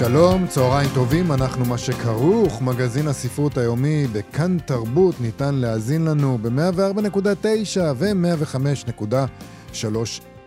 שלום, 0.00 0.46
צהריים 0.46 0.90
טובים, 0.94 1.32
אנחנו 1.32 1.64
מה 1.64 1.78
שכרוך, 1.78 2.62
מגזין 2.62 3.08
הספרות 3.08 3.58
היומי 3.58 4.06
בכאן 4.12 4.58
תרבות, 4.58 5.20
ניתן 5.20 5.54
להאזין 5.54 6.04
לנו 6.04 6.38
ב-104.9 6.42 7.80
ו-105.3 7.96 9.74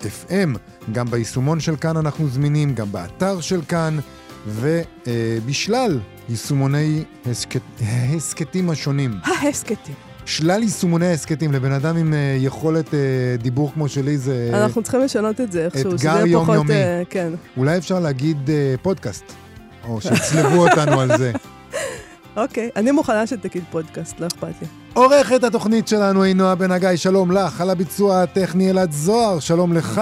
FM. 0.02 0.58
גם 0.92 1.06
ביישומון 1.06 1.60
של 1.60 1.76
כאן 1.76 1.98
אנחנו 1.98 2.28
זמינים, 2.30 2.76
גם 2.76 2.92
באתר 2.92 3.42
של 3.42 3.62
כאן, 3.62 3.98
ובשלל 4.48 6.00
יישומוני 6.30 7.04
ההסכתים 7.82 8.70
השונים. 8.70 9.12
ההסכתים. 9.24 9.96
שלל 10.26 10.64
יישומוני 10.64 11.14
הסכתים 11.14 11.52
לבן 11.52 11.72
אדם 11.72 11.98
עם 11.98 12.14
uh, 12.14 12.16
יכולת 12.46 12.88
uh, 12.88 13.42
דיבור 13.42 13.72
כמו 13.74 13.90
שלי 13.90 14.18
זה... 14.18 14.50
אנחנו 14.54 14.82
צריכים 14.84 15.02
לשנות 15.02 15.42
את 15.42 15.52
זה 15.52 15.66
איכשהו, 15.66 15.98
שזה 15.98 16.08
יהיה 16.08 16.20
פחות... 16.20 16.30
יומיומי. 16.30 16.74
Uh, 16.74 17.06
כן. 17.10 17.34
אולי 17.58 17.78
אפשר 17.78 18.00
להגיד 18.00 18.38
uh, 18.48 18.52
פודקאסט. 18.82 19.43
או 19.88 20.02
שיצלבו 20.02 20.68
אותנו 20.68 21.02
על 21.02 21.18
זה. 21.18 21.32
אוקיי, 22.38 22.70
אני 22.76 22.92
מוכנה 22.92 23.28
שתגיד 23.28 23.64
פודקאסט, 23.72 24.20
לא 24.20 24.28
אכפת 24.28 24.62
לי. 24.62 24.68
עורכת 24.94 25.44
התוכנית 25.44 25.88
שלנו 25.88 26.24
היא 26.24 26.36
נועה 26.36 26.56
בן 26.56 26.72
הגיא, 26.72 26.96
שלום 26.96 27.32
לך, 27.32 27.62
על 27.62 27.70
הביצוע 27.70 28.22
הטכני 28.22 28.70
אלעד 28.70 28.92
זוהר, 28.92 29.40
שלום 29.40 29.74
לך, 29.74 30.02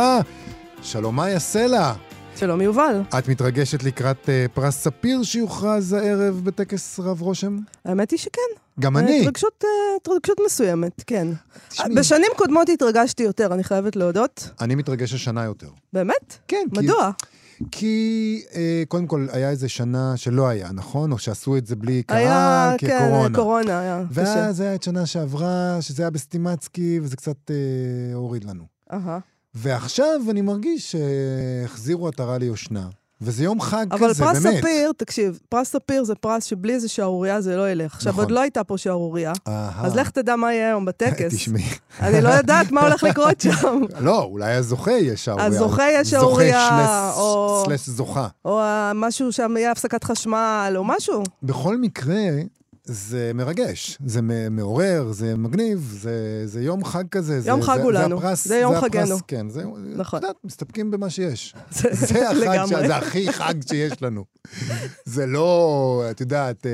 שלום 0.82 1.16
מאיה 1.16 1.40
סלע. 1.40 1.94
שלום 2.36 2.62
יובל. 2.62 3.02
את 3.20 3.28
מתרגשת 3.28 3.84
לקראת 3.84 4.26
uh, 4.26 4.52
פרס 4.54 4.76
ספיר 4.76 5.24
שיוכרז 5.24 5.94
הערב 5.94 6.42
בטקס 6.44 7.00
רב 7.00 7.22
רושם? 7.22 7.58
האמת 7.86 8.12
היא 8.12 8.20
שכן. 8.20 8.42
גם 8.80 8.98
אני. 8.98 9.22
התרגשות, 9.22 9.64
uh, 9.64 9.68
התרגשות 10.02 10.38
מסוימת, 10.46 11.04
כן. 11.08 11.28
תשמעי. 11.70 11.96
בשנים 11.96 12.32
קודמות 12.36 12.70
התרגשתי 12.70 13.24
יותר, 13.24 13.54
אני 13.54 13.64
חייבת 13.64 13.96
להודות. 13.96 14.50
אני 14.62 14.76
מתרגש 14.76 15.14
השנה 15.14 15.44
יותר. 15.44 15.68
באמת? 15.94 16.38
כן. 16.48 16.66
מדוע? 16.72 17.12
כי... 17.18 17.26
כי 17.72 18.44
אה, 18.56 18.84
קודם 18.88 19.08
כל, 19.08 19.28
היה 19.32 19.50
איזה 19.50 19.70
שנה 19.70 20.18
שלא 20.18 20.48
היה, 20.48 20.72
נכון? 20.72 21.12
או 21.12 21.18
שעשו 21.18 21.58
את 21.58 21.66
זה 21.66 21.76
בלי 21.76 22.04
קהל, 22.04 22.18
היה. 22.18 22.74
כן, 22.78 23.32
קורונה 23.36 23.80
היה 23.80 24.04
קשה. 24.12 24.22
ואז 24.24 24.60
היה 24.60 24.76
את 24.76 24.84
שנה 24.84 25.06
שעברה, 25.06 25.78
שזה 25.82 26.04
היה 26.04 26.10
בסטימצקי, 26.10 27.00
וזה 27.04 27.16
קצת 27.16 27.52
אה, 27.52 28.16
הוריד 28.16 28.44
לנו. 28.44 28.64
אהה. 28.94 29.20
ועכשיו 29.56 30.22
אני 30.30 30.42
מרגיש 30.42 30.92
שהחזירו 30.92 32.08
עטרה 32.08 32.38
ליושנה. 32.38 32.90
וזה 33.22 33.44
יום 33.44 33.62
חג 33.62 33.86
כזה, 33.92 33.98
באמת. 33.98 34.22
אבל 34.22 34.34
פרס 34.34 34.58
ספיר, 34.58 34.92
תקשיב, 34.98 35.40
פרס 35.50 35.70
ספיר 35.72 36.04
זה 36.04 36.16
פרס 36.16 36.44
שבלי 36.44 36.74
איזה 36.74 36.90
שערורייה 36.90 37.42
זה 37.42 37.58
לא 37.58 37.72
ילך. 37.72 37.94
עכשיו, 37.96 38.12
נכון. 38.12 38.24
עוד 38.24 38.32
לא 38.32 38.42
הייתה 38.42 38.64
פה 38.64 38.78
שערורייה. 38.78 39.32
אז 39.84 39.96
לך 39.96 40.10
תדע 40.10 40.36
מה 40.36 40.54
יהיה 40.54 40.68
היום 40.68 40.86
בטקס. 40.86 41.34
תשמעי. 41.36 41.64
אני 42.00 42.22
לא 42.22 42.30
יודעת 42.30 42.72
מה 42.72 42.82
הולך 42.82 43.04
לקרות 43.04 43.42
שם. 43.42 43.82
לא, 44.00 44.24
אולי 44.24 44.54
הזוכה 44.54 44.92
יהיה 44.92 45.18
שערורייה. 45.18 45.48
הזוכה 45.48 45.84
יהיה 45.84 46.06
שערורייה, 46.06 46.70
זוכה 46.70 47.14
או- 47.22 47.64
סלש 47.66 47.90
זוכה. 47.90 48.28
או 48.46 48.62
משהו 48.96 49.32
שם 49.32 49.54
יהיה 49.58 49.72
הפסקת 49.72 50.04
חשמל, 50.04 50.74
או 50.76 50.84
משהו. 50.84 51.24
בכל 51.44 51.78
מקרה, 51.78 52.16
זה 52.84 53.32
מרגש, 53.36 53.98
זה 54.06 54.22
מעורר, 54.52 55.12
זה 55.12 55.36
מגניב, 55.38 55.98
זה, 56.02 56.44
זה 56.46 56.62
יום 56.62 56.84
חג 56.84 57.04
כזה. 57.12 57.42
יום 57.46 57.62
זה, 57.62 57.68
חג 57.68 57.78
זה, 57.78 57.84
הוא 57.84 57.94
זה 57.94 58.00
לנו, 58.00 58.18
הפרס, 58.18 58.48
זה 58.48 58.58
יום 58.58 58.76
הפרס, 58.76 58.84
חגנו. 58.84 59.18
כן, 59.28 59.50
זה, 59.50 59.64
נכון. 59.96 60.20
את 60.20 60.24
יודעת, 60.24 60.36
מסתפקים 60.44 60.92
במה 60.92 61.10
שיש. 61.10 61.56
זה 61.72 61.90
זה 61.92 62.30
החג, 62.30 62.66
ש... 62.66 62.70
זה 62.70 62.96
הכי 62.96 63.34
חג 63.34 63.54
שיש 63.70 64.02
לנו. 64.02 64.26
זה 65.06 65.26
לא, 65.26 66.04
את 66.12 66.22
יודעת, 66.22 66.66
אה, 66.66 66.72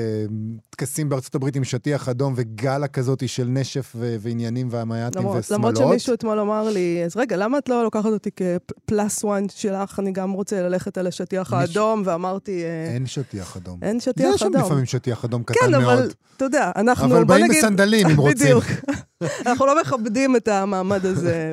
טקסים 0.70 1.08
בארצות 1.08 1.34
הברית 1.34 1.56
עם 1.56 1.64
שטיח 1.64 2.08
אדום 2.08 2.32
וגלה 2.36 2.88
כזאת 2.88 3.28
של 3.28 3.44
נשף 3.44 3.92
ו- 3.96 4.16
ועניינים 4.20 4.68
והמייטים 4.70 5.26
ושמלות. 5.26 5.50
למרות 5.50 5.76
שמישהו 5.76 6.14
אתמול 6.14 6.40
אמר 6.40 6.70
לי, 6.70 7.02
אז 7.04 7.16
רגע, 7.16 7.36
למה 7.36 7.58
את 7.58 7.68
לא 7.68 7.84
לוקחת 7.84 8.06
אותי 8.06 8.30
כ 8.30 8.61
plus 8.61 9.24
one 9.24 9.48
שלך? 9.48 9.98
אני 9.98 10.12
גם 10.12 10.32
רוצה 10.32 10.62
ללכת 10.62 10.98
על 10.98 11.06
השטיח 11.06 11.52
האדום, 11.52 12.02
ואמרתי, 12.04 12.64
אה, 12.64 12.94
אין 12.94 13.06
שטיח 13.06 13.56
אדום. 13.56 13.78
אין 13.82 14.00
שטיח 14.00 14.34
יש 14.34 14.40
שם 14.40 14.46
אדום. 14.46 14.62
לפעמים 14.62 14.84
שטיח 14.84 15.24
אדום 15.24 15.42
קטן 15.42 15.54
כן, 15.60 15.70
מאוד. 15.70 15.97
אבל 15.98 16.10
אתה 16.38 16.44
יודע, 16.44 16.70
אנחנו, 16.76 17.16
אבל 17.16 17.24
באים 17.24 17.44
נגיד... 17.44 17.58
בסנדלים 17.58 18.06
אם 18.06 18.16
רוצים. 18.20 18.36
בדיוק. 18.36 18.64
אנחנו 19.46 19.66
לא 19.66 19.80
מכבדים 19.80 20.36
את 20.36 20.48
המעמד 20.48 21.06
הזה 21.06 21.52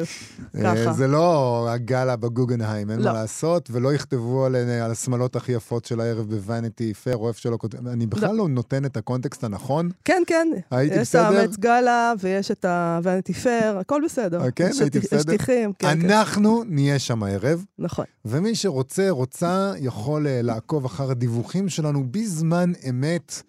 אה, 0.55 0.61
ככה. 0.63 0.93
זה 0.93 1.07
לא 1.07 1.67
הגאלה 1.69 2.15
בגוגנהיים, 2.15 2.91
אין 2.91 2.99
לא. 2.99 3.05
מה 3.05 3.13
לעשות, 3.13 3.69
ולא 3.71 3.93
יכתבו 3.93 4.45
על, 4.45 4.55
על 4.55 4.91
השמלות 4.91 5.35
הכי 5.35 5.51
יפות 5.51 5.85
של 5.85 6.01
הערב 6.01 6.29
ב 6.29 6.38
Vanity 6.38 6.93
Fair, 6.93 7.17
או 7.17 7.27
איפה 7.27 7.39
שלא 7.39 7.57
כותבים. 7.57 7.87
אני 7.87 8.05
בכלל 8.05 8.35
לא 8.35 8.47
נותן 8.47 8.85
את 8.85 8.97
הקונטקסט 8.97 9.43
הנכון. 9.43 9.89
כן, 10.05 10.23
כן. 10.27 10.47
הייתי 10.71 10.95
יש 10.95 11.01
את 11.01 11.01
בסדר? 11.01 11.39
האמץ 11.39 11.57
גאלה, 11.57 12.13
ויש 12.19 12.51
את 12.51 12.65
הוונטי 12.65 13.33
פייר, 13.33 13.77
הכל 13.77 14.01
בסדר. 14.05 14.41
אה, 14.41 14.51
כן? 14.51 14.67
יש 14.69 14.79
הייתי 14.81 14.99
בסדר? 14.99 15.19
שטיחים, 15.19 15.73
כן, 15.79 16.01
כן. 16.01 16.11
אנחנו 16.11 16.63
נהיה 16.67 16.99
שם 16.99 17.23
הערב, 17.23 17.65
נכון. 17.79 18.05
ומי 18.25 18.55
שרוצה, 18.55 19.09
רוצה, 19.09 19.73
יכול 19.79 20.27
אה, 20.27 20.41
לעקוב 20.41 20.85
אחר 20.85 21.11
הדיווחים 21.11 21.69
שלנו 21.69 22.03
בזמן 22.11 22.71
אמת 22.89 23.41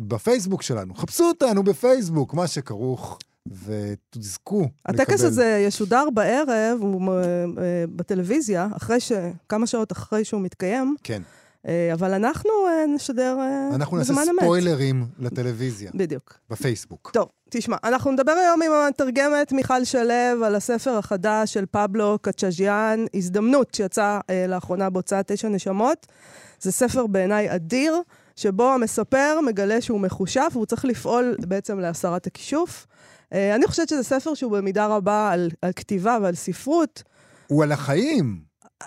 בפייסבוק 0.00 0.62
שלנו. 0.62 0.94
חפשו 0.94 1.24
אותנו 1.24 1.62
בפייסבוק, 1.62 2.34
מה 2.34 2.46
שכרוך, 2.46 3.18
ותזכו 3.64 4.68
הטקס 4.86 5.14
לקבל. 5.14 5.26
הזה 5.26 5.64
ישודר 5.66 6.04
בערב, 6.14 6.78
הוא 6.80 7.12
אה, 7.12 7.14
אה, 7.14 7.84
בטלוויזיה, 7.96 8.68
אחרי 8.76 9.00
ש... 9.00 9.12
כמה 9.48 9.66
שעות 9.66 9.92
אחרי 9.92 10.24
שהוא 10.24 10.40
מתקיים, 10.40 10.96
כן. 11.02 11.22
אה, 11.68 11.90
אבל 11.92 12.14
אנחנו 12.14 12.50
נשדר 12.94 13.36
אה, 13.40 13.68
אנחנו 13.74 13.96
נעשה 13.96 14.12
בזמן 14.12 14.24
אמת. 14.30 14.40
ספוילרים 14.42 15.06
לטלוויזיה, 15.18 15.90
בדיוק. 15.94 16.38
בפייסבוק. 16.50 17.10
טוב, 17.12 17.28
תשמע, 17.50 17.76
אנחנו 17.84 18.12
נדבר 18.12 18.32
היום 18.32 18.62
עם 18.62 18.72
המתרגמת 18.72 19.52
מיכל 19.52 19.84
שלו 19.84 20.44
על 20.44 20.54
הספר 20.54 20.96
החדש 20.96 21.52
של 21.52 21.64
פבלו 21.70 22.18
קצ'אז'יאן, 22.22 23.04
הזדמנות 23.14 23.74
שיצא 23.74 24.18
לאחרונה 24.48 24.90
בהוצאת 24.90 25.32
תשע 25.32 25.48
נשמות. 25.48 26.06
זה 26.60 26.72
ספר 26.72 27.06
בעיניי 27.06 27.54
אדיר, 27.54 28.02
שבו 28.40 28.72
המספר 28.74 29.38
מגלה 29.46 29.80
שהוא 29.80 30.00
מחושף, 30.00 30.48
והוא 30.52 30.66
צריך 30.66 30.84
לפעול 30.84 31.36
בעצם 31.46 31.78
להסרת 31.78 32.26
הכישוף. 32.26 32.86
אה, 33.32 33.54
אני 33.54 33.66
חושבת 33.66 33.88
שזה 33.88 34.02
ספר 34.02 34.34
שהוא 34.34 34.52
במידה 34.52 34.86
רבה 34.86 35.30
על, 35.32 35.50
על 35.62 35.72
כתיבה 35.72 36.18
ועל 36.22 36.34
ספרות. 36.34 37.02
הוא 37.46 37.62
על 37.62 37.72
החיים. 37.72 38.40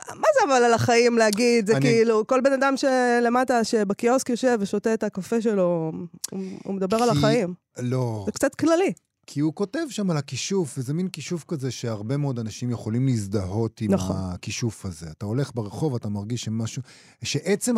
מה 0.10 0.28
זה 0.40 0.46
אבל 0.48 0.64
על 0.64 0.74
החיים 0.74 1.18
להגיד? 1.18 1.68
זה 1.68 1.74
אני- 1.78 1.82
כאילו, 1.82 2.28
כל 2.28 2.42
בן 2.42 2.54
אדם 2.54 2.74
שלמטה, 2.78 3.64
שבקיוסק 3.64 4.30
יושב 4.30 4.58
ושותה 4.60 4.94
את 4.94 5.04
הקפה 5.04 5.42
שלו, 5.42 5.92
הוא, 6.32 6.40
הוא 6.64 6.74
מדבר 6.74 6.98
על 7.04 7.12
כי- 7.12 7.18
החיים. 7.18 7.54
לא, 7.80 8.24
זה 8.26 8.32
קצת 8.32 8.56
כללי. 8.56 8.94
כי 9.28 9.40
הוא 9.40 9.54
כותב 9.56 9.80
שם 9.90 10.10
על 10.12 10.18
הכישוף, 10.18 10.76
וזה 10.78 10.94
מין 10.94 11.08
כישוף 11.08 11.44
כזה 11.48 11.72
שהרבה 11.72 12.18
מאוד 12.18 12.40
אנשים 12.40 12.72
יכולים 12.72 13.06
להזדהות 13.06 13.82
עם 13.82 13.92
נכון. 13.94 14.16
הכישוף 14.20 14.86
הזה. 14.86 15.08
אתה 15.12 15.26
הולך 15.26 15.52
ברחוב, 15.56 15.96
אתה 15.96 16.10
מרגיש 16.10 16.42
שמשהו... 16.44 16.82
שעצם 17.24 17.76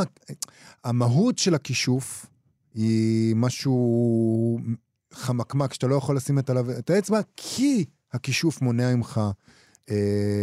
המהות 0.84 1.38
של 1.38 1.56
הכישוף 1.56 2.26
היא 2.74 3.36
משהו 3.36 4.60
חמקמק, 5.14 5.74
שאתה 5.74 5.88
לא 5.88 5.96
יכול 5.96 6.16
לשים 6.16 6.40
את 6.40 6.50
עליו 6.50 6.72
את 6.72 6.90
האצבע, 6.90 7.20
כי 7.38 7.86
הכישוף 8.14 8.62
מונע 8.62 8.96
ממך 8.96 9.22
אה, 9.90 9.96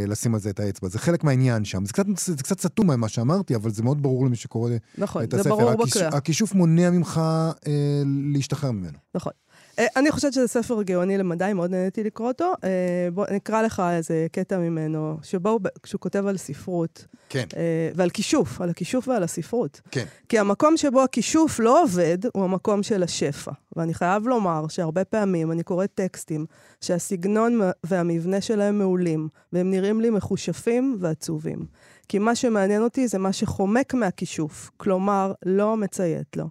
לשים 0.07 0.35
על 0.35 0.41
זה 0.41 0.51
את 0.51 0.61
האצבע. 0.61 0.89
זה 0.89 0.99
חלק 0.99 1.25
מהעניין 1.25 1.65
שם. 1.65 1.85
זה 1.85 1.93
קצת, 1.93 2.05
זה 2.27 2.43
קצת 2.43 2.61
סתום 2.61 2.91
ממה 2.91 3.09
שאמרתי, 3.09 3.55
אבל 3.55 3.71
זה 3.71 3.83
מאוד 3.83 4.03
ברור 4.03 4.27
למי 4.27 4.37
שקורא 4.37 4.71
נכון, 4.99 5.23
את 5.23 5.31
זה 5.31 5.37
הספר. 5.41 5.51
ברור 5.57 5.71
הכיש- 5.71 5.91
בקריאה. 5.91 6.09
הכישוף 6.09 6.55
מונע 6.55 6.91
ממך 6.91 7.21
אה, 7.67 8.03
להשתחרר 8.35 8.71
ממנו. 8.71 8.99
נכון. 9.15 9.33
אה, 9.79 9.87
אני 9.97 10.11
חושבת 10.11 10.33
שזה 10.33 10.47
ספר 10.47 10.83
גאוני 10.83 11.19
למדי, 11.19 11.53
מאוד 11.55 11.71
נהניתי 11.71 12.05
לקרוא 12.05 12.29
אותו. 12.29 12.53
אה, 12.65 13.09
בוא 13.15 13.27
נקרא 13.31 13.63
לך 13.63 13.83
איזה 13.91 14.27
קטע 14.33 14.59
ממנו, 14.59 15.17
שבו 15.23 15.49
הוא 15.49 15.61
כשהוא 15.83 16.01
כותב 16.01 16.27
על 16.27 16.37
ספרות, 16.37 17.07
כן, 17.29 17.45
אה, 17.57 17.91
ועל 17.95 18.11
כישוף, 18.11 18.61
על 18.61 18.71
הכישוף 18.71 19.09
ועל 19.09 19.23
הספרות. 19.23 19.81
כן. 19.91 20.05
כי 20.29 20.39
המקום 20.39 20.77
שבו 20.77 21.03
הכישוף 21.03 21.61
לא 21.61 21.83
עובד, 21.83 22.19
הוא 22.33 22.45
המקום 22.45 22.83
של 22.83 23.03
השפע. 23.03 23.53
ואני 23.77 23.95
חייב 23.95 24.27
לומר 24.27 24.69
שהרבה 24.69 25.05
פעמים 25.05 25.53
אני 25.53 25.63
קוראת 25.63 25.91
טקסטים 25.95 26.47
שהסגנון 26.81 27.61
והמבנה 27.85 28.41
שלהם 28.41 28.79
מעולים, 28.79 29.29
והם 29.53 29.71
נראים 29.71 30.01
לי 30.01 30.11
מחושפים 30.11 30.97
ועצובים. 31.01 31.67
כי 32.09 32.19
מה 32.19 32.35
שמעניין 32.35 32.83
אותי 32.83 33.09
זה 33.09 33.19
מה 33.19 33.33
שחומק 33.33 33.95
מהכישוף, 33.95 34.71
כלומר, 34.77 35.33
לא 35.47 35.77
מציית 35.77 36.37
לו. 36.37 36.49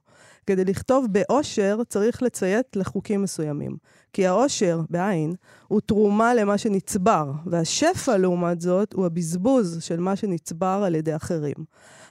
כדי 0.47 0.65
לכתוב 0.65 1.07
באושר 1.11 1.79
צריך 1.89 2.23
לציית 2.23 2.75
לחוקים 2.75 3.21
מסוימים. 3.21 3.77
כי 4.13 4.27
האושר, 4.27 4.81
בעין, 4.89 5.33
הוא 5.67 5.81
תרומה 5.81 6.33
למה 6.33 6.57
שנצבר, 6.57 7.31
והשפע, 7.45 8.17
לעומת 8.17 8.61
זאת, 8.61 8.93
הוא 8.93 9.05
הבזבוז 9.05 9.77
של 9.83 9.99
מה 9.99 10.15
שנצבר 10.15 10.83
על 10.85 10.95
ידי 10.95 11.15
אחרים. 11.15 11.55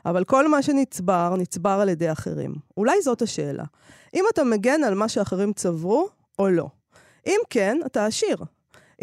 אבל 0.06 0.24
כל 0.24 0.48
מה 0.48 0.62
שנצבר, 0.62 1.34
נצבר 1.38 1.78
על 1.82 1.88
ידי 1.88 2.12
אחרים. 2.12 2.54
אולי 2.76 3.02
זאת 3.02 3.22
השאלה. 3.22 3.64
אם 4.14 4.24
אתה 4.32 4.44
מגן 4.44 4.84
על 4.84 4.94
מה 4.94 5.08
שאחרים 5.08 5.52
צברו, 5.52 6.08
או 6.38 6.48
לא. 6.48 6.68
אם 7.26 7.40
כן, 7.50 7.78
אתה 7.86 8.06
עשיר. 8.06 8.36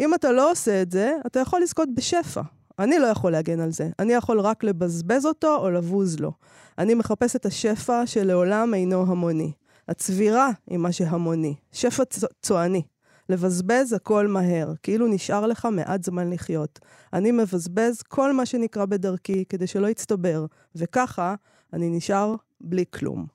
אם 0.00 0.14
אתה 0.14 0.32
לא 0.32 0.50
עושה 0.50 0.82
את 0.82 0.90
זה, 0.90 1.16
אתה 1.26 1.40
יכול 1.40 1.62
לזכות 1.62 1.88
בשפע. 1.94 2.42
אני 2.78 2.98
לא 2.98 3.06
יכול 3.06 3.32
להגן 3.32 3.60
על 3.60 3.70
זה. 3.70 3.90
אני 3.98 4.12
יכול 4.12 4.40
רק 4.40 4.64
לבזבז 4.64 5.26
אותו 5.26 5.56
או 5.56 5.70
לבוז 5.70 6.20
לו. 6.20 6.32
אני 6.78 6.94
מחפש 6.94 7.36
את 7.36 7.46
השפע 7.46 8.06
שלעולם 8.06 8.74
אינו 8.74 9.02
המוני. 9.02 9.52
הצבירה 9.88 10.50
היא 10.66 10.78
מה 10.78 10.92
שהמוני. 10.92 11.54
שפע 11.72 12.02
צועני. 12.42 12.82
לבזבז 13.28 13.92
הכל 13.92 14.26
מהר, 14.26 14.72
כאילו 14.82 15.06
נשאר 15.06 15.46
לך 15.46 15.68
מעט 15.72 16.04
זמן 16.04 16.30
לחיות. 16.30 16.78
אני 17.12 17.32
מבזבז 17.32 18.02
כל 18.02 18.32
מה 18.32 18.46
שנקרא 18.46 18.84
בדרכי 18.84 19.44
כדי 19.48 19.66
שלא 19.66 19.86
יצטבר, 19.86 20.46
וככה 20.76 21.34
אני 21.72 21.90
נשאר 21.90 22.34
בלי 22.60 22.84
כלום. 22.90 23.26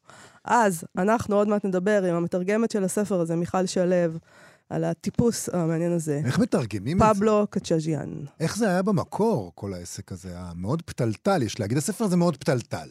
אז 0.45 0.84
אנחנו 0.98 1.36
עוד 1.36 1.48
מעט 1.48 1.66
נדבר 1.66 2.04
עם 2.04 2.16
המתרגמת 2.16 2.72
של 2.72 2.84
הספר 2.84 3.19
הזה, 3.19 3.36
מיכל 3.36 3.66
שלו, 3.66 4.19
על 4.69 4.84
הטיפוס 4.84 5.50
המעניין 5.50 5.92
הזה. 5.92 6.22
איך 6.25 6.40
מתרגמים 6.40 7.01
את 7.01 7.07
זה? 7.07 7.13
פבלו 7.13 7.48
קצ'אז'יאן. 7.50 8.10
איך 8.40 8.57
זה 8.57 8.69
היה 8.69 8.81
במקור, 8.81 9.51
כל 9.56 9.74
העסק 9.74 10.12
הזה? 10.12 10.30
המאוד 10.36 10.81
פתלתל, 10.81 11.44
יש 11.44 11.60
להגיד. 11.60 11.78
הספר 11.78 12.06
הזה 12.06 12.18
מאוד 12.18 12.38
פתלתל. 12.38 12.88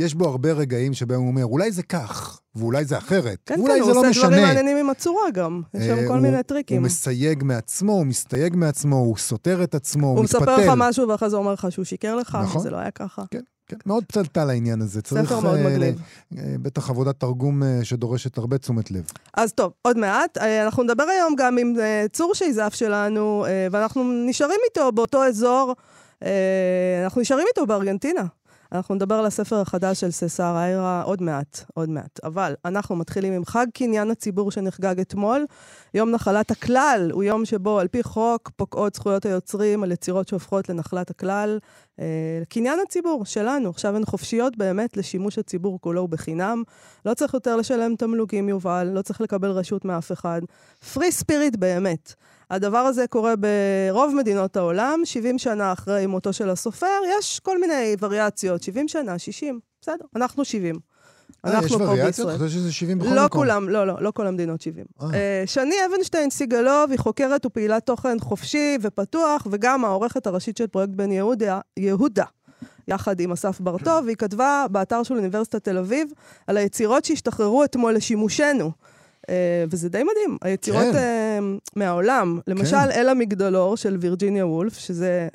יש 0.00 0.14
בו 0.14 0.28
הרבה 0.28 0.52
רגעים 0.52 0.94
שבהם 0.94 1.20
הוא 1.20 1.28
אומר, 1.28 1.44
אולי 1.44 1.72
זה 1.72 1.82
כך, 1.82 2.40
ואולי 2.54 2.84
זה 2.84 2.98
אחרת, 2.98 3.38
כן, 3.46 3.54
כן, 3.54 3.60
ואולי 3.60 3.78
הוא 3.80 3.88
זה 3.88 3.94
לא 3.94 3.98
עושה 4.00 4.08
משנה. 4.10 4.26
דברים 4.28 4.42
מעניינים 4.42 4.76
עם 4.76 4.90
הצורה 4.90 5.30
גם. 5.34 5.62
יש 5.74 5.82
אה, 5.82 5.86
שם 5.96 6.06
כל 6.08 6.12
הוא- 6.14 6.22
מיני 6.22 6.42
טריקים. 6.42 6.76
הוא 6.76 6.84
מסייג 6.86 7.44
מעצמו, 7.44 7.92
הוא 7.92 8.06
מסתייג 8.06 8.56
מעצמו, 8.56 8.96
הוא 8.96 9.16
סותר 9.16 9.62
את 9.64 9.74
עצמו, 9.74 10.06
הוא, 10.06 10.16
הוא 10.16 10.24
מתפתל. 10.24 10.38
מספר 10.38 10.56
לך 10.56 10.72
משהו 10.76 11.08
ואחרי 11.08 11.30
זה 11.30 11.36
אומר 11.36 11.52
לך 11.52 11.66
שהוא 11.70 11.84
שיקר 11.84 12.16
לך, 12.16 12.38
נכון. 12.42 12.62
זה 12.62 12.70
לא 12.70 12.76
היה 12.76 12.90
ככה. 12.90 13.22
כן, 13.30 13.40
כן, 13.68 13.76
מאוד 13.86 14.04
פתלתל 14.04 14.50
העניין 14.50 14.80
הזה. 14.80 15.02
צריך, 15.02 15.26
ספר 15.26 15.40
מאוד 15.40 15.58
אה, 15.58 15.64
מגניב. 15.70 16.00
אה, 16.38 16.42
בטח 16.62 16.90
עבודת 16.90 17.20
תרגום 17.20 17.62
אה, 17.62 17.78
שדורשת 17.82 18.38
הרבה 18.38 18.58
תשומת 18.58 18.90
לב. 18.90 19.04
אז 19.34 19.52
טוב, 19.52 19.72
עוד 19.82 19.98
מעט. 19.98 20.38
אה, 20.38 20.64
אנחנו 20.64 20.82
נדבר 20.82 21.02
היום 21.04 21.34
גם 21.38 21.58
עם 21.58 21.74
אה, 21.80 22.04
צור 22.12 22.34
שייזף 22.34 22.74
שלנו, 22.74 23.44
אה, 23.48 23.66
ואנחנו 23.70 24.02
נשארים 24.26 24.58
איתו 24.70 24.92
באותו 24.92 25.24
אזור, 25.24 25.74
אה, 26.22 26.28
אנחנו 27.04 27.20
נשארים 27.20 27.46
איתו 27.48 27.66
בארגנטינה. 27.66 28.22
אנחנו 28.72 28.94
נדבר 28.94 29.14
על 29.14 29.26
הספר 29.26 29.60
החדש 29.60 30.00
של 30.00 30.10
ססר 30.10 30.56
איירה 30.56 31.02
עוד 31.02 31.22
מעט, 31.22 31.64
עוד 31.74 31.88
מעט. 31.88 32.20
אבל 32.24 32.54
אנחנו 32.64 32.96
מתחילים 32.96 33.32
עם 33.32 33.44
חג 33.44 33.66
קניין 33.74 34.10
הציבור 34.10 34.50
שנחגג 34.50 35.00
אתמול. 35.00 35.46
יום 35.94 36.10
נחלת 36.10 36.50
הכלל 36.50 37.10
הוא 37.12 37.22
יום 37.22 37.44
שבו 37.44 37.78
על 37.78 37.88
פי 37.88 38.02
חוק 38.02 38.50
פוקעות 38.56 38.94
זכויות 38.94 39.26
היוצרים 39.26 39.82
על 39.82 39.92
יצירות 39.92 40.28
שהופכות 40.28 40.68
לנחלת 40.68 41.10
הכלל. 41.10 41.58
אה, 42.00 42.42
קניין 42.48 42.78
הציבור 42.86 43.24
שלנו, 43.24 43.70
עכשיו 43.70 43.96
הן 43.96 44.04
חופשיות 44.04 44.56
באמת 44.56 44.96
לשימוש 44.96 45.38
הציבור 45.38 45.80
כולו 45.80 46.02
ובחינם. 46.02 46.62
לא 47.04 47.14
צריך 47.14 47.34
יותר 47.34 47.56
לשלם 47.56 47.96
תמלוגים, 47.96 48.48
יובל, 48.48 48.90
לא 48.94 49.02
צריך 49.02 49.20
לקבל 49.20 49.50
רשות 49.50 49.84
מאף 49.84 50.12
אחד. 50.12 50.40
פרי 50.94 51.12
ספיריט 51.12 51.56
באמת. 51.56 52.14
הדבר 52.50 52.78
הזה 52.78 53.06
קורה 53.06 53.34
ברוב 53.36 54.14
מדינות 54.14 54.56
העולם, 54.56 55.00
70 55.04 55.38
שנה 55.38 55.72
אחרי 55.72 56.06
מותו 56.06 56.32
של 56.32 56.50
הסופר, 56.50 57.00
יש 57.18 57.40
כל 57.40 57.60
מיני 57.60 57.96
וריאציות, 58.00 58.62
70 58.62 58.88
שנה, 58.88 59.18
60, 59.18 59.60
בסדר, 59.82 60.04
אנחנו 60.16 60.44
70. 60.44 60.78
אה, 61.44 61.50
יש 61.50 61.56
אנחנו 61.56 61.78
פה 61.78 61.84
וריאציות? 61.84 62.06
בישראל. 62.06 62.38
חושב 62.38 62.48
שזה 62.48 62.72
70 62.72 62.98
בכל 62.98 63.14
לא 63.14 63.24
מקום. 63.24 63.40
כולם, 63.40 63.68
לא, 63.68 63.86
לא, 63.86 63.94
לא 64.00 64.10
כל 64.10 64.26
המדינות 64.26 64.60
70. 64.60 64.84
אה. 65.02 65.06
אה, 65.14 65.42
שני 65.46 65.74
אבנשטיין 65.86 66.30
סיגלוב 66.30 66.90
היא 66.90 66.98
חוקרת 66.98 67.46
ופעילת 67.46 67.86
תוכן 67.86 68.18
חופשי 68.20 68.78
ופתוח, 68.82 69.46
וגם 69.50 69.84
העורכת 69.84 70.26
הראשית 70.26 70.56
של 70.56 70.66
פרויקט 70.66 70.92
בן 70.92 71.12
יהודה, 71.12 71.60
יהודה, 71.76 72.24
יחד 72.88 73.20
עם 73.20 73.32
אסף 73.32 73.60
בר-טוב, 73.60 74.04
והיא 74.04 74.16
כתבה 74.16 74.66
באתר 74.70 75.02
של 75.02 75.14
אוניברסיטת 75.14 75.64
תל 75.64 75.78
אביב 75.78 76.12
על 76.46 76.56
היצירות 76.56 77.04
שהשתחררו 77.04 77.64
אתמול 77.64 77.94
לשימושנו. 77.94 78.72
אה, 79.30 79.64
וזה 79.70 79.88
די 79.88 80.02
מדהים, 80.02 80.38
היצירות 80.42 80.82
כן. 80.92 80.96
אה, 80.96 81.38
מהעולם. 81.76 82.38
למשל, 82.46 82.76
אל 82.76 83.08
המגדלור 83.08 83.76
של 83.76 83.96
וירג'יניה 84.00 84.46
וולף, 84.46 84.78
שזה 84.78 85.28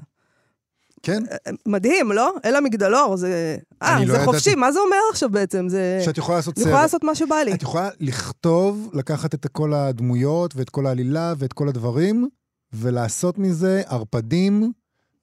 כן, 1.05 1.23
אה, 1.31 1.51
מדהים, 1.65 2.11
לא? 2.11 2.33
אל 2.45 2.55
המגדלור, 2.55 3.17
זה... 3.17 3.57
אה, 3.81 3.97
אני 3.97 4.05
לא 4.05 4.11
זה 4.11 4.17
ידעתי. 4.17 4.31
חופשי, 4.31 4.55
מה 4.55 4.71
זה 4.71 4.79
אומר 4.79 4.97
עכשיו 5.11 5.29
בעצם? 5.29 5.69
זה... 5.69 6.01
שאת 6.05 6.17
יכולה 6.17 6.37
לעשות 6.37 6.57
אני 6.57 6.61
יכולה 6.61 6.75
סרט. 6.75 6.83
לעשות 6.83 7.03
מה 7.03 7.15
שבא 7.15 7.35
לי. 7.35 7.53
את 7.53 7.61
יכולה 7.61 7.89
לכתוב, 7.99 8.89
לקחת 8.93 9.33
את 9.33 9.47
כל 9.47 9.73
הדמויות 9.73 10.55
ואת 10.55 10.69
כל 10.69 10.87
העלילה 10.87 11.33
ואת 11.37 11.53
כל 11.53 11.69
הדברים, 11.69 12.29
ולעשות 12.73 13.37
מזה 13.37 13.81
ערפדים, 13.87 14.71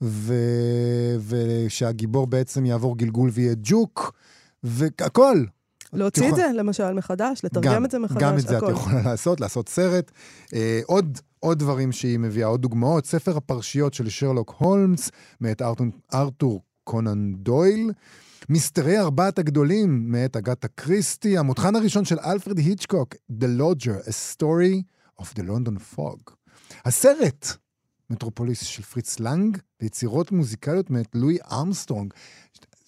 ו... 0.02 0.34
ושהגיבור 1.28 2.26
בעצם 2.26 2.66
יעבור 2.66 2.98
גלגול 2.98 3.30
ויהיה 3.32 3.54
ג'וק, 3.62 4.12
והכל. 4.64 5.44
להוציא 5.92 6.30
את 6.30 6.34
זה, 6.34 6.50
למשל, 6.54 6.92
מחדש, 6.92 7.44
לתרגם 7.44 7.84
את 7.84 7.90
זה 7.90 7.98
מחדש, 7.98 8.22
גם 8.22 8.38
את 8.38 8.42
זה. 8.42 8.58
את 8.58 8.62
יכולה 8.70 9.02
לעשות, 9.10 9.40
לעשות 9.40 9.68
סרט. 9.68 10.10
אה, 10.54 10.80
עוד, 10.86 11.18
עוד 11.40 11.58
דברים 11.58 11.92
שהיא 11.92 12.18
מביאה, 12.18 12.46
עוד 12.46 12.62
דוגמאות. 12.62 13.06
ספר 13.06 13.36
הפרשיות 13.36 13.94
של 13.94 14.08
שרלוק 14.08 14.54
הולמס, 14.58 15.10
מאת 15.40 15.62
ארתור, 15.62 15.86
ארתור 16.14 16.62
קונן 16.84 17.34
דויל. 17.34 17.92
מסתרי 18.48 18.98
ארבעת 18.98 19.38
הגדולים, 19.38 20.12
מאת 20.12 20.36
אגתה 20.36 20.68
קריסטי. 20.68 21.38
המותחן 21.38 21.76
הראשון 21.76 22.04
של 22.04 22.18
אלפרד 22.18 22.58
היצ'קוק, 22.58 23.14
The 23.14 23.60
Lodger, 23.60 24.08
A 24.08 24.12
Story 24.36 24.82
of 25.22 25.24
the 25.24 25.42
London 25.42 25.96
Fog. 25.96 26.32
הסרט, 26.84 27.46
מטרופוליס 28.10 28.62
של 28.62 28.82
פריץ 28.82 29.20
לנג, 29.20 29.58
ויצירות 29.82 30.32
מוזיקליות 30.32 30.90
מאת 30.90 31.08
לואי 31.14 31.38
ארמסטרונג. 31.52 32.14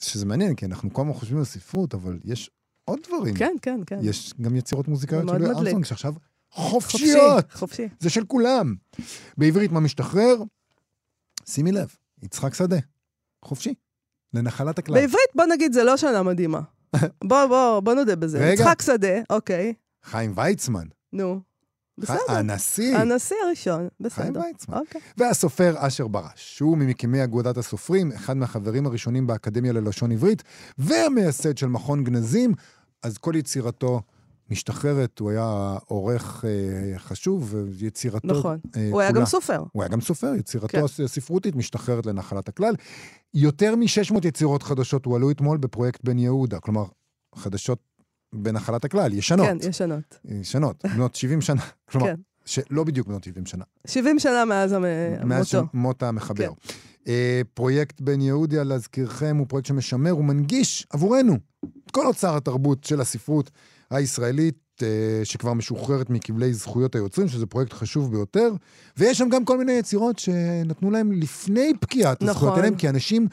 שזה 0.01 0.27
מעניין, 0.27 0.55
כי 0.55 0.67
אנחנו 0.67 0.93
כל 0.93 1.03
הזמן 1.03 1.15
חושבים 1.15 1.39
על 1.39 1.45
ספרות, 1.45 1.95
אבל 1.95 2.19
יש 2.25 2.51
עוד 2.85 2.99
דברים. 3.09 3.35
כן, 3.35 3.57
כן, 3.63 3.81
כן. 3.87 3.99
יש 4.03 4.35
גם 4.41 4.57
יצירות 4.57 4.89
מוזיקליות 4.89 5.29
של. 5.29 5.45
ארמסטרונג 5.45 5.85
שעכשיו 5.85 6.15
חופשי, 6.51 6.99
חופשיות. 6.99 7.53
חופשי. 7.53 7.89
זה 8.01 8.11
של 8.11 8.25
כולם. 8.25 8.75
בעברית 9.39 9.73
מה 9.73 9.81
משתחרר? 9.81 10.43
שימי 11.47 11.73
לב, 11.73 11.97
יצחק 12.23 12.55
שדה, 12.55 12.77
חופשי, 13.45 13.75
לנחלת 14.35 14.79
הכלל. 14.79 14.95
בעברית, 14.95 15.31
בוא 15.35 15.45
נגיד, 15.45 15.73
זה 15.73 15.85
לא 15.85 15.97
שנה 15.97 16.23
מדהימה. 16.23 16.61
בוא, 17.25 17.47
בוא, 17.47 17.81
בוא 17.81 17.95
נודה 17.95 18.17
בזה. 18.17 18.39
רגע. 18.39 18.53
יצחק 18.63 18.83
שדה, 18.83 19.19
אוקיי, 19.31 19.75
חיים 20.05 20.33
ויצמן, 20.37 20.87
נו. 21.13 21.41
בסדר. 21.99 22.17
הנשיא, 22.29 22.97
הנשיא 22.97 23.37
הראשון, 23.47 23.77
חיים 24.09 24.33
בסדר. 24.33 24.41
ויצמן. 24.47 24.79
אוקיי. 24.79 25.01
והסופר 25.17 25.75
אשר 25.79 26.09
ברש, 26.09 26.33
שהוא 26.37 26.79
ממקימי 26.79 27.25
אגודת 27.25 27.57
הסופרים, 27.57 28.13
אחד 28.13 28.37
מהחברים 28.37 28.87
הראשונים 28.87 29.27
באקדמיה 29.27 29.73
ללשון 29.73 30.13
עברית, 30.13 30.43
והמייסד 30.79 31.59
של 31.59 31.67
מכון 31.67 32.05
גנזים, 32.05 32.53
אז 33.03 33.19
כל 33.19 33.33
יצירתו 33.37 34.01
משתחררת, 34.51 35.19
הוא 35.19 35.31
היה 35.31 35.77
עורך 35.87 36.45
אה, 36.45 36.99
חשוב, 36.99 37.55
ויצירתו 37.79 38.27
נכון. 38.29 38.59
אה, 38.77 38.89
הוא 38.93 39.01
היה 39.01 39.11
כולה- 39.11 39.21
גם 39.21 39.27
סופר. 39.27 39.63
הוא 39.73 39.83
היה 39.83 39.89
גם 39.89 40.01
סופר, 40.01 40.35
יצירתו 40.39 40.69
כן. 40.97 41.05
הספרותית 41.05 41.57
משתחררת 41.57 42.07
לנחלת 42.07 42.49
הכלל. 42.49 42.75
יותר 43.35 43.77
מ-600 43.77 44.19
יצירות 44.27 44.63
חדשות 44.63 45.05
הועלו 45.07 45.31
אתמול 45.31 45.59
בפרויקט 45.59 46.01
בן 46.05 46.19
יהודה, 46.19 46.61
כלומר, 46.61 46.85
חדשות 47.35 47.79
בנחלת 48.35 48.85
הכלל, 48.85 49.13
ישנות. 49.13 49.47
כן, 49.47 49.69
ישנות. 49.69 50.19
ישנות, 50.25 50.85
בנות 50.95 51.15
70 51.15 51.41
שנה. 51.41 51.63
כלומר, 51.91 52.07
כן. 52.07 52.15
שלא 52.45 52.85
בדיוק 52.85 53.09
בנות 53.09 53.25
70 53.25 53.47
שנה. 53.47 53.65
70 53.87 54.19
שנה 54.19 54.45
מאז 54.45 54.73
המ- 54.73 54.85
מאז 55.29 55.55
מותו. 55.55 55.67
שמות 55.73 56.03
המחבר. 56.03 56.47
כן. 56.47 56.73
אה, 57.09 57.41
פרויקט 57.55 58.01
בן 58.01 58.21
יהודיה, 58.21 58.65
להזכירכם, 58.65 59.37
הוא 59.37 59.47
פרויקט 59.49 59.67
שמשמר 59.69 60.17
ומנגיש 60.19 60.87
עבורנו 60.91 61.35
את 61.87 61.91
כל 61.91 62.07
אוצר 62.07 62.37
התרבות 62.37 62.85
של 62.85 63.01
הספרות 63.01 63.51
הישראלית, 63.91 64.55
אה, 64.83 64.89
שכבר 65.25 65.53
משוחררת 65.53 66.11
מכבלי 66.11 66.55
זכויות 66.55 66.95
היוצרים, 66.95 67.29
שזה 67.29 67.47
פרויקט 67.47 67.73
חשוב 67.73 68.11
ביותר. 68.11 68.53
ויש 68.97 69.19
שם 69.19 69.29
גם 69.29 69.45
כל 69.45 69.59
מיני 69.59 69.73
יצירות 69.73 70.19
שנתנו 70.19 70.91
להם 70.91 71.13
לפני 71.13 71.73
פקיעת 71.81 72.23
נכון. 72.23 72.29
הזכויות 72.31 72.59
האלה, 72.59 72.77
כי 72.79 72.89
אנשים 72.89 73.27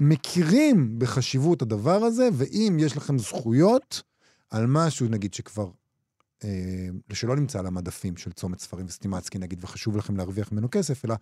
מכירים 0.00 0.98
בחשיבות 0.98 1.62
הדבר 1.62 2.04
הזה, 2.04 2.28
ואם 2.32 2.76
יש 2.80 2.96
לכם 2.96 3.18
זכויות 3.18 4.02
על 4.54 4.66
משהו, 4.66 5.06
נגיד, 5.08 5.34
שכבר... 5.34 5.68
אה, 6.44 6.48
שלא 7.12 7.36
נמצא 7.36 7.58
על 7.58 7.66
המדפים 7.66 8.16
של 8.16 8.32
צומת 8.32 8.60
ספרים 8.60 8.86
וסטימצקי 8.86 9.38
נגיד, 9.38 9.64
וחשוב 9.64 9.96
לכם 9.96 10.16
להרוויח 10.16 10.52
ממנו 10.52 10.68
כסף, 10.70 11.04
אלא 11.04 11.14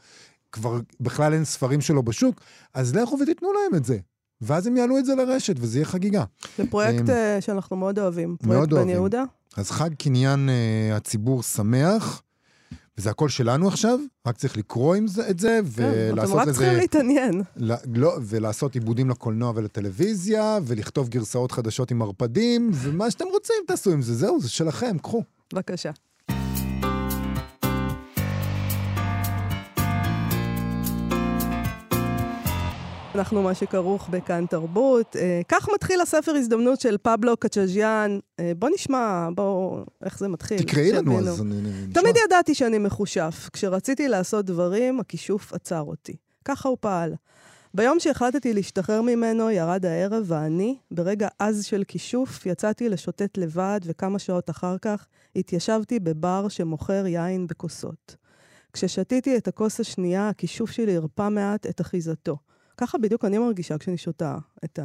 כבר 0.52 0.80
בכלל 1.00 1.32
אין 1.32 1.44
ספרים 1.44 1.80
שלו 1.80 2.02
בשוק, 2.02 2.40
אז 2.74 2.96
לכו 2.96 3.18
ותיתנו 3.22 3.48
להם 3.52 3.74
את 3.74 3.84
זה. 3.84 3.98
ואז 4.40 4.66
הם 4.66 4.76
יעלו 4.76 4.98
את 4.98 5.04
זה 5.04 5.14
לרשת, 5.14 5.54
וזה 5.58 5.78
יהיה 5.78 5.86
חגיגה. 5.86 6.24
זה 6.58 6.64
פרויקט 6.70 7.00
אמ, 7.00 7.10
אה, 7.10 7.40
שאנחנו 7.40 7.76
מאוד 7.76 7.98
אוהבים. 7.98 8.36
פרויקט 8.36 8.58
מאוד 8.58 8.70
בן 8.70 8.76
אוהבים. 8.76 8.94
יהודה. 8.94 9.24
אז 9.56 9.70
חג 9.70 9.94
קניין 9.94 10.48
אה, 10.48 10.96
הציבור 10.96 11.42
שמח, 11.42 12.22
וזה 12.98 13.10
הכל 13.10 13.28
שלנו 13.28 13.68
עכשיו, 13.68 13.98
רק 14.26 14.36
צריך 14.36 14.56
לקרוא 14.56 14.94
עם 14.94 15.06
זה, 15.06 15.30
את 15.30 15.38
זה, 15.38 15.60
כן, 15.76 15.82
אתם 15.82 16.12
ולעשות 16.12 16.36
רק 16.36 16.44
צריכים 16.44 16.68
לזה... 16.68 16.78
להתעניין. 16.78 17.42
לא, 17.56 17.74
לא, 17.94 18.12
ולעשות 18.22 18.74
עיבודים 18.74 19.10
לקולנוע 19.10 19.52
ולטלוויזיה, 19.56 20.58
ולכתוב 20.66 21.08
גרסאות 21.08 21.52
חדשות 21.52 21.90
עם 21.90 22.02
ערפדים, 22.02 22.70
ומה 22.74 23.10
שאתם 23.10 23.24
רוצים 23.32 23.56
תעשו 23.66 23.90
עם 23.92 24.02
זה, 24.02 24.14
זהו, 24.14 24.40
זה 24.40 24.48
שלכם, 24.48 24.98
קחו. 24.98 25.22
בבקשה. 25.54 25.90
אנחנו 33.14 33.42
מה 33.42 33.54
שכרוך 33.54 34.08
בכאן 34.08 34.46
תרבות. 34.46 35.16
אה, 35.16 35.40
כך 35.48 35.68
מתחיל 35.74 36.00
הספר 36.00 36.32
הזדמנות 36.32 36.80
של 36.80 36.96
פבלו 37.02 37.36
קצ'ז'יאן. 37.36 38.18
אה, 38.40 38.52
בוא 38.58 38.68
נשמע, 38.74 39.28
בוא, 39.34 39.80
איך 40.04 40.18
זה 40.18 40.28
מתחיל. 40.28 40.58
תקראי 40.58 40.92
לנו. 40.92 41.18
אז 41.18 41.40
אני 41.40 41.60
נשמע. 41.60 42.00
תמיד 42.00 42.16
ידעתי 42.24 42.54
שאני 42.54 42.78
מחושף. 42.78 43.50
כשרציתי 43.52 44.08
לעשות 44.08 44.44
דברים, 44.44 45.00
הכישוף 45.00 45.52
עצר 45.52 45.80
אותי. 45.80 46.16
ככה 46.44 46.68
הוא 46.68 46.76
פעל. 46.80 47.14
ביום 47.74 48.00
שהחלטתי 48.00 48.54
להשתחרר 48.54 49.02
ממנו, 49.02 49.50
ירד 49.50 49.86
הערב, 49.86 50.24
ואני, 50.26 50.76
ברגע 50.90 51.28
עז 51.38 51.64
של 51.64 51.82
כישוף, 51.88 52.46
יצאתי 52.46 52.88
לשוטט 52.88 53.38
לבד, 53.38 53.80
וכמה 53.84 54.18
שעות 54.18 54.50
אחר 54.50 54.76
כך 54.82 55.06
התיישבתי 55.36 56.00
בבר 56.00 56.48
שמוכר 56.48 57.06
יין 57.06 57.46
בכוסות. 57.46 58.16
כששתיתי 58.72 59.36
את 59.36 59.48
הכוס 59.48 59.80
השנייה, 59.80 60.28
הכישוף 60.28 60.70
שלי 60.70 60.96
הרפא 60.96 61.28
מעט 61.28 61.66
את 61.66 61.80
אחיזתו. 61.80 62.36
ככה 62.76 62.98
בדיוק 62.98 63.24
אני 63.24 63.38
מרגישה 63.38 63.78
כשאני 63.78 63.96
שותה 63.96 64.36
את 64.64 64.78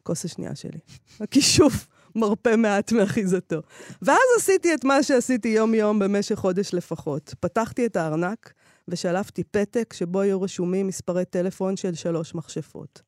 הכוס 0.00 0.24
השנייה 0.24 0.54
שלי. 0.54 0.78
הכישוף 1.20 1.86
מרפה 2.14 2.56
מעט 2.56 2.92
מאחיזתו. 2.92 3.60
ואז 4.02 4.18
עשיתי 4.38 4.74
את 4.74 4.84
מה 4.84 5.02
שעשיתי 5.02 5.48
יום-יום 5.48 5.98
במשך 5.98 6.34
חודש 6.34 6.74
לפחות. 6.74 7.34
פתחתי 7.40 7.86
את 7.86 7.96
הארנק 7.96 8.52
ושלפתי 8.88 9.44
פתק 9.44 9.92
שבו 9.96 10.20
היו 10.20 10.42
רשומים 10.42 10.86
מספרי 10.86 11.24
טלפון 11.24 11.76
של 11.76 11.94
שלוש 11.94 12.34
מכשפות. 12.34 13.02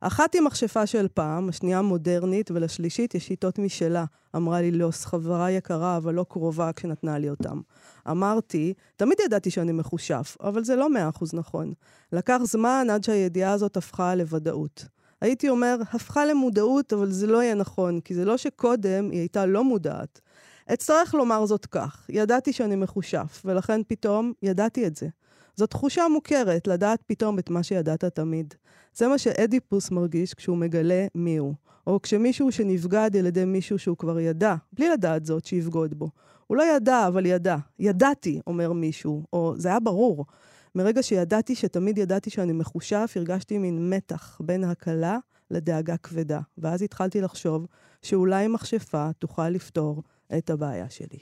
אחת 0.00 0.34
היא 0.34 0.42
מכשפה 0.42 0.86
של 0.86 1.06
פעם, 1.14 1.48
השנייה 1.48 1.82
מודרנית, 1.82 2.50
ולשלישית 2.50 3.14
יש 3.14 3.26
שיטות 3.26 3.58
משלה, 3.58 4.04
אמרה 4.36 4.60
לי 4.60 4.70
לוס, 4.70 5.04
חברה 5.04 5.50
יקרה 5.50 5.96
אבל 5.96 6.14
לא 6.14 6.26
קרובה 6.28 6.70
כשנתנה 6.72 7.18
לי 7.18 7.30
אותם. 7.30 7.60
אמרתי, 8.10 8.74
תמיד 8.96 9.18
ידעתי 9.24 9.50
שאני 9.50 9.72
מחושף, 9.72 10.36
אבל 10.40 10.64
זה 10.64 10.76
לא 10.76 10.90
מאה 10.90 11.08
אחוז 11.08 11.34
נכון. 11.34 11.72
לקח 12.12 12.38
זמן 12.42 12.86
עד 12.90 13.04
שהידיעה 13.04 13.52
הזאת 13.52 13.76
הפכה 13.76 14.14
לוודאות. 14.14 14.84
הייתי 15.20 15.48
אומר, 15.48 15.76
הפכה 15.92 16.26
למודעות, 16.26 16.92
אבל 16.92 17.10
זה 17.10 17.26
לא 17.26 17.42
יהיה 17.42 17.54
נכון, 17.54 18.00
כי 18.00 18.14
זה 18.14 18.24
לא 18.24 18.36
שקודם 18.36 19.10
היא 19.10 19.20
הייתה 19.20 19.46
לא 19.46 19.64
מודעת. 19.64 20.20
אצטרך 20.72 21.14
לומר 21.14 21.46
זאת 21.46 21.66
כך, 21.66 22.06
ידעתי 22.08 22.52
שאני 22.52 22.76
מחושף, 22.76 23.42
ולכן 23.44 23.80
פתאום 23.88 24.32
ידעתי 24.42 24.86
את 24.86 24.96
זה. 24.96 25.08
זו 25.58 25.66
תחושה 25.66 26.08
מוכרת, 26.08 26.66
לדעת 26.66 27.02
פתאום 27.06 27.38
את 27.38 27.50
מה 27.50 27.62
שידעת 27.62 28.04
תמיד. 28.04 28.54
זה 28.94 29.08
מה 29.08 29.18
שאדיפוס 29.18 29.90
מרגיש 29.90 30.34
כשהוא 30.34 30.56
מגלה 30.56 31.06
מי 31.14 31.36
הוא. 31.36 31.54
או 31.86 32.02
כשמישהו 32.02 32.52
שנבגד 32.52 33.16
על 33.18 33.26
ידי 33.26 33.44
מישהו 33.44 33.78
שהוא 33.78 33.96
כבר 33.96 34.20
ידע, 34.20 34.54
בלי 34.72 34.88
לדעת 34.88 35.24
זאת, 35.24 35.44
שיבגוד 35.44 35.94
בו. 35.94 36.10
הוא 36.46 36.56
לא 36.56 36.76
ידע, 36.76 37.06
אבל 37.06 37.26
ידע. 37.26 37.56
ידעתי, 37.78 38.40
אומר 38.46 38.72
מישהו, 38.72 39.24
או 39.32 39.54
זה 39.56 39.68
היה 39.68 39.80
ברור. 39.80 40.26
מרגע 40.74 41.02
שידעתי 41.02 41.54
שתמיד 41.54 41.98
ידעתי 41.98 42.30
שאני 42.30 42.52
מחושף, 42.52 43.12
הרגשתי 43.16 43.58
מין 43.58 43.90
מתח 43.90 44.40
בין 44.40 44.64
הקלה 44.64 45.18
לדאגה 45.50 45.96
כבדה. 45.96 46.40
ואז 46.58 46.82
התחלתי 46.82 47.20
לחשוב 47.20 47.66
שאולי 48.02 48.48
מכשפה 48.48 49.10
תוכל 49.18 49.48
לפתור 49.48 50.02
את 50.38 50.50
הבעיה 50.50 50.90
שלי. 50.90 51.18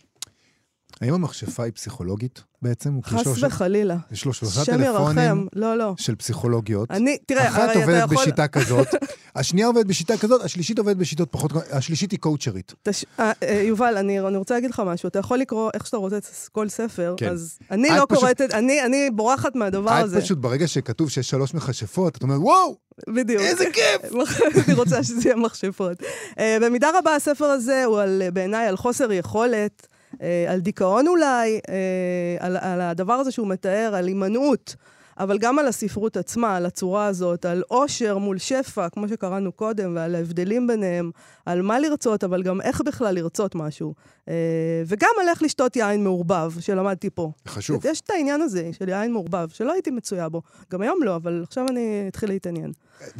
האם 1.00 1.14
המכשפה 1.14 1.64
היא 1.64 1.72
פסיכולוגית 1.72 2.42
בעצם? 2.62 2.98
חס 3.04 3.26
וחלילה. 3.42 3.96
יש 4.12 4.24
לו 4.24 4.32
שלושה 4.32 4.64
טלפונים. 4.64 5.48
לא, 5.54 5.78
לא. 5.78 5.94
של 5.98 6.14
פסיכולוגיות. 6.14 6.90
אני, 6.90 7.18
תראה, 7.26 7.48
אחת 7.48 7.58
הרי 7.58 7.70
אתה 7.70 7.78
עובדת 7.80 8.04
יכול... 8.12 8.16
בשיטה 8.16 8.48
כזאת, 8.48 8.86
השנייה 9.36 9.66
עובדת 9.66 9.86
בשיטה 9.86 10.16
כזאת, 10.16 10.42
השלישית 10.42 10.78
עובדת 10.78 10.96
בשיטות 10.96 11.28
פחות... 11.32 11.52
השלישית 11.70 12.10
היא 12.10 12.18
קואוצ'רית. 12.18 12.74
תש... 12.82 13.04
אה, 13.20 13.32
אה, 13.42 13.62
יובל, 13.62 13.96
אני, 13.96 14.20
אני 14.20 14.36
רוצה 14.36 14.54
להגיד 14.54 14.70
לך 14.70 14.82
משהו. 14.86 15.06
אתה 15.06 15.18
יכול 15.18 15.38
לקרוא 15.38 15.70
איך 15.74 15.86
שאתה 15.86 15.96
רוצה 15.96 16.16
את 16.16 16.24
כל 16.52 16.68
ספר, 16.68 17.14
כן. 17.16 17.30
אז 17.30 17.58
אני 17.70 17.88
את 17.90 17.96
לא 17.96 18.06
פשוט- 18.08 18.18
קוראת 18.18 18.40
את... 18.40 18.54
אני, 18.54 18.82
אני 18.84 19.10
בורחת 19.10 19.54
מהדבר 19.56 19.98
את 19.98 20.04
הזה. 20.04 20.20
פשוט, 20.20 20.38
ברגע 20.38 20.68
שכתוב 20.68 21.10
שיש 21.10 21.30
שלוש 21.30 21.54
מכשפות, 21.54 22.16
את 22.16 22.22
אומרת, 22.22 22.38
וואו, 22.40 22.76
בדיוק. 23.08 23.42
איזה 23.42 23.64
כיף! 23.72 24.12
אני 24.66 24.74
רוצה 24.74 25.02
שזה 25.02 25.20
יהיה 25.24 25.36
מכשפות. 25.36 26.02
אה, 26.38 26.58
במידה 26.62 26.90
רבה 26.98 27.14
הספר 27.14 27.44
הזה 27.44 27.84
הוא 27.84 28.00
בעיניי 28.32 28.66
על 28.66 28.76
חוסר 28.76 29.12
יכולת, 29.12 29.86
על 30.48 30.60
דיכאון 30.60 31.08
אולי, 31.08 31.60
אה, 31.68 32.36
על, 32.40 32.56
על 32.56 32.80
הדבר 32.80 33.12
הזה 33.12 33.30
שהוא 33.30 33.48
מתאר, 33.48 33.92
על 33.94 34.06
הימנעות. 34.06 34.76
אבל 35.18 35.38
גם 35.38 35.58
על 35.58 35.68
הספרות 35.68 36.16
עצמה, 36.16 36.56
על 36.56 36.66
הצורה 36.66 37.06
הזאת, 37.06 37.44
על 37.44 37.62
עושר 37.68 38.18
מול 38.18 38.38
שפע, 38.38 38.88
כמו 38.88 39.08
שקראנו 39.08 39.52
קודם, 39.52 39.92
ועל 39.96 40.14
ההבדלים 40.14 40.66
ביניהם, 40.66 41.10
על 41.46 41.62
מה 41.62 41.80
לרצות, 41.80 42.24
אבל 42.24 42.42
גם 42.42 42.60
איך 42.60 42.80
בכלל 42.80 43.14
לרצות 43.14 43.54
משהו. 43.54 43.94
אה, 44.28 44.34
וגם 44.86 45.10
על 45.22 45.28
איך 45.28 45.42
לשתות 45.42 45.76
יין 45.76 46.04
מעורבב, 46.04 46.52
שלמדתי 46.60 47.10
פה. 47.10 47.32
חשוב. 47.48 47.86
יש 47.86 48.00
את 48.00 48.10
העניין 48.10 48.40
הזה 48.40 48.70
של 48.72 48.88
יין 48.88 49.12
מעורבב, 49.12 49.48
שלא 49.48 49.72
הייתי 49.72 49.90
מצויה 49.90 50.28
בו. 50.28 50.42
גם 50.72 50.82
היום 50.82 51.02
לא, 51.02 51.16
אבל 51.16 51.42
עכשיו 51.42 51.66
אני 51.70 52.04
אתחיל 52.08 52.28
להתעניין. 52.28 52.72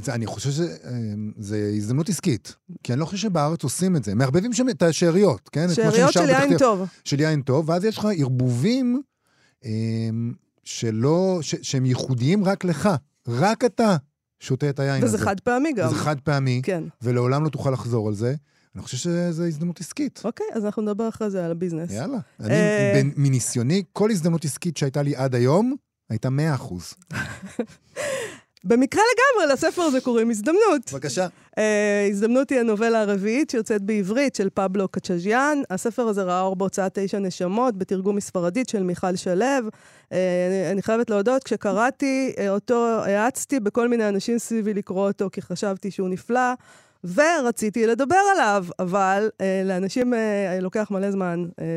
אני 0.08 0.26
חושב 0.26 0.50
שזו 0.50 1.56
הזדמנות 1.76 2.08
עסקית, 2.08 2.56
כי 2.82 2.92
אני 2.92 3.00
לא 3.00 3.04
חושב 3.04 3.18
שבארץ 3.18 3.64
עושים 3.64 3.96
את 3.96 4.04
זה. 4.04 4.14
מערבבים 4.14 4.52
שם 4.52 4.68
את 4.68 4.82
השאריות, 4.82 5.48
כן? 5.48 5.68
שאריות 5.74 6.12
של 6.12 6.28
יין 6.28 6.58
טוב. 6.58 6.88
של 7.04 7.20
יין 7.20 7.42
טוב, 7.42 7.68
ואז 7.68 7.84
יש 7.84 7.98
לך 7.98 8.08
ערבובים 8.18 9.02
אה, 9.64 9.70
שלא, 10.66 11.38
ש, 11.42 11.54
שהם 11.62 11.86
ייחודיים 11.86 12.44
רק 12.44 12.64
לך. 12.64 12.88
רק 13.28 13.64
אתה 13.64 13.96
שותה 14.40 14.70
את 14.70 14.80
היין 14.80 15.04
הזה. 15.04 15.16
וזה 15.16 15.24
חד 15.24 15.40
פעמי 15.40 15.72
גם. 15.72 15.88
זה 15.88 15.94
חד 15.94 16.20
פעמי, 16.20 16.60
כן. 16.64 16.84
ולעולם 17.02 17.44
לא 17.44 17.48
תוכל 17.48 17.70
לחזור 17.70 18.08
על 18.08 18.14
זה. 18.14 18.34
אני 18.74 18.82
חושב 18.82 18.96
שזו 18.96 19.44
הזדמנות 19.44 19.80
עסקית. 19.80 20.22
אוקיי, 20.24 20.46
אז 20.54 20.64
אנחנו 20.64 20.82
נדבר 20.82 21.08
אחרי 21.08 21.30
זה 21.30 21.44
על 21.44 21.50
הביזנס. 21.50 21.90
יאללה. 21.92 22.18
אני, 22.40 22.54
אה, 22.54 22.92
בין- 22.94 23.12
מניסיוני, 23.16 23.82
כל 23.92 24.10
הזדמנות 24.10 24.44
עסקית 24.44 24.76
שהייתה 24.76 25.02
לי 25.02 25.16
עד 25.16 25.34
היום, 25.34 25.74
הייתה 26.10 26.30
100 26.30 26.54
אחוז. 26.54 26.94
במקרה 28.66 29.02
לגמרי, 29.02 29.52
לספר 29.52 29.82
הזה 29.82 30.00
קוראים 30.00 30.30
הזדמנות. 30.30 30.92
בבקשה. 30.92 31.26
אה, 31.58 32.06
הזדמנות 32.10 32.50
היא 32.50 32.60
הנובלה 32.60 33.00
הרביעית 33.00 33.50
שיוצאת 33.50 33.82
בעברית 33.82 34.34
של 34.34 34.48
פבלו 34.54 34.88
קצ'ז'יאן. 34.88 35.62
הספר 35.70 36.02
הזה 36.02 36.22
ראה 36.22 36.40
אור 36.40 36.56
בהוצאת 36.56 36.98
תשע 36.98 37.18
נשמות, 37.18 37.78
בתרגום 37.78 38.16
מספרדית 38.16 38.68
של 38.68 38.82
מיכל 38.82 39.16
שלו. 39.16 39.44
אה, 40.12 40.46
אני, 40.48 40.72
אני 40.72 40.82
חייבת 40.82 41.10
להודות, 41.10 41.44
כשקראתי 41.44 42.34
אה, 42.38 42.50
אותו, 42.50 42.86
האצתי 43.04 43.60
בכל 43.60 43.88
מיני 43.88 44.08
אנשים 44.08 44.38
סביבי 44.38 44.74
לקרוא 44.74 45.08
אותו, 45.08 45.28
כי 45.32 45.42
חשבתי 45.42 45.90
שהוא 45.90 46.08
נפלא. 46.08 46.52
ורציתי 47.14 47.86
לדבר 47.86 48.22
עליו, 48.32 48.66
אבל 48.78 49.30
אה, 49.40 49.62
לאנשים 49.64 50.14
אה, 50.14 50.58
לוקח 50.60 50.90
מלא 50.90 51.10
זמן. 51.10 51.44
אה, 51.60 51.76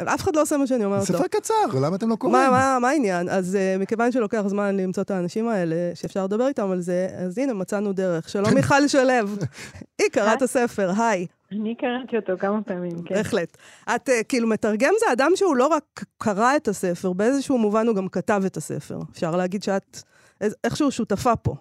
אף 0.00 0.20
אחד 0.22 0.36
לא 0.36 0.42
עושה 0.42 0.56
מה 0.56 0.66
שאני 0.66 0.84
אומרת 0.84 1.10
לו. 1.10 1.16
ספר 1.18 1.26
קצר, 1.26 1.54
למה 1.84 1.96
אתם 1.96 2.08
לא 2.08 2.16
קוראים? 2.16 2.38
מה, 2.42 2.50
מה, 2.50 2.78
מה 2.80 2.88
העניין? 2.88 3.28
אז 3.28 3.58
uh, 3.78 3.82
מכיוון 3.82 4.12
שלוקח 4.12 4.42
זמן 4.46 4.76
למצוא 4.76 5.02
את 5.02 5.10
האנשים 5.10 5.48
האלה, 5.48 5.76
שאפשר 5.94 6.24
לדבר 6.24 6.46
איתם 6.48 6.70
על 6.70 6.80
זה, 6.80 7.08
אז 7.18 7.38
הנה, 7.38 7.54
מצאנו 7.54 7.92
דרך. 7.92 8.28
שלום 8.28 8.54
מיכל 8.54 8.88
שלו. 8.88 9.02
היא 10.00 10.08
קראה 10.12 10.34
את 10.34 10.42
הספר, 10.42 10.90
היי, 10.98 11.26
אני 11.52 11.74
קראתי 11.74 12.16
אותו 12.16 12.32
כמה 12.38 12.62
פעמים, 12.62 13.02
כן. 13.04 13.14
בהחלט. 13.14 13.56
את 13.94 14.08
uh, 14.08 14.12
כאילו, 14.28 14.48
מתרגם 14.48 14.92
זה 15.00 15.12
אדם 15.12 15.30
שהוא 15.34 15.56
לא 15.56 15.66
רק 15.66 15.84
קרא 16.18 16.56
את 16.56 16.68
הספר, 16.68 17.12
באיזשהו 17.12 17.58
מובן 17.58 17.86
הוא 17.86 17.96
גם 17.96 18.08
כתב 18.08 18.42
את 18.46 18.56
הספר. 18.56 18.98
אפשר 19.12 19.36
להגיד 19.36 19.62
שאת 19.62 19.96
איז- 20.40 20.56
איכשהו 20.64 20.90
שותפה 20.90 21.36
פה. 21.36 21.54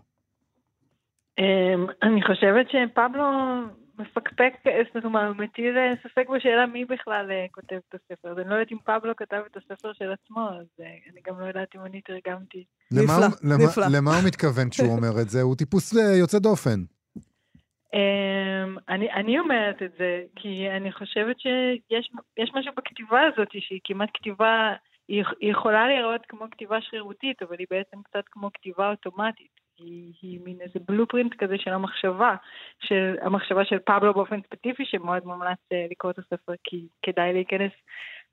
אמ, 1.40 1.46
אני 2.04 2.22
חושבת 2.28 2.66
שפבלו 2.70 3.24
מפקפק, 4.02 4.54
זאת 4.96 5.06
אומרת, 5.06 5.28
הוא 5.28 5.36
מטיל 5.36 5.78
אה, 5.78 5.94
ספק 6.04 6.26
בשאלה 6.36 6.66
מי 6.66 6.86
בכלל 6.86 7.32
אה, 7.32 7.46
כותב 7.52 7.80
את 7.90 7.96
הספר. 7.96 8.30
אז 8.32 8.38
אני 8.40 8.50
לא 8.50 8.54
יודעת 8.56 8.72
אם 8.72 8.78
פבלו 8.86 9.16
כתב 9.16 9.42
את 9.52 9.58
הספר 9.58 9.94
של 9.94 10.12
עצמו, 10.12 10.50
אז 10.50 10.68
אה, 10.82 10.86
אני 11.12 11.22
גם 11.28 11.40
לא 11.40 11.46
יודעת 11.46 11.76
אם 11.76 11.82
אני 11.86 12.02
תרגמתי. 12.02 12.64
למה 12.92 13.04
נפלא, 13.04 13.26
הוא- 13.56 13.66
נפלא. 13.68 13.86
למה 13.98 14.12
הוא 14.12 14.28
מתכוון 14.28 14.70
כשהוא 14.70 14.90
אומר 14.98 15.22
את 15.22 15.30
זה? 15.30 15.42
הוא 15.42 15.56
טיפוס 15.56 15.98
אה, 15.98 16.16
יוצא 16.20 16.40
דופן. 16.40 16.80
אמ, 17.94 18.78
אני, 18.90 19.12
אני 19.12 19.40
אומרת 19.40 19.82
את 19.84 19.92
זה, 19.98 20.24
כי 20.36 20.70
אני 20.70 20.92
חושבת 20.92 21.40
שיש 21.40 22.12
יש 22.38 22.52
משהו 22.56 22.72
בכתיבה 22.78 23.22
הזאת 23.34 23.48
שהיא 23.52 23.80
כמעט 23.84 24.10
כתיבה, 24.14 24.74
היא, 25.08 25.24
היא 25.40 25.52
יכולה 25.52 25.88
להיראות 25.88 26.22
כמו 26.28 26.46
כתיבה 26.52 26.78
שרירותית, 26.82 27.42
אבל 27.42 27.56
היא 27.60 27.68
בעצם 27.70 27.98
קצת 28.04 28.24
כמו 28.32 28.50
כתיבה 28.54 28.90
אוטומטית. 28.90 29.61
היא, 29.84 30.14
היא 30.22 30.40
מין 30.44 30.58
איזה 30.62 30.80
בלופרינט 30.88 31.34
כזה 31.38 31.56
של 31.58 31.74
המחשבה, 31.74 32.36
של 32.80 33.16
המחשבה 33.22 33.66
של 33.66 33.80
פבלו 33.86 34.14
באופן 34.14 34.40
ספציפי, 34.42 34.84
שמאוד 34.86 35.26
מומלץ 35.26 35.58
אה, 35.72 35.86
לקרוא 35.92 36.12
את 36.12 36.20
הספר, 36.20 36.54
כי 36.64 36.88
כדאי 37.02 37.34
להיכנס 37.34 37.72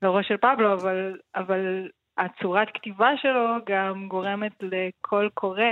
לראש 0.01 0.27
של 0.27 0.37
פבלו, 0.37 0.73
אבל, 0.73 1.17
אבל 1.35 1.89
הצורת 2.17 2.67
כתיבה 2.73 3.09
שלו 3.21 3.55
גם 3.69 4.07
גורמת 4.07 4.51
לקול 4.61 5.29
קורא 5.33 5.63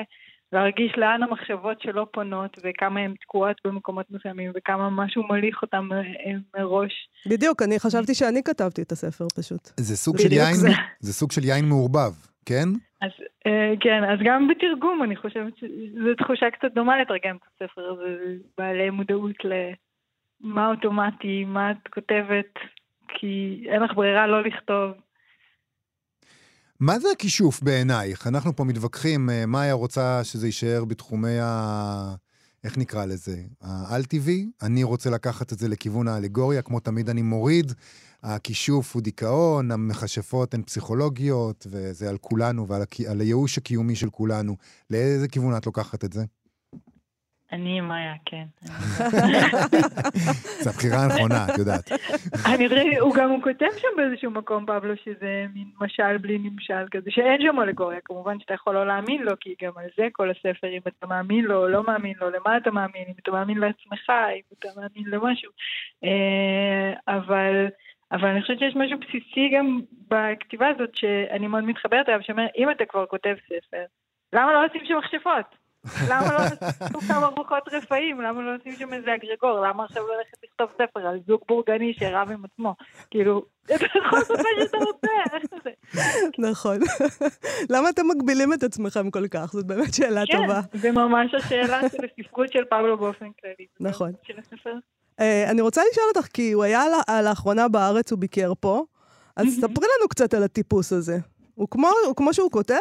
להרגיש 0.53 0.91
לאן 0.97 1.23
המחשבות 1.23 1.81
שלו 1.81 2.11
פונות 2.11 2.57
וכמה 2.63 2.99
הן 2.99 3.13
תקועות 3.21 3.57
במקומות 3.65 4.05
מסוימים 4.11 4.51
וכמה 4.55 4.89
משהו 4.89 5.23
מוליך 5.23 5.61
אותם 5.61 5.89
אה, 5.93 6.31
מראש. 6.57 7.09
בדיוק, 7.29 7.61
אני 7.61 7.79
חשבתי 7.79 8.15
שאני 8.15 8.43
כתבתי 8.43 8.81
את 8.81 8.91
הספר 8.91 9.25
פשוט. 9.35 9.69
זה 9.77 9.97
סוג 9.97 10.17
של 10.17 10.31
יין, 10.31 10.53
זה. 10.53 10.69
זה 10.99 11.13
סוג 11.13 11.31
של 11.31 11.43
יין 11.43 11.65
מעורבב, 11.65 12.11
כן? 12.47 12.69
אז 13.01 13.11
אה, 13.47 13.73
כן, 13.79 14.03
אז 14.03 14.19
גם 14.25 14.47
בתרגום 14.47 15.03
אני 15.03 15.15
חושבת 15.15 15.57
שזו 15.57 16.15
תחושה 16.17 16.45
קצת 16.51 16.73
דומה 16.75 17.01
לתרגם 17.01 17.35
את 17.35 17.41
הספר 17.49 17.81
הזה, 17.91 18.35
בעלי 18.57 18.89
מודעות 18.89 19.35
למה 19.43 20.67
אוטומטי, 20.67 21.45
מה 21.45 21.71
את 21.71 21.87
כותבת, 21.93 22.53
כי 23.07 23.63
אין 23.69 23.83
לך 23.83 23.91
ברירה 23.95 24.27
לא 24.27 24.43
לכתוב. 24.43 24.91
מה 26.79 26.99
זה 26.99 27.07
הכישוף 27.11 27.63
בעינייך? 27.63 28.27
אנחנו 28.27 28.55
פה 28.55 28.63
מתווכחים, 28.63 29.29
אה, 29.29 29.45
מאיה 29.45 29.73
רוצה 29.73 30.23
שזה 30.23 30.47
יישאר 30.47 30.85
בתחומי 30.85 31.39
ה... 31.39 32.15
איך 32.63 32.77
נקרא 32.77 33.05
לזה? 33.05 33.37
האל-טבעי. 33.61 34.45
אני 34.61 34.83
רוצה 34.83 35.09
לקחת 35.09 35.53
את 35.53 35.59
זה 35.59 35.67
לכיוון 35.69 36.07
האלגוריה, 36.07 36.61
כמו 36.61 36.79
תמיד 36.79 37.09
אני 37.09 37.21
מוריד. 37.21 37.71
הכישוף 38.23 38.95
הוא 38.95 39.01
דיכאון, 39.01 39.71
המכשפות 39.71 40.53
הן 40.53 40.63
פסיכולוגיות, 40.63 41.67
וזה 41.71 42.09
על 42.09 42.17
כולנו 42.17 42.67
ועל 42.67 42.81
הכ... 42.81 42.99
על 43.11 43.19
הייאוש 43.19 43.57
הקיומי 43.57 43.95
של 43.95 44.09
כולנו. 44.09 44.55
לאיזה 44.89 45.27
כיוון 45.27 45.57
את 45.57 45.65
לוקחת 45.65 46.05
את 46.05 46.13
זה? 46.13 46.23
אני 47.51 47.81
מאיה, 47.81 48.13
כן. 48.25 48.45
זו 50.63 50.69
הבחירה 50.69 51.03
הנכונה, 51.03 51.45
את 51.45 51.57
יודעת. 51.57 51.91
אני 52.45 52.69
חושבת, 52.69 52.97
הוא 52.99 53.15
גם 53.15 53.41
כותב 53.41 53.67
שם 53.77 53.87
באיזשהו 53.97 54.31
מקום, 54.31 54.65
פבלו, 54.65 54.93
שזה 55.03 55.45
מין 55.53 55.67
משל 55.81 56.17
בלי 56.17 56.37
נמשל 56.37 56.85
כזה, 56.91 57.11
שאין 57.11 57.41
שם 57.41 57.59
אלגוריה, 57.59 57.99
כמובן 58.05 58.39
שאתה 58.39 58.53
יכול 58.53 58.73
לא 58.73 58.87
להאמין 58.87 59.21
לו, 59.21 59.33
כי 59.39 59.55
גם 59.61 59.71
על 59.75 59.85
זה 59.97 60.07
כל 60.11 60.31
הספר, 60.31 60.67
אם 60.67 60.81
אתה 60.87 61.07
מאמין 61.07 61.45
לו 61.45 61.63
או 61.63 61.67
לא 61.67 61.83
מאמין 61.83 62.13
לו, 62.21 62.29
למה 62.29 62.57
אתה 62.57 62.71
מאמין, 62.71 63.03
אם 63.07 63.13
אתה 63.23 63.31
מאמין 63.31 63.57
לעצמך, 63.57 64.09
אם 64.09 64.55
אתה 64.59 64.67
מאמין 64.75 65.09
למשהו. 65.09 65.51
אה, 66.03 66.93
אבל... 67.07 67.67
אבל 68.11 68.27
אני 68.27 68.41
חושבת 68.41 68.59
שיש 68.59 68.75
משהו 68.75 68.99
בסיסי 68.99 69.49
גם 69.55 69.79
בכתיבה 70.07 70.67
הזאת, 70.67 70.95
שאני 70.95 71.47
מאוד 71.47 71.63
מתחברת 71.63 72.09
אליו, 72.09 72.19
שאומר, 72.23 72.45
אם 72.57 72.71
אתה 72.71 72.85
כבר 72.85 73.05
כותב 73.05 73.35
ספר, 73.45 73.83
למה 74.33 74.53
לא 74.53 74.65
לשים 74.65 74.85
שם 74.85 74.97
מכשפות? 74.97 75.67
למה 76.09 76.33
לא 76.33 76.37
עשו 76.37 76.99
כמה 77.07 77.25
רוחות 77.27 77.63
רפאים? 77.71 78.21
למה 78.21 78.41
לא 78.41 78.55
עושים 78.55 78.73
שם 78.73 78.93
איזה 78.93 79.15
אגרגור? 79.15 79.59
למה 79.67 79.83
עכשיו 79.83 80.03
ללכת 80.07 80.37
לכתוב 80.43 80.69
ספר 80.73 81.07
על 81.07 81.19
זוג 81.27 81.41
בורגני 81.47 81.93
שרב 81.93 82.31
עם 82.31 82.45
עצמו? 82.45 82.75
כאילו, 83.11 83.45
אתה 83.65 83.85
יכול 83.85 84.19
לעשות 84.19 84.37
מה 84.37 84.63
שאתה 84.63 84.77
רוצה, 84.77 85.07
איך 85.33 85.43
זה? 85.63 85.69
נכון. 86.37 86.77
למה 87.69 87.89
אתם 87.89 88.01
מגבילים 88.15 88.53
את 88.53 88.63
עצמכם 88.63 89.11
כל 89.11 89.27
כך? 89.27 89.45
זאת 89.45 89.67
באמת 89.67 89.93
שאלה 89.93 90.21
טובה. 90.31 90.61
כן, 90.71 90.77
זה 90.77 90.91
ממש 90.91 91.33
השאלה 91.33 91.79
של 91.89 92.05
הספרות 92.05 92.51
של 92.51 92.65
פבלו 92.69 92.97
באופן 92.97 93.27
כללי. 93.41 93.67
נכון. 93.79 94.11
של 94.23 94.39
הספר. 94.39 94.73
אה, 95.19 95.51
אני 95.51 95.61
רוצה 95.61 95.81
לשאול 95.91 96.05
אותך, 96.15 96.27
כי 96.27 96.51
הוא 96.51 96.63
היה 96.63 96.81
לה- 96.87 97.21
לאחרונה 97.21 97.67
בארץ, 97.67 98.11
הוא 98.11 98.19
ביקר 98.19 98.51
פה, 98.59 98.83
אז 99.37 99.47
ספרי 99.47 99.85
לנו 99.99 100.09
קצת 100.09 100.33
על 100.33 100.43
הטיפוס 100.43 100.93
הזה. 100.93 101.17
הוא 101.55 101.67
כמו, 101.71 101.87
הוא 102.07 102.15
כמו 102.15 102.33
שהוא 102.33 102.51
כותב? 102.51 102.75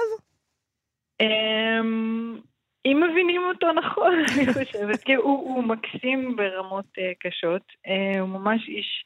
אמ, 1.21 2.39
אם 2.87 3.03
מבינים 3.11 3.43
אותו 3.49 3.73
נכון, 3.73 4.13
אני 4.37 4.53
חושבת, 4.53 5.01
כי 5.05 5.15
הוא, 5.15 5.25
הוא 5.55 5.65
מקסים 5.65 6.37
ברמות 6.37 6.85
uh, 6.85 7.01
קשות, 7.21 7.63
uh, 7.87 8.21
הוא 8.21 8.29
ממש 8.29 8.69
איש 8.69 9.05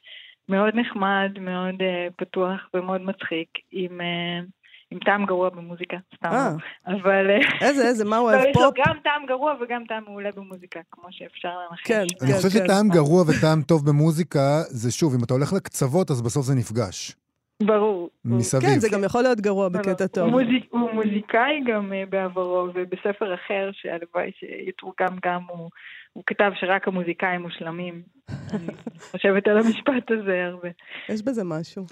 מאוד 0.49 0.75
נחמד, 0.75 1.31
מאוד 1.39 1.75
uh, 1.81 2.13
פתוח 2.17 2.69
ומאוד 2.73 3.01
מצחיק, 3.01 3.49
עם, 3.71 4.01
uh, 4.01 4.45
עם 4.91 4.99
טעם 4.99 5.25
גרוע 5.25 5.49
במוזיקה, 5.49 5.97
סתם, 6.15 6.29
אה. 6.31 6.51
אבל... 6.87 7.37
uh, 7.39 7.63
איזה, 7.65 7.87
איזה, 7.87 8.05
מה 8.05 8.17
הוא 8.17 8.31
לא, 8.31 8.35
אוהב 8.35 8.49
יש 8.49 8.55
לו 8.55 8.61
פופ? 8.61 8.87
גם 8.87 8.95
טעם 9.03 9.25
גרוע 9.27 9.53
וגם 9.61 9.83
טעם 9.87 10.03
מעולה 10.03 10.29
במוזיקה, 10.35 10.79
כמו 10.91 11.07
שאפשר 11.11 11.49
לנחש. 11.49 11.87
כן, 11.87 12.03
אני 12.21 12.33
חושב 12.33 12.49
כן. 12.49 12.65
שטעם 12.65 12.89
גרוע 12.89 13.23
וטעם 13.27 13.61
טוב 13.61 13.89
במוזיקה, 13.89 14.61
זה 14.67 14.91
שוב, 14.91 15.13
אם 15.15 15.23
אתה 15.23 15.33
הולך 15.33 15.53
לקצוות, 15.53 16.11
אז 16.11 16.21
בסוף 16.21 16.45
זה 16.45 16.55
נפגש. 16.55 17.15
ברור. 17.63 18.09
מסביב. 18.25 18.61
כן, 18.69 18.79
זה 18.79 18.89
גם 18.89 19.03
יכול 19.03 19.21
להיות 19.21 19.41
גרוע 19.41 19.69
בקטע 19.69 20.07
טוב. 20.07 20.23
הוא, 20.23 20.41
מוזיק, 20.41 20.65
הוא 20.69 20.91
מוזיקאי 20.93 21.61
גם 21.67 21.91
uh, 21.91 22.09
בעברו, 22.09 22.67
ובספר 22.73 23.33
אחר, 23.33 23.69
שהלוואי 23.73 24.31
שיתורגם 24.39 25.17
גם, 25.25 25.41
הוא, 25.47 25.69
הוא 26.13 26.23
כתב 26.27 26.51
שרק 26.59 26.87
המוזיקאים 26.87 27.41
מושלמים. 27.41 28.01
אני 28.29 28.73
חושבת 29.11 29.47
על 29.47 29.57
המשפט 29.57 30.11
הזה 30.11 30.45
הרבה. 30.45 30.69
יש 31.09 31.21
בזה 31.21 31.43
משהו. 31.43 31.85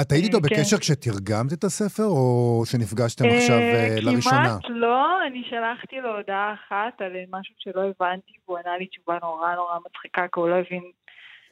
את 0.00 0.12
היית 0.12 0.24
איתו 0.24 0.36
אה, 0.36 0.42
כן. 0.42 0.54
בקשר 0.56 0.78
כשתרגמת 0.78 1.52
את 1.52 1.64
הספר, 1.64 2.04
או 2.04 2.62
שנפגשתם 2.66 3.24
עכשיו 3.24 3.56
אה, 3.56 3.74
אה, 3.74 3.96
לראשונה? 4.02 4.48
כמעט 4.48 4.64
לא, 4.68 5.26
אני 5.26 5.42
שלחתי 5.50 5.96
לו 6.00 6.16
הודעה 6.16 6.54
אחת 6.54 7.00
על 7.00 7.12
משהו 7.30 7.54
שלא 7.58 7.80
הבנתי, 7.80 8.32
והוא 8.46 8.58
ענה 8.58 8.78
לי 8.78 8.86
תשובה 8.86 9.18
נורא 9.22 9.54
נורא 9.54 9.78
מצחיקה, 9.86 10.22
כי 10.32 10.40
הוא 10.40 10.48
לא 10.48 10.54
הבין... 10.54 10.82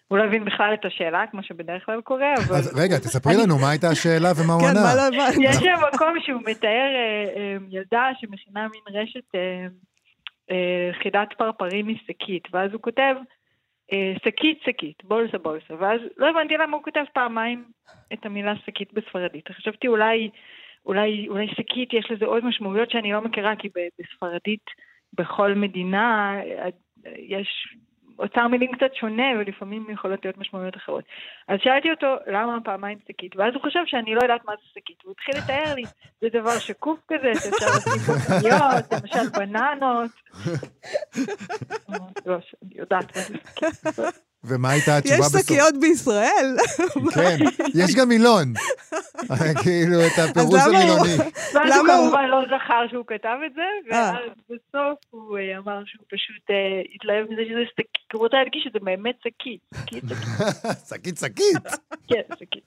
הוא 0.09 0.19
לא 0.19 0.25
הבין 0.25 0.45
בכלל 0.45 0.75
את 0.75 0.85
השאלה, 0.85 1.25
כמו 1.31 1.43
שבדרך 1.43 1.87
כלל 1.87 2.01
קורה, 2.01 2.35
אבל... 2.35 2.57
אז 2.57 2.81
רגע, 2.83 2.99
תספרי 2.99 3.35
לנו 3.43 3.59
מה 3.59 3.71
הייתה 3.71 3.89
השאלה 3.89 4.29
ומה 4.37 4.53
הוא 4.53 4.63
כן, 4.63 4.69
ענה. 4.69 4.83
מה 4.83 4.95
לא 4.95 5.07
הבנת? 5.07 5.35
יש 5.49 5.57
שם 5.57 5.79
מקום 5.95 6.15
שהוא 6.25 6.41
מתאר 6.47 6.91
אה, 6.95 7.25
אה, 7.37 7.57
ילדה 7.71 8.11
שמכינה 8.21 8.69
מין 8.73 9.03
רשת 9.03 9.35
אה, 9.35 9.67
אה, 10.51 10.91
חידת 11.03 11.29
פרפרים 11.39 11.89
משקית, 11.89 12.45
ואז 12.53 12.73
הוא 12.73 12.81
כותב 12.83 13.15
אה, 13.19 13.42
שקית 14.25 14.61
שקית, 14.65 15.05
בולסה 15.05 15.39
בולסה, 15.39 15.75
ואז 15.79 16.01
לא 16.17 16.31
הבנתי 16.31 16.55
למה 16.57 16.77
הוא 16.77 16.85
כותב 16.85 17.05
פעמיים 17.13 17.65
את 18.13 18.27
המילה 18.27 18.55
שקית 18.67 18.93
בספרדית. 18.93 19.51
חשבתי 19.51 19.89
אולי, 19.89 20.31
אולי, 20.87 21.29
אולי 21.29 21.49
שקית 21.49 21.93
יש 21.93 22.11
לזה 22.11 22.25
עוד 22.25 22.45
משמעויות 22.45 22.91
שאני 22.91 23.13
לא 23.13 23.21
מכירה, 23.21 23.57
כי 23.57 23.69
בספרדית 23.99 24.65
בכל 25.13 25.55
מדינה 25.55 26.37
אה, 26.41 26.69
יש 27.19 27.77
אוצר 28.19 28.49
מילים 28.49 28.73
קצת 28.73 28.95
שונה, 28.95 29.23
ולפעמים 29.39 29.87
יכולות 29.91 30.25
להיות 30.25 30.39
משמעויות 30.39 30.77
אחרות. 30.77 31.05
אז 31.49 31.59
שאלתי 31.63 31.91
אותו, 31.91 32.07
למה 32.27 32.59
פעמיים 32.65 32.99
שקית? 33.09 33.37
ואז 33.37 33.55
הוא 33.55 33.63
חשב 33.63 33.81
שאני 33.87 34.15
לא 34.15 34.21
יודעת 34.23 34.45
מה 34.45 34.53
זה 34.57 34.63
שקית. 34.75 34.97
הוא 35.05 35.13
התחיל 35.13 35.35
לתאר 35.37 35.75
לי, 35.75 35.83
זה 36.21 36.29
דבר 36.33 36.59
שקוף 36.59 36.99
כזה, 37.09 37.33
שאפשר 37.35 37.67
לשים 37.67 38.15
בו 38.15 38.97
למשל 38.97 39.31
בננות. 39.39 40.11
לו 42.27 42.37
שאני 42.41 42.75
יודעת 42.75 43.17
מה 43.17 43.23
זה 43.23 43.35
שקית. 43.37 44.32
ומה 44.45 44.71
הייתה 44.71 44.97
התשובה 44.97 45.15
יש 45.19 45.21
בסוף? 45.27 45.41
שקיות 45.43 45.75
בישראל. 45.81 46.57
כן, 47.15 47.39
יש 47.75 47.95
גם 47.95 48.09
מילון. 48.09 48.53
כאילו, 49.63 50.07
את 50.07 50.19
הפירוש 50.31 50.61
המילוני. 50.61 51.17
ואז 51.55 51.55
הוא 51.55 51.65
למה 51.65 51.95
הוא- 51.95 52.03
כמובן 52.05 52.25
לא 52.31 52.41
זכר 52.47 52.83
שהוא 52.91 53.05
כתב 53.07 53.37
את 53.47 53.53
זה, 53.55 53.95
אה. 53.95 54.13
ואז 54.13 54.31
בסוף 54.45 54.99
הוא 55.11 55.39
אה, 55.39 55.59
אמר 55.59 55.83
שהוא 55.87 56.05
פשוט 56.11 56.51
אה, 56.51 56.55
התלהב 56.95 57.25
מזה 57.33 57.43
שזה 57.49 57.61
שקית, 57.73 57.87
כי 58.11 58.17
הוא 58.17 58.23
רוצה 58.23 58.37
להדגיש 58.37 58.63
שזה 58.65 58.79
באמת 58.83 59.15
שקית. 59.25 59.61
שקית, 59.81 60.05
שקית, 60.09 60.79
שקית 60.89 61.19
שקית. 61.19 61.57
כן, 62.09 62.35
שקית. 62.41 62.63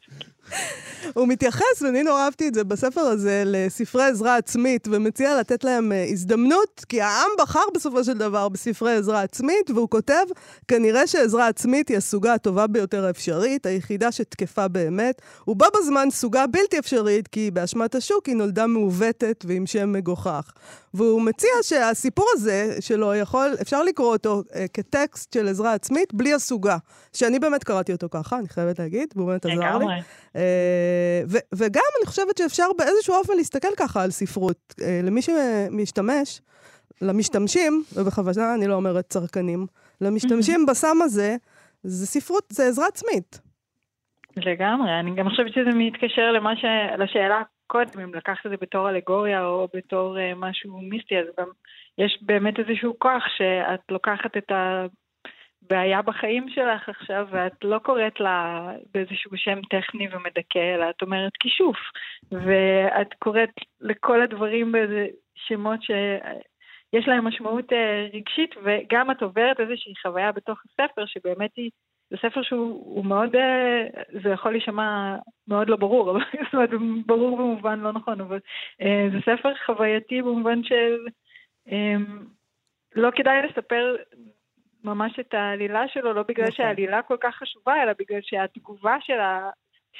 הוא 1.13 1.27
מתייחס, 1.27 1.81
ואני 1.81 2.03
נורא 2.03 2.25
אהבתי 2.25 2.47
את 2.47 2.53
זה 2.53 2.63
בספר 2.63 3.01
הזה, 3.01 3.43
לספרי 3.45 4.03
עזרה 4.03 4.35
עצמית, 4.37 4.87
ומציע 4.91 5.39
לתת 5.39 5.63
להם 5.63 5.91
אה, 5.91 6.03
הזדמנות, 6.09 6.85
כי 6.89 7.01
העם 7.01 7.29
בחר 7.39 7.63
בסופו 7.75 8.03
של 8.03 8.13
דבר 8.17 8.49
בספרי 8.49 8.93
עזרה 8.95 9.21
עצמית, 9.21 9.69
והוא 9.69 9.89
כותב, 9.89 10.25
כנראה 10.67 11.07
שעזרה 11.07 11.47
עצמית 11.47 11.64
היא 11.73 11.97
הסוגה 11.97 12.33
הטובה 12.33 12.67
ביותר 12.67 13.05
האפשרית, 13.05 13.65
היחידה 13.65 14.11
שתקפה 14.11 14.67
באמת, 14.67 15.21
ובה 15.47 15.65
בזמן 15.79 16.07
סוגה 16.11 16.47
בלתי 16.47 16.79
אפשרית, 16.79 17.27
כי 17.27 17.51
באשמת 17.51 17.95
השוק 17.95 18.25
היא 18.25 18.35
נולדה 18.35 18.67
מעוותת 18.67 19.45
ועם 19.47 19.65
שם 19.65 19.91
מגוחך. 19.91 20.51
והוא 20.93 21.21
מציע 21.21 21.49
שהסיפור 21.61 22.25
הזה 22.33 22.77
שלו 22.79 23.15
יכול, 23.15 23.55
אפשר 23.61 23.83
לקרוא 23.83 24.13
אותו 24.13 24.43
אה, 24.55 24.65
כטקסט 24.73 25.33
של 25.33 25.47
עזרה 25.47 25.73
עצמית 25.73 26.13
בלי 26.13 26.33
הסוגה. 26.33 26.77
שאני 27.13 27.39
באמת 27.39 27.63
קראתי 27.63 27.91
אותו 27.91 28.07
ככה, 28.11 28.39
אני 28.39 28.49
חייבת 28.49 28.79
להגיד, 28.79 29.13
והוא 29.15 29.27
באמת 29.27 29.45
עזר 29.45 29.77
לי. 29.77 29.85
אה, 30.35 30.41
ו- 31.29 31.45
וגם 31.55 31.83
אני 31.99 32.05
חושבת 32.05 32.37
שאפשר 32.37 32.67
באיזשהו 32.77 33.15
אופן 33.15 33.33
להסתכל 33.37 33.67
ככה 33.77 34.03
על 34.03 34.11
ספרות. 34.11 34.73
אה, 34.81 34.99
למי 35.03 35.21
שמשתמש, 35.21 36.41
למשתמשים, 37.01 37.83
ובכוונה 37.93 38.53
אני 38.53 38.67
לא 38.67 38.73
אומרת 38.73 39.05
צרכנים, 39.09 39.67
למשתמשים 40.01 40.65
בסם 40.69 40.97
הזה, 41.01 41.35
זה 41.87 42.07
ספרות, 42.07 42.43
זה 42.49 42.63
עזרה 42.63 42.87
עצמית. 42.87 43.41
לגמרי, 44.37 44.99
אני 44.99 45.15
גם 45.15 45.29
חושבת 45.29 45.53
שזה 45.53 45.69
מתקשר 45.73 46.31
למה 46.31 46.57
ש... 46.57 46.65
לשאלה 46.97 47.41
קודם, 47.67 47.99
אם 48.03 48.13
לקחת 48.13 48.45
את 48.45 48.51
זה 48.51 48.57
בתור 48.61 48.89
אלגוריה 48.89 49.45
או 49.45 49.67
בתור 49.73 50.17
uh, 50.17 50.35
משהו 50.35 50.81
מיסטי, 50.81 51.19
אז 51.19 51.25
גם 51.39 51.47
יש 51.97 52.19
באמת 52.21 52.59
איזשהו 52.59 52.99
כוח 52.99 53.23
שאת 53.37 53.79
לוקחת 53.89 54.37
את 54.37 54.51
הבעיה 54.51 56.01
בחיים 56.01 56.49
שלך 56.49 56.89
עכשיו, 56.89 57.27
ואת 57.31 57.63
לא 57.63 57.79
קוראת 57.79 58.19
לה 58.19 58.69
באיזשהו 58.93 59.31
שם 59.35 59.59
טכני 59.69 60.07
ומדכא, 60.11 60.75
אלא 60.75 60.89
את 60.89 61.01
אומרת 61.01 61.31
כישוף, 61.39 61.77
ואת 62.31 63.13
קוראת 63.19 63.49
לכל 63.81 64.21
הדברים 64.21 64.71
באיזה 64.71 65.07
שמות 65.35 65.83
ש... 65.83 65.91
יש 66.93 67.07
להם 67.07 67.27
משמעות 67.27 67.71
uh, 67.71 68.15
רגשית, 68.15 68.55
וגם 68.63 69.11
את 69.11 69.21
עוברת 69.21 69.59
איזושהי 69.59 69.93
חוויה 70.01 70.31
בתוך 70.31 70.59
הספר, 70.65 71.05
שבאמת 71.05 71.51
היא 71.55 71.69
זה 72.09 72.17
ספר 72.17 72.41
שהוא 72.41 72.95
הוא 72.95 73.05
מאוד, 73.05 73.35
אה, 73.35 73.83
זה 74.23 74.29
יכול 74.29 74.51
להישמע 74.51 75.15
מאוד 75.47 75.69
לא 75.69 75.75
ברור, 75.75 76.11
אבל 76.11 76.19
זאת 76.45 76.53
אומרת, 76.53 76.69
ברור 77.05 77.37
במובן 77.37 77.79
לא 77.79 77.91
נכון, 77.91 78.21
אבל 78.21 78.39
אה, 78.81 79.07
זה 79.11 79.17
ספר 79.21 79.53
חווייתי 79.65 80.21
במובן 80.21 80.63
של 80.63 80.95
אה, 81.71 81.95
לא 82.95 83.09
כדאי 83.15 83.41
לספר 83.41 83.95
ממש 84.83 85.19
את 85.19 85.33
העלילה 85.33 85.87
שלו, 85.87 86.13
לא 86.13 86.23
בגלל 86.27 86.45
נכון. 86.45 86.55
שהעלילה 86.55 87.01
כל 87.01 87.17
כך 87.21 87.35
חשובה, 87.35 87.83
אלא 87.83 87.91
בגלל 87.99 88.19
שהתגובה 88.21 88.97
שלה, 89.01 89.49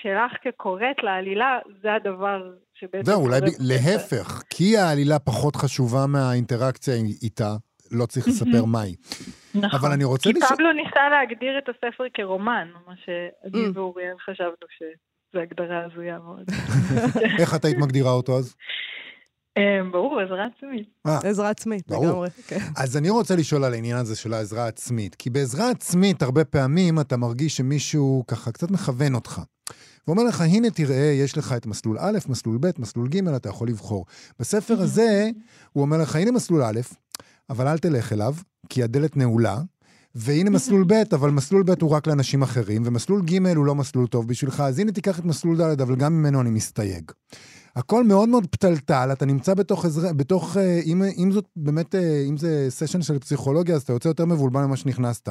שלך 0.02 0.32
כקוראת 0.44 1.04
לעלילה, 1.04 1.60
זה 1.82 1.94
הדבר 1.94 2.52
שבעצם... 2.74 3.06
זהו, 3.06 3.22
אולי 3.22 3.42
ב-. 3.42 3.46
להפך, 3.60 4.44
כי 4.50 4.78
העלילה 4.78 5.20
פחות 5.20 5.56
חשובה 5.56 6.06
מהאינטראקציה 6.08 6.94
איתה, 7.24 7.56
לא 7.92 8.06
צריך 8.06 8.28
לספר 8.28 8.66
מהי. 8.66 8.96
נכון. 9.56 9.80
אבל 9.80 9.92
אני 9.92 10.04
רוצה 10.04 10.34
כי 10.34 10.40
לשאול... 10.40 10.50
פבלו 10.56 10.74
ניסה 10.74 11.10
להגדיר 11.10 11.58
את 11.58 11.70
הספר 11.70 12.04
כרומן, 12.14 12.68
מה 12.88 12.94
שאני 13.06 13.66
Mm. 13.66 13.78
ואוריאל 13.78 14.16
חשבנו 14.26 14.68
שזה 14.78 14.88
זו 15.34 15.40
הגדרה 15.40 15.86
הזויה 15.86 16.20
מאוד. 16.20 16.46
איך 17.40 17.56
את 17.56 17.66
היית 17.66 17.78
מגדירה 17.78 18.12
אותו 18.12 18.38
אז? 18.38 18.56
אה, 19.58 19.80
ברור, 19.92 20.20
עזרה 20.20 20.46
עצמית. 20.46 20.90
אה, 21.08 21.30
עזרה 21.30 21.50
עצמית, 21.50 21.88
ברור. 21.88 22.06
לגמרי. 22.06 22.30
כן. 22.48 22.58
אז 22.78 22.98
אני 22.98 23.10
רוצה 23.10 23.36
לשאול 23.36 23.64
על 23.64 23.74
העניין 23.74 23.98
הזה 23.98 24.16
של 24.16 24.34
העזרה 24.34 24.66
העצמית. 24.66 25.16
כי 25.16 25.30
בעזרה 25.30 25.70
עצמית, 25.70 26.22
הרבה 26.22 26.46
פעמים 26.46 27.00
אתה 27.00 27.18
מרגיש 27.18 27.58
שמישהו 27.58 28.24
ככה 28.28 28.52
קצת 28.52 28.72
מכוון 28.72 29.16
אותך. 29.16 29.42
ואומר 30.08 30.24
לך, 30.24 30.42
הנה 30.42 30.70
תראה, 30.70 31.12
יש 31.24 31.38
לך 31.38 31.54
את 31.54 31.66
מסלול 31.66 31.98
א', 32.00 32.18
מסלול 32.30 32.58
ב', 32.58 32.70
מסלול 32.80 33.08
ג', 33.08 33.28
אתה 33.28 33.50
יכול 33.50 33.68
לבחור. 33.68 34.06
בספר 34.40 34.82
הזה, 34.82 35.30
הוא 35.74 35.82
אומר 35.82 35.98
לך, 35.98 36.16
הנה 36.16 36.32
מסלול 36.32 36.64
א', 36.64 36.80
אבל 37.50 37.68
אל 37.68 37.78
תלך 37.78 38.14
אליו, 38.14 38.36
כי 38.70 38.84
הדלת 38.84 39.18
נעולה. 39.18 39.58
והנה 40.16 40.50
מסלול 40.50 40.84
ב', 40.88 41.14
אבל 41.14 41.32
מסלול 41.32 41.64
ב' 41.64 41.82
הוא 41.82 41.90
רק 41.90 42.08
לאנשים 42.08 42.42
אחרים, 42.42 42.82
ומסלול 42.86 43.22
ג' 43.22 43.48
הוא 43.56 43.66
לא 43.66 43.76
מסלול 43.76 44.08
טוב 44.08 44.28
בשבילך, 44.28 44.60
אז 44.60 44.80
הנה 44.80 44.92
תיקח 44.92 45.20
את 45.20 45.26
מסלול 45.26 45.58
ד', 45.58 45.82
אבל 45.82 45.96
גם 45.96 46.14
ממנו 46.14 46.42
אני 46.42 46.50
מסתייג. 46.50 47.12
הכל 47.76 48.04
מאוד 48.04 48.30
מאוד 48.30 48.48
פתלתל, 48.48 49.10
אתה 49.12 49.26
נמצא 49.26 49.54
בתוך 49.54 49.86
עזרה, 49.86 50.14
בתוך, 50.14 50.58
אה, 50.58 50.82
אם, 50.86 51.04
אם 51.18 51.32
זאת 51.32 51.46
באמת, 51.56 51.96
אה, 51.96 52.24
אם 52.30 52.38
זה 52.38 52.68
סשן 52.70 53.02
של 53.02 53.20
פסיכולוגיה, 53.20 53.76
אז 53.76 53.82
אתה 53.82 53.94
יוצא 53.94 54.08
יותר 54.08 54.26
מבולבל 54.26 54.66
ממה 54.66 54.78
שנכנסת. 54.78 55.30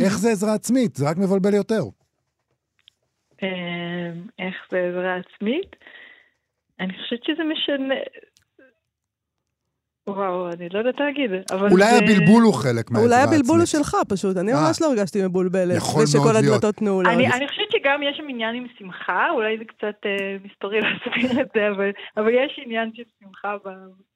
איך 0.00 0.18
זה 0.18 0.32
עזרה 0.32 0.54
עצמית? 0.54 0.96
זה 0.96 1.08
רק 1.08 1.16
מבלבל 1.16 1.54
יותר. 1.54 1.84
אה, 3.42 4.10
איך 4.38 4.54
זה 4.70 4.78
עזרה 4.78 5.16
עצמית? 5.16 5.76
אני 6.80 6.92
חושבת 6.92 7.24
שזה 7.24 7.42
משנה... 7.44 7.94
וואו, 10.06 10.48
אני 10.52 10.68
לא 10.68 10.78
יודעת 10.78 11.00
להגיד, 11.00 11.30
אבל 11.52 11.70
אולי 11.70 11.84
זה... 11.84 11.96
הבלבול 11.96 12.42
הוא 12.42 12.54
חלק 12.54 12.90
מהעזרה 12.90 13.04
אולי 13.04 13.16
העצמית. 13.16 13.40
הבלבול 13.40 13.58
הוא 13.58 13.66
שלך 13.66 13.96
פשוט, 14.08 14.36
אני 14.36 14.52
אה. 14.52 14.60
ממש 14.60 14.82
לא 14.82 14.86
הרגשתי 14.86 15.26
מבולבלת. 15.26 15.76
יכול 15.76 15.94
מאוד 15.94 16.08
ושכל 16.08 16.40
להיות. 16.40 16.54
הדלתות 16.54 16.82
נעולות. 16.82 17.12
אני, 17.12 17.32
אני 17.32 17.48
חושבת 17.48 17.70
שגם 17.72 18.02
יש 18.02 18.16
שם 18.16 18.28
עניין 18.28 18.54
עם 18.54 18.66
שמחה, 18.78 19.30
אולי 19.30 19.58
זה 19.58 19.64
קצת 19.64 20.06
אה, 20.06 20.36
מסתורי 20.44 20.80
להסביר 20.80 21.40
את 21.40 21.48
זה, 21.54 21.70
אבל, 21.70 21.90
אבל 22.16 22.28
יש 22.28 22.60
עניין 22.64 22.90
של 22.94 23.02
שמחה 23.20 23.56
ב, 23.64 23.68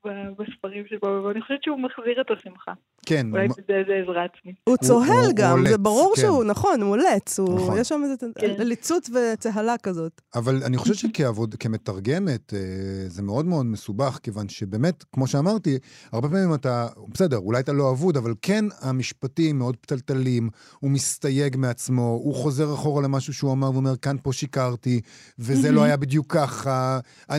ב, 0.05 0.09
בספרים 0.39 0.85
שבו, 0.91 1.25
ואני 1.25 1.41
חושבת 1.43 1.63
שהוא 1.63 1.81
מחזיר 1.81 2.21
את 2.21 2.31
השמחה. 2.31 2.73
כן, 3.09 3.27
אולי 3.33 3.49
זה, 3.49 3.92
עזרה 4.03 4.25
עצמית. 4.25 4.57
הוא 4.64 4.77
צוהל 4.77 5.33
גם, 5.35 5.64
זה 5.68 5.79
ברור 5.79 6.12
כן. 6.16 6.23
שהוא, 6.23 6.44
נכון, 6.44 6.83
הוא 6.83 6.90
עולץ, 6.90 7.40
נכון. 7.40 7.79
יש 7.79 7.88
שם 7.88 8.01
איזה 8.05 8.14
כן. 8.38 8.55
ליצוץ 8.59 9.11
וצהלה 9.11 9.75
כזאת. 9.83 10.21
אבל 10.35 10.62
אני 10.64 10.77
חושב 10.77 10.94
שכעבוד, 10.94 11.55
כמתרגמת, 11.55 12.55
אה, 12.55 12.59
זה 13.07 13.23
מאוד 13.23 13.47
מאוד 13.47 13.66
מסובך, 13.66 14.18
כיוון 14.23 14.49
שבאמת, 14.49 15.05
כמו 15.12 15.27
שאמרתי, 15.27 15.79
הרבה 16.12 16.29
פעמים 16.29 16.55
אתה, 16.55 16.87
בסדר, 17.09 17.37
אולי 17.38 17.61
אתה 17.61 17.73
לא 17.73 17.90
אבוד, 17.90 18.16
אבל 18.16 18.35
כן 18.42 18.64
המשפטים 18.81 19.59
מאוד 19.59 19.77
פתלתלים, 19.77 20.49
הוא 20.81 20.90
מסתייג 20.90 21.57
מעצמו, 21.57 22.21
הוא 22.23 22.35
חוזר 22.35 22.75
אחורה 22.75 23.03
למשהו 23.03 23.35
שהוא 23.35 23.53
אמר 23.53 23.71
ואומר, 23.73 23.97
כאן 23.97 24.16
פה 24.23 24.33
שיקרתי, 24.33 25.01
וזה 25.38 25.71
לא 25.71 25.83
היה 25.83 25.97
בדיוק 25.97 26.33
ככה, 26.33 26.99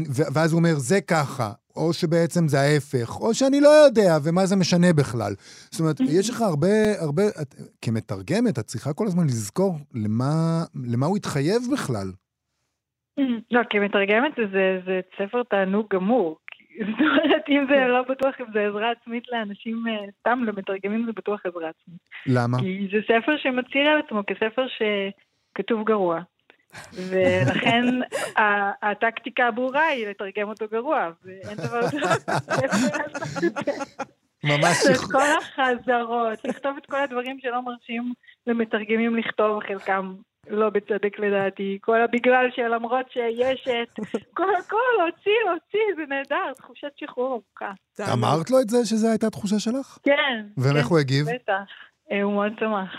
ואז 0.10 0.52
הוא 0.52 0.58
אומר, 0.58 0.80
זה 0.80 1.02
ככה. 1.02 1.52
או 1.80 1.94
שבעצם 1.94 2.48
זה 2.48 2.58
ההפך, 2.60 3.10
או 3.22 3.34
שאני 3.34 3.60
לא 3.62 3.70
יודע, 3.86 4.12
ומה 4.24 4.46
זה 4.46 4.56
משנה 4.56 4.94
בכלל. 4.94 5.34
זאת 5.72 5.80
אומרת, 5.80 6.00
יש 6.20 6.30
לך 6.30 6.42
הרבה, 6.42 6.76
הרבה, 7.06 7.24
את, 7.42 7.50
כמתרגמת, 7.82 8.60
את 8.60 8.66
צריכה 8.66 8.94
כל 8.94 9.06
הזמן 9.08 9.24
לזכור 9.24 9.74
למה, 10.04 10.64
למה 10.94 11.06
הוא 11.06 11.18
התחייב 11.18 11.62
בכלל. 11.74 12.08
לא, 13.52 13.62
כמתרגמת 13.70 14.32
זה, 14.36 14.80
זה, 14.86 15.00
ספר 15.18 15.44
תענוג 15.44 15.86
גמור. 15.94 16.38
זאת 16.90 17.00
אומרת, 17.00 17.44
אם 17.50 17.66
זה 17.70 17.88
לא 17.88 18.02
בטוח 18.10 18.36
אם 18.42 18.46
זה 18.54 18.68
עזרה 18.68 18.92
עצמית 18.92 19.24
לאנשים, 19.32 19.84
אה, 19.88 20.06
סתם 20.20 20.44
למתרגמים 20.44 21.06
זה 21.06 21.12
בטוח 21.12 21.46
עזרה 21.46 21.70
עצמית. 21.70 22.00
למה? 22.28 22.58
כי 22.60 22.88
זה 22.92 22.98
ספר 23.04 23.38
שמצהיר 23.38 23.90
על 23.90 24.02
עצמו 24.06 24.22
כספר 24.28 24.66
שכתוב 24.68 25.88
גרוע. 25.88 26.22
ולכן 26.94 27.86
הטקטיקה 28.82 29.48
הברורה 29.48 29.88
היא 29.88 30.08
לתרגם 30.08 30.50
אותו 30.50 30.66
גרוע, 30.72 31.10
ואין 31.24 31.58
דבר 31.58 31.80
יותר 31.84 31.98
לעשות 31.98 33.44
את 33.44 33.66
זה. 33.66 33.72
ממש 34.44 34.78
את 34.92 35.12
כל 35.12 35.28
החזרות, 35.40 36.46
לכתוב 36.46 36.78
את 36.78 36.86
כל 36.86 37.02
הדברים 37.02 37.40
שלא 37.42 37.62
מרשים 37.62 38.14
למתרגמים 38.48 39.16
לכתוב, 39.16 39.60
חלקם 39.68 40.14
לא 40.50 40.70
בצדק 40.70 41.20
לדעתי, 41.20 41.78
כל 41.82 42.02
הבגלל 42.02 42.46
שלמרות 42.56 43.12
שיש 43.12 43.68
את, 43.68 44.06
כל 44.34 44.56
הכל, 44.56 44.78
להוציא, 44.98 45.32
להוציא, 45.46 45.80
זה 45.96 46.02
נהדר, 46.10 46.54
תחושת 46.58 46.92
שחרור 46.96 47.34
עמוקה. 47.34 47.72
אמרת 48.14 48.50
לו 48.50 48.62
את 48.62 48.70
זה 48.70 48.78
שזו 48.86 49.08
הייתה 49.10 49.28
התחושה 49.28 49.60
שלך? 49.60 49.98
כן, 50.04 50.46
ואיך 50.58 50.86
כן, 50.86 50.90
הוא 50.90 51.00
הגיב? 51.00 51.26
בטח. 51.26 51.54
אה, 52.12 52.22
הוא 52.22 52.34
מאוד 52.34 52.54
שמח. 52.60 52.96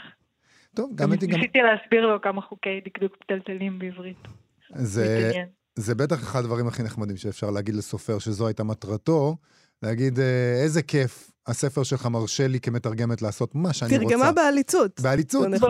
טוב, 0.74 0.90
גם 0.94 1.10
הייתי 1.10 1.26
גם... 1.26 1.38
ניסיתי 1.40 1.58
להסביר 1.58 2.06
לו 2.06 2.20
כמה 2.20 2.40
חוקי 2.42 2.80
דקדוק 2.84 3.16
פתלתלים 3.16 3.78
בעברית. 3.78 4.28
זה. 4.74 5.32
זה 5.74 5.94
בטח 5.94 6.22
אחד 6.22 6.38
הדברים 6.38 6.66
הכי 6.66 6.82
נחמדים 6.82 7.16
שאפשר 7.16 7.50
להגיד 7.50 7.74
לסופר, 7.74 8.18
שזו 8.18 8.46
הייתה 8.46 8.64
מטרתו, 8.64 9.36
להגיד, 9.82 10.18
אה, 10.18 10.62
איזה 10.62 10.82
כיף, 10.82 11.30
הספר 11.50 11.82
שלך 11.82 12.06
מרשה 12.06 12.46
לי 12.48 12.60
כמתרגמת 12.60 13.22
לעשות 13.22 13.54
מה 13.54 13.72
שאני 13.72 13.98
רוצה. 13.98 14.08
תרגמה 14.08 14.32
בעליצות. 14.32 15.00
בעליצות, 15.00 15.48
נכתב, 15.48 15.66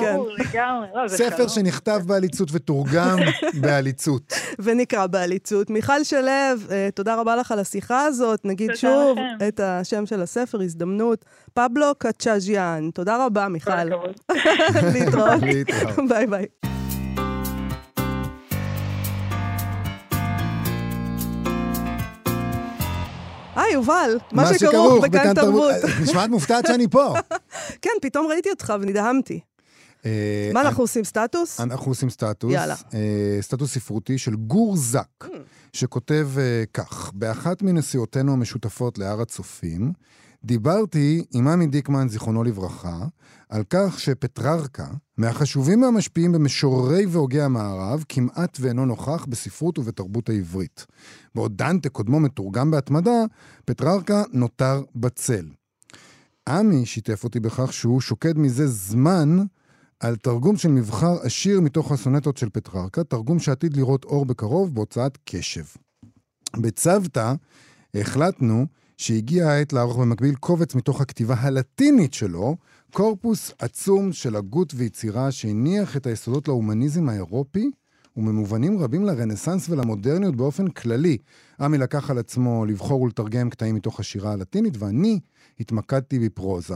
כן. 0.00 0.12
ברור, 0.14 0.30
לגמרי. 0.38 0.86
לא, 0.94 1.08
ספר. 1.08 1.48
שנכתב 1.48 2.00
בעליצות 2.06 2.48
ותורגם 2.52 3.18
בעליצות. 3.62 4.32
ונקרא 4.58 5.06
בעליצות. 5.06 5.70
מיכל 5.70 6.04
שלו, 6.04 6.28
אה, 6.70 6.88
תודה 6.94 7.14
רבה 7.14 7.36
לך 7.36 7.52
על 7.52 7.58
השיחה 7.58 8.04
הזאת. 8.04 8.44
נגיד 8.44 8.70
שוב 8.74 9.18
לכם. 9.18 9.48
את 9.48 9.60
השם 9.60 10.06
של 10.06 10.22
הספר, 10.22 10.60
הזדמנות. 10.62 11.24
פבלו 11.54 11.86
קצ'אז'יאן. 11.98 12.90
תודה 12.94 13.26
רבה, 13.26 13.44
כל 13.44 13.52
מיכל. 13.52 13.70
הכבוד. 13.72 14.14
להתראות. 14.94 15.42
להתראות. 15.52 16.08
ביי 16.08 16.26
ביי. 16.26 16.71
היי, 23.56 23.72
יובל, 23.72 24.18
מה 24.32 24.54
שכרוך 24.58 25.04
בכאן 25.04 25.34
תרבות. 25.34 25.74
את 25.84 26.02
נשמעת 26.02 26.30
מופתעת 26.30 26.66
שאני 26.66 26.88
פה. 26.88 27.14
כן, 27.82 27.90
פתאום 28.02 28.26
ראיתי 28.26 28.50
אותך 28.50 28.72
ונדהמתי. 28.80 29.40
אה, 30.06 30.50
מה, 30.54 30.60
אנחנו 30.60 30.82
עושים 30.84 31.04
סטטוס? 31.04 31.60
אנחנו 31.60 31.90
עושים 31.90 32.10
סטטוס, 32.10 32.52
יאללה. 32.52 32.74
אה, 32.94 33.38
סטטוס 33.40 33.74
ספרותי 33.74 34.18
של 34.18 34.34
גור 34.34 34.76
זק, 34.76 35.24
שכותב 35.72 36.28
אה, 36.38 36.64
כך: 36.74 37.10
באחת 37.14 37.62
מנסיעותינו 37.62 38.32
המשותפות 38.32 38.98
להר 38.98 39.20
הצופים, 39.20 39.92
דיברתי 40.44 41.24
עם 41.32 41.48
עמי 41.48 41.66
דיקמן, 41.66 42.08
זיכרונו 42.08 42.44
לברכה, 42.44 43.06
על 43.48 43.62
כך 43.70 44.00
שפטררקה, 44.00 44.86
מהחשובים 45.18 45.82
והמשפיעים 45.82 46.32
במשוררי 46.32 47.06
והוגי 47.06 47.40
המערב, 47.40 48.04
כמעט 48.08 48.58
ואינו 48.60 48.86
נוכח 48.86 49.26
בספרות 49.28 49.78
ובתרבות 49.78 50.28
העברית. 50.28 50.86
בעוד 51.34 51.56
דנטה, 51.56 51.88
קודמו 51.88 52.20
מתורגם 52.20 52.70
בהתמדה, 52.70 53.24
פטררקה 53.64 54.22
נותר 54.32 54.82
בצל. 54.94 55.46
עמי 56.48 56.86
שיתף 56.86 57.24
אותי 57.24 57.40
בכך 57.40 57.72
שהוא 57.72 58.00
שוקד 58.00 58.38
מזה 58.38 58.66
זמן 58.66 59.38
על 60.00 60.16
תרגום 60.16 60.56
של 60.56 60.68
מבחר 60.68 61.16
עשיר 61.22 61.60
מתוך 61.60 61.92
הסונטות 61.92 62.36
של 62.36 62.48
פטררקה, 62.50 63.04
תרגום 63.04 63.38
שעתיד 63.38 63.76
לראות 63.76 64.04
אור 64.04 64.26
בקרוב 64.26 64.74
בהוצאת 64.74 65.18
קשב. 65.24 65.64
בצוותא 66.56 67.34
החלטנו 67.94 68.66
שהגיעה 68.96 69.52
העת 69.52 69.72
לערוך 69.72 69.98
במקביל 69.98 70.34
קובץ 70.34 70.74
מתוך 70.74 71.00
הכתיבה 71.00 71.34
הלטינית 71.38 72.14
שלו, 72.14 72.56
קורפוס 72.92 73.52
עצום 73.58 74.12
של 74.12 74.36
הגות 74.36 74.72
ויצירה 74.76 75.30
שהניח 75.30 75.96
את 75.96 76.06
היסודות 76.06 76.48
להומניזם 76.48 77.08
האירופי, 77.08 77.70
וממובנים 78.16 78.78
רבים 78.78 79.04
לרנסאנס 79.04 79.68
ולמודרניות 79.68 80.36
באופן 80.36 80.68
כללי. 80.68 81.16
עמי 81.60 81.78
לקח 81.78 82.10
על 82.10 82.18
עצמו 82.18 82.66
לבחור 82.66 83.02
ולתרגם 83.02 83.50
קטעים 83.50 83.74
מתוך 83.74 84.00
השירה 84.00 84.32
הלטינית, 84.32 84.76
ואני 84.78 85.20
התמקדתי 85.60 86.18
בפרוזה. 86.18 86.74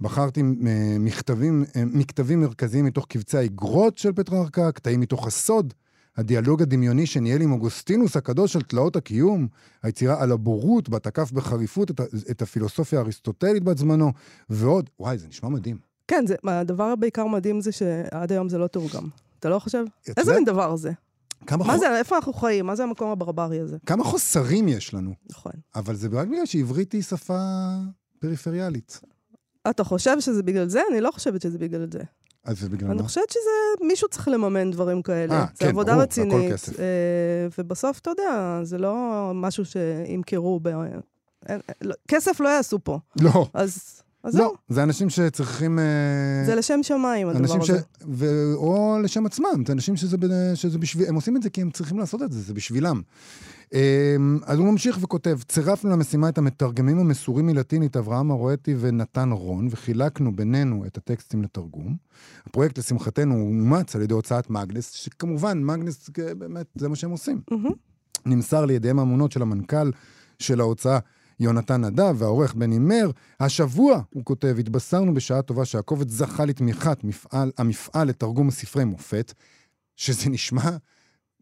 בחרתי 0.00 0.40
אה, 0.40 0.96
מכתבים, 0.98 1.64
אה, 1.76 1.84
מכתבים 1.84 2.40
מרכזיים 2.40 2.84
מתוך 2.84 3.06
קבצי 3.06 3.38
האגרות 3.38 3.98
של 3.98 4.12
פטררקה, 4.12 4.72
קטעים 4.72 5.00
מתוך 5.00 5.26
הסוד, 5.26 5.74
הדיאלוג 6.20 6.62
הדמיוני 6.62 7.06
שניהל 7.06 7.42
עם 7.42 7.52
אוגוסטינוס 7.52 8.16
הקדוש 8.16 8.56
על 8.56 8.62
תלאות 8.62 8.96
הקיום, 8.96 9.48
היצירה 9.82 10.22
על 10.22 10.32
הבורות, 10.32 10.88
בה 10.88 10.98
תקף 10.98 11.32
בחריפות 11.32 11.90
את, 11.90 12.00
את 12.30 12.42
הפילוסופיה 12.42 12.98
האריסטוטלית 12.98 13.64
בת 13.64 13.78
זמנו, 13.78 14.12
ועוד. 14.50 14.90
וואי, 15.00 15.18
זה 15.18 15.28
נשמע 15.28 15.48
מדהים. 15.48 15.78
כן, 16.08 16.24
זה, 16.26 16.34
הדבר 16.44 16.84
הבעיקר 16.84 17.26
מדהים 17.26 17.60
זה 17.60 17.72
שעד 17.72 18.32
היום 18.32 18.48
זה 18.48 18.58
לא 18.58 18.66
תורגם. 18.66 19.08
אתה 19.38 19.48
לא 19.48 19.58
חושב? 19.58 19.84
איזה 20.16 20.34
מין 20.34 20.44
דבר 20.44 20.76
זה? 20.76 20.92
כמה, 21.46 21.64
מה 21.64 21.72
חו... 21.72 21.78
זה, 21.78 21.98
איפה 21.98 22.16
אנחנו 22.16 22.32
חיים? 22.32 22.66
מה 22.66 22.76
זה 22.76 22.82
המקום 22.82 23.10
הברברי 23.10 23.60
הזה? 23.60 23.76
כמה 23.86 24.04
חוסרים 24.04 24.68
יש 24.68 24.94
לנו, 24.94 25.14
נכון. 25.30 25.52
אבל 25.74 25.94
זה 25.94 26.08
רק 26.12 26.28
בגלל 26.28 26.46
שעברית 26.46 26.92
היא 26.92 27.02
שפה 27.02 27.38
פריפריאלית. 28.18 29.00
אתה 29.70 29.84
חושב 29.84 30.20
שזה 30.20 30.42
בגלל 30.42 30.68
זה? 30.68 30.80
אני 30.90 31.00
לא 31.00 31.10
חושבת 31.10 31.42
שזה 31.42 31.58
בגלל 31.58 31.86
זה. 31.92 32.00
אז 32.44 32.60
זה 32.60 32.68
בגלל 32.68 32.90
אני 32.90 33.00
מה? 33.00 33.06
חושבת 33.06 33.30
שזה, 33.30 33.86
מישהו 33.86 34.08
צריך 34.08 34.28
לממן 34.28 34.70
דברים 34.70 35.02
כאלה. 35.02 35.34
אה, 35.34 35.46
זה 35.54 35.64
כן, 35.64 35.68
עבודה 35.68 35.92
ברור, 35.92 36.06
זה 36.10 36.22
הכל 36.22 36.30
רצינית. 36.32 36.52
כסף. 36.52 36.80
אה, 36.80 36.84
ובסוף, 37.58 37.98
אתה 37.98 38.10
יודע, 38.10 38.60
זה 38.62 38.78
לא 38.78 39.30
משהו 39.34 39.64
שימכרו 39.64 40.60
ב... 40.62 40.68
אין, 41.48 41.60
לא, 41.80 41.94
כסף 42.08 42.40
לא 42.40 42.48
יעשו 42.48 42.78
פה. 42.84 42.98
לא. 43.20 43.46
אז 43.54 44.02
אז 44.22 44.34
לא, 44.34 44.40
זהו. 44.40 44.54
זה 44.68 44.82
אנשים 44.82 45.10
שצריכים... 45.10 45.78
אה, 45.78 45.84
זה 46.46 46.54
לשם 46.54 46.82
שמיים, 46.82 47.28
הדבר 47.28 47.40
אנשים 47.40 47.62
ש... 47.62 47.70
הזה. 47.70 47.80
ו... 48.08 48.26
או 48.54 48.98
לשם 49.02 49.26
עצמם, 49.26 49.64
זה 49.66 49.72
אנשים 49.72 49.96
שזה, 49.96 50.16
ב... 50.16 50.26
שזה 50.54 50.78
בשביל... 50.78 51.08
הם 51.08 51.14
עושים 51.14 51.36
את 51.36 51.42
זה 51.42 51.50
כי 51.50 51.60
הם 51.60 51.70
צריכים 51.70 51.98
לעשות 51.98 52.22
את 52.22 52.32
זה, 52.32 52.40
זה 52.40 52.54
בשבילם. 52.54 53.00
אמ, 53.72 54.38
אז 54.46 54.58
הוא 54.58 54.66
ממשיך 54.66 54.98
וכותב, 55.00 55.38
צירפנו 55.48 55.90
למשימה 55.90 56.28
את 56.28 56.38
המתרגמים 56.38 56.98
המסורים 56.98 57.46
מלטינית, 57.46 57.96
אברהם 57.96 58.30
ארואטי 58.30 58.74
ונתן 58.80 59.30
רון, 59.32 59.68
וחילקנו 59.70 60.36
בינינו 60.36 60.84
את 60.86 60.96
הטקסטים 60.96 61.42
לתרגום. 61.42 61.96
הפרויקט, 62.46 62.78
לשמחתנו, 62.78 63.34
אומץ 63.34 63.96
על 63.96 64.02
ידי 64.02 64.14
הוצאת 64.14 64.50
מאגנס, 64.50 64.92
שכמובן, 64.92 65.62
מאגנס, 65.62 66.10
אה, 66.18 66.34
באמת, 66.34 66.66
זה 66.74 66.88
מה 66.88 66.96
שהם 66.96 67.10
עושים. 67.10 67.40
מהמם. 67.50 67.70
נמסר 68.26 68.64
לידיהם 68.64 68.98
האמונות 68.98 69.32
של 69.32 69.42
המנכ"ל 69.42 69.90
של 70.38 70.60
ההוצאה 70.60 70.98
יונתן 71.40 71.84
נדב 71.84 72.14
והעורך 72.18 72.54
בני 72.54 72.78
מר. 72.78 73.10
השבוע, 73.40 74.00
הוא 74.14 74.24
כותב, 74.24 74.56
התבשרנו 74.58 75.14
בשעה 75.14 75.42
טובה 75.42 75.64
שהקובץ 75.64 76.10
זכה 76.10 76.44
לתמיכת 76.44 77.04
מפעל, 77.04 77.50
המפעל 77.58 78.08
לתרגום 78.08 78.50
ספרי 78.50 78.84
מופת, 78.84 79.32
שזה 79.96 80.30
נשמע 80.30 80.70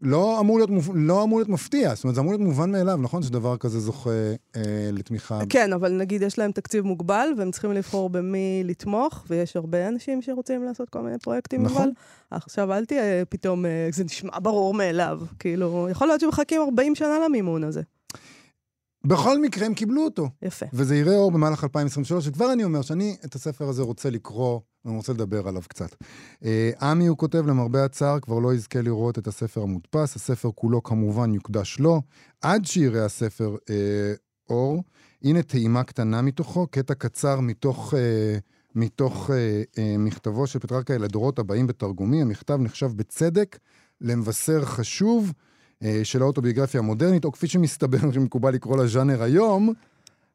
לא 0.02 0.40
אמור, 0.40 0.58
להיות, 0.58 0.70
מופ- 0.70 0.92
לא 0.94 1.22
אמור 1.22 1.38
להיות 1.38 1.48
מפתיע, 1.48 1.94
זאת 1.94 2.04
אומרת, 2.04 2.14
זה 2.14 2.20
אמור 2.20 2.32
להיות 2.32 2.42
מובן 2.42 2.72
מאליו, 2.72 2.96
נכון 3.02 3.22
שדבר 3.22 3.56
כזה 3.56 3.80
זוכה 3.80 4.10
אה, 4.56 4.62
לתמיכה? 4.92 5.40
כן, 5.48 5.72
אבל 5.72 5.92
נגיד 5.92 6.22
יש 6.22 6.38
להם 6.38 6.52
תקציב 6.52 6.84
מוגבל, 6.84 7.28
והם 7.38 7.50
צריכים 7.50 7.72
לבחור 7.72 8.10
במי 8.10 8.62
לתמוך, 8.64 9.24
ויש 9.28 9.56
הרבה 9.56 9.88
אנשים 9.88 10.22
שרוצים 10.22 10.64
לעשות 10.64 10.90
כל 10.90 11.00
מיני 11.00 11.18
פרויקטים, 11.18 11.62
נכון. 11.62 11.82
אבל 11.82 11.90
עכשיו 12.30 12.72
אל 12.72 12.84
תהיה 12.84 13.24
פתאום, 13.24 13.66
אה, 13.66 13.88
זה 13.92 14.04
נשמע 14.04 14.38
ברור 14.42 14.74
מאליו. 14.74 15.20
כאילו, 15.38 15.88
יכול 15.90 16.06
להיות 16.08 16.20
שמחכים 16.20 16.60
40 16.62 16.94
שנה 16.94 17.18
למימון 17.24 17.64
הזה. 17.64 17.82
בכל 19.04 19.42
מקרה, 19.42 19.66
הם 19.66 19.74
קיבלו 19.74 20.04
אותו. 20.04 20.28
יפה. 20.42 20.66
וזה 20.72 20.96
יראה 20.96 21.16
אור 21.16 21.30
במהלך 21.30 21.64
2023, 21.64 22.28
וכבר 22.28 22.52
אני 22.52 22.64
אומר 22.64 22.82
שאני 22.82 23.16
את 23.24 23.34
הספר 23.34 23.68
הזה 23.68 23.82
רוצה 23.82 24.10
לקרוא, 24.10 24.60
ואני 24.84 24.96
רוצה 24.96 25.12
לדבר 25.12 25.48
עליו 25.48 25.62
קצת. 25.68 25.94
אה, 26.44 26.70
עמי, 26.80 27.06
הוא 27.06 27.18
כותב, 27.18 27.46
למרבה 27.46 27.84
הצער, 27.84 28.20
כבר 28.20 28.38
לא 28.38 28.54
יזכה 28.54 28.82
לראות 28.82 29.18
את 29.18 29.26
הספר 29.26 29.62
המודפס, 29.62 30.16
הספר 30.16 30.50
כולו 30.54 30.82
כמובן 30.82 31.34
יוקדש 31.34 31.78
לו. 31.78 32.02
עד 32.42 32.64
שיראה 32.64 33.04
הספר 33.04 33.56
אה, 33.70 34.12
אור, 34.50 34.82
הנה 35.22 35.42
טעימה 35.42 35.84
קטנה 35.84 36.22
מתוכו, 36.22 36.66
קטע 36.66 36.94
קצר 36.94 37.40
מתוך... 37.40 37.94
אה, 37.94 38.38
מתוך 38.74 39.30
אה, 39.30 39.62
אה, 39.78 39.94
מכתבו 39.98 40.46
של 40.46 40.58
פטרקה 40.58 40.98
לדורות 40.98 41.38
הבאים 41.38 41.66
בתרגומי, 41.66 42.22
המכתב 42.22 42.58
נחשב 42.60 42.86
בצדק 42.96 43.58
למבשר 44.00 44.64
חשוב 44.64 45.32
של 46.04 46.22
האוטוביוגרפיה 46.22 46.80
המודרנית, 46.80 47.24
או 47.24 47.32
כפי 47.32 47.46
שמסתבר 47.46 48.12
שמקובל 48.12 48.50
לקרוא 48.50 48.84
לז'אנר 48.84 49.22
היום, 49.22 49.72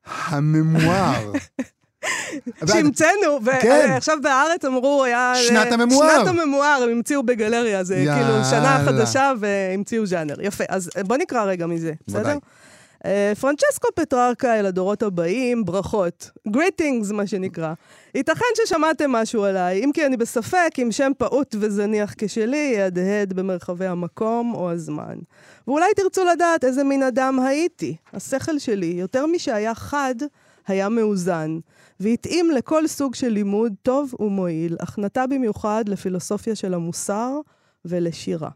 הממואר. 0.06 1.32
שהמצאנו, 2.72 3.40
כן. 3.62 3.88
ועכשיו 3.90 4.18
בארץ 4.22 4.66
אמרו, 4.66 5.04
היה... 5.04 5.34
שנת 5.36 5.72
הממואר. 5.72 6.10
שנת 6.18 6.28
הממואר, 6.28 6.80
הם 6.84 6.90
המציאו 6.90 7.24
בגלריה, 7.24 7.84
זה 7.84 7.96
כאילו 7.96 8.44
שנה 8.50 8.58
יאללה. 8.58 8.86
חדשה 8.86 9.32
והמציאו 9.40 10.06
ז'אנר. 10.06 10.42
יפה, 10.42 10.64
אז 10.70 10.90
בוא 11.06 11.18
נקרא 11.18 11.44
רגע 11.44 11.68
מזה, 11.68 11.94
בסדר? 12.08 12.38
אה, 13.06 13.34
פרנצ'סקו 13.40 13.88
פטררקה 13.96 14.60
אל 14.60 14.66
הדורות 14.66 15.04
הבאים, 15.04 15.66
ברכות. 15.66 16.32
Greetings, 16.48 17.14
מה 17.14 17.28
שנקרא. 17.28 17.74
ייתכן 18.16 18.46
ששמעתם 18.56 19.12
משהו 19.12 19.44
עליי, 19.44 19.84
אם 19.84 19.92
כי 19.94 20.06
אני 20.06 20.18
בספק 20.18 20.70
אם 20.82 20.92
שם 20.92 21.12
פעוט 21.18 21.56
וזניח 21.60 22.14
כשלי 22.18 22.74
יהדהד 22.78 23.34
במרחבי 23.34 23.86
המקום 23.86 24.54
או 24.56 24.72
הזמן. 24.72 25.18
ואולי 25.68 25.94
תרצו 25.96 26.26
לדעת 26.26 26.64
איזה 26.64 26.84
מין 26.84 27.04
אדם 27.04 27.40
הייתי. 27.40 27.96
השכל 28.14 28.60
שלי, 28.60 28.86
יותר 28.86 29.26
משהיה 29.26 29.76
חד, 29.76 30.16
היה 30.68 30.90
מאוזן, 30.90 31.60
והתאים 32.00 32.52
לכל 32.52 32.88
סוג 32.88 33.16
של 33.16 33.30
לימוד 33.30 33.74
טוב 33.82 34.14
ומועיל, 34.20 34.76
אך 34.80 35.00
נטע 35.00 35.26
במיוחד 35.26 35.84
לפילוסופיה 35.90 36.56
של 36.56 36.74
המוסר 36.74 37.40
ולשירה. 37.86 38.50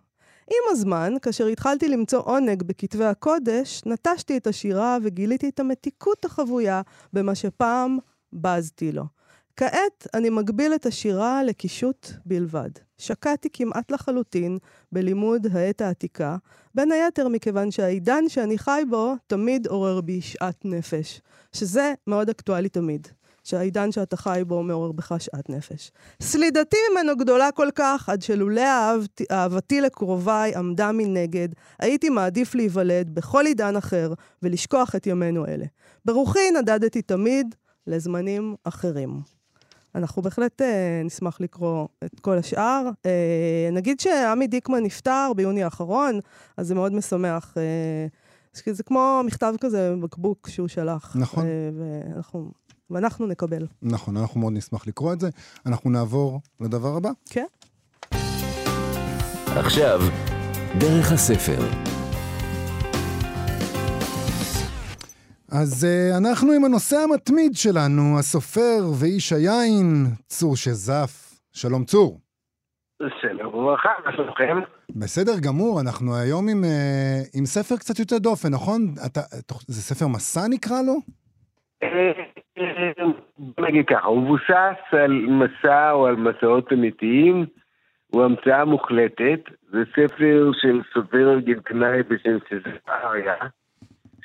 עם 0.50 0.72
הזמן, 0.72 1.14
כאשר 1.22 1.46
התחלתי 1.46 1.88
למצוא 1.88 2.22
עונג 2.26 2.64
בכתבי 2.64 3.06
הקודש, 3.06 3.82
נטשתי 3.86 4.38
את 4.38 4.48
השירה 4.48 4.98
וגיליתי 5.04 5.50
את 5.50 5.60
המתיקות 5.60 6.26
החבויה 6.26 6.82
במה 7.14 7.36
שפעם 7.36 7.98
בזתי 8.34 8.92
לו. 8.92 9.04
כעת 9.56 10.08
אני 10.14 10.30
מגביל 10.30 10.76
את 10.76 10.86
השירה 10.86 11.44
לקישוט 11.44 12.08
בלבד. 12.26 12.70
שקעתי 12.98 13.50
כמעט 13.54 13.92
לחלוטין 13.92 14.58
בלימוד 14.92 15.48
העת 15.52 15.82
העתיקה, 15.82 16.38
בין 16.76 16.92
היתר 16.92 17.28
מכיוון 17.28 17.72
שהעידן 17.72 18.24
שאני 18.28 18.58
חי 18.58 18.82
בו 18.90 19.14
תמיד 19.28 19.68
עורר 19.68 20.02
בי 20.02 20.22
שאט 20.22 20.62
נפש, 20.66 21.22
שזה 21.54 21.94
מאוד 22.08 22.30
אקטואלי 22.30 22.70
תמיד. 22.70 23.08
שהעידן 23.48 23.92
שאתה 23.92 24.18
חי 24.18 24.42
בו 24.48 24.64
מעורר 24.64 24.92
בך 24.92 25.16
שאט 25.20 25.50
נפש. 25.50 25.92
סלידתי 26.22 26.78
ממנו 26.92 27.18
גדולה 27.18 27.52
כל 27.52 27.68
כך, 27.76 28.10
עד 28.10 28.22
שלולא 28.22 28.62
אהבתי, 28.62 29.24
אהבתי 29.32 29.82
לקרוביי 29.82 30.56
עמדה 30.56 30.92
מנגד, 30.92 31.50
הייתי 31.80 32.10
מעדיף 32.10 32.56
להיוולד 32.56 33.16
בכל 33.16 33.46
עידן 33.46 33.76
אחר 33.76 34.14
ולשכוח 34.44 34.96
את 34.96 35.08
ימינו 35.08 35.46
אלה. 35.46 35.66
ברוחי 36.06 36.52
נדדתי 36.52 37.02
תמיד 37.02 37.56
לזמנים 37.88 38.56
אחרים. 38.64 39.22
אנחנו 39.96 40.22
בהחלט 40.22 40.62
אה, 40.62 41.02
נשמח 41.06 41.42
לקרוא 41.42 41.88
את 42.06 42.20
כל 42.20 42.38
השאר. 42.38 42.90
אה, 43.06 43.70
נגיד 43.72 44.00
שעמי 44.00 44.48
דיקמן 44.48 44.84
נפטר 44.84 45.32
ביוני 45.36 45.64
האחרון, 45.64 46.20
אז 46.58 46.68
זה 46.68 46.76
מאוד 46.76 46.94
משמח. 46.94 47.54
אה, 47.58 47.64
זה- 48.54 48.74
זה 48.74 48.84
כמו 48.84 49.22
מכתב 49.26 49.54
כזה, 49.62 49.94
בקבוק 50.02 50.50
שהוא 50.50 50.68
שלח. 50.68 51.16
נכון. 51.20 51.46
אה, 51.46 51.50
ואנחנו, 51.78 52.52
ואנחנו 52.90 53.28
נקבל. 53.28 53.66
נכון, 53.82 54.18
אנחנו 54.18 54.40
מאוד 54.40 54.54
נשמח 54.54 54.88
לקרוא 54.88 55.14
את 55.14 55.20
זה. 55.20 55.30
אנחנו 55.66 55.90
נעבור 55.90 56.42
לדבר 56.62 56.98
הבא. 56.98 57.10
כן? 57.30 57.46
עכשיו, 59.56 60.00
דרך 60.80 61.12
הספר. 61.12 61.62
אז 65.52 65.86
uh, 65.86 66.18
אנחנו 66.18 66.52
עם 66.52 66.66
הנושא 66.66 66.98
המתמיד 66.98 67.52
שלנו, 67.56 68.20
הסופר 68.20 68.80
ואיש 69.00 69.34
היין, 69.34 70.06
צור 70.28 70.56
שזף. 70.56 71.42
שלום 71.54 71.84
צור. 71.84 72.20
שלום 73.22 73.56
וברכה, 73.56 73.90
מה 74.06 74.12
שלומכם? 74.12 74.58
בסדר 74.90 75.40
גמור, 75.40 75.82
אנחנו 75.82 76.16
היום 76.16 76.50
עם, 76.50 76.64
uh, 76.64 77.38
עם 77.38 77.46
ספר 77.46 77.76
קצת 77.76 78.00
יותר 78.00 78.18
דופן, 78.18 78.50
נכון? 78.54 78.94
אתה, 79.06 79.22
זה 79.68 79.82
ספר 79.82 80.08
מסע 80.08 80.48
נקרא 80.50 80.82
לו? 80.82 80.94
אה, 82.58 82.92
אה, 83.00 83.06
בוא 83.38 83.68
נגיד 83.68 83.86
ככה, 83.88 84.08
הוא 84.08 84.22
מבוסס 84.22 84.80
על 84.92 85.12
מסע 85.12 85.92
או 85.92 86.08
על 86.08 86.16
מסעות 86.16 86.74
אמיתיים, 86.74 87.46
הוא 88.08 88.24
המצאה 88.24 88.66
מוחלטת, 88.66 89.40
זה 89.72 89.84
ספר 89.92 90.52
של 90.62 90.82
סופר 90.94 91.32
ארגנטינאי 91.32 92.04
בשם 92.04 92.38
סזר 92.50 92.78
אריה, 92.90 93.36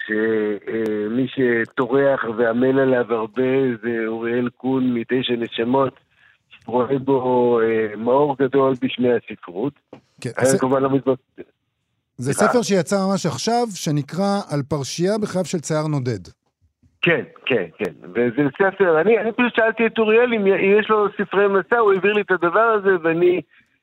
שמי 0.07 1.27
שטורח 1.29 2.25
ועמל 2.37 2.79
עליו 2.79 3.15
הרבה 3.15 3.77
זה 3.83 4.05
אוריאל 4.07 4.49
קון 4.49 4.95
מתשע 4.95 5.35
נשמות, 5.39 5.95
שרואה 6.49 6.99
בו 6.99 7.61
אה, 7.61 7.97
מאור 7.97 8.37
גדול 8.39 8.75
בשמי 8.83 9.09
הספרות. 9.13 9.73
כן, 10.21 10.31
אני 10.39 10.47
זה, 10.47 10.59
כמובן 10.59 10.83
לא. 10.83 11.17
זה. 12.17 12.33
ספר 12.33 12.63
שיצא 12.63 12.97
ממש 13.09 13.27
עכשיו, 13.27 13.67
שנקרא 13.75 14.41
על 14.51 14.63
פרשייה 14.63 15.19
בחייו 15.19 15.45
של 15.45 15.61
צייר 15.61 15.87
נודד. 15.87 16.42
כן, 17.03 17.23
כן, 17.47 17.65
כן. 17.79 17.93
וזה 18.15 18.49
ספר, 18.59 19.01
אני, 19.01 19.19
אני 19.19 19.33
פשוט 19.33 19.57
שאלתי 19.57 19.87
את 19.87 19.99
אוריאל 19.99 20.35
אם 20.35 20.47
יש 20.81 20.91
לו 20.91 21.07
ספרי 21.19 21.49
מסע, 21.49 21.79
הוא 21.79 21.93
העביר 21.93 22.13
לי 22.13 22.21
את 22.21 22.31
הדבר 22.31 22.61
הזה, 22.61 22.91
ואני 23.03 23.41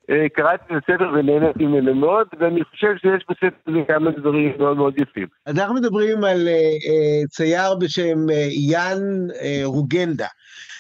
אה, 0.10 0.30
קראתי 0.30 0.64
את 0.66 0.84
הספר 0.84 1.12
ונהניתי 1.14 1.66
ממנו 1.66 1.96
מאוד, 1.96 2.28
ואני 2.40 2.64
חושב 2.64 2.96
שיש 2.98 3.26
בספר 3.30 3.58
הזה 3.68 3.80
כמה 3.88 4.12
דברים 4.12 4.54
מאוד 4.60 4.78
מאוד 4.78 5.02
יפים. 5.02 5.28
אנחנו 5.48 5.76
מדברים 5.76 6.24
על 6.24 6.48
אה, 6.48 6.54
אה, 6.54 7.28
צייר 7.28 7.76
בשם 7.82 8.30
אה, 8.30 8.48
יאן 8.72 9.02
אה, 9.42 9.62
רוגנדה. 9.66 10.28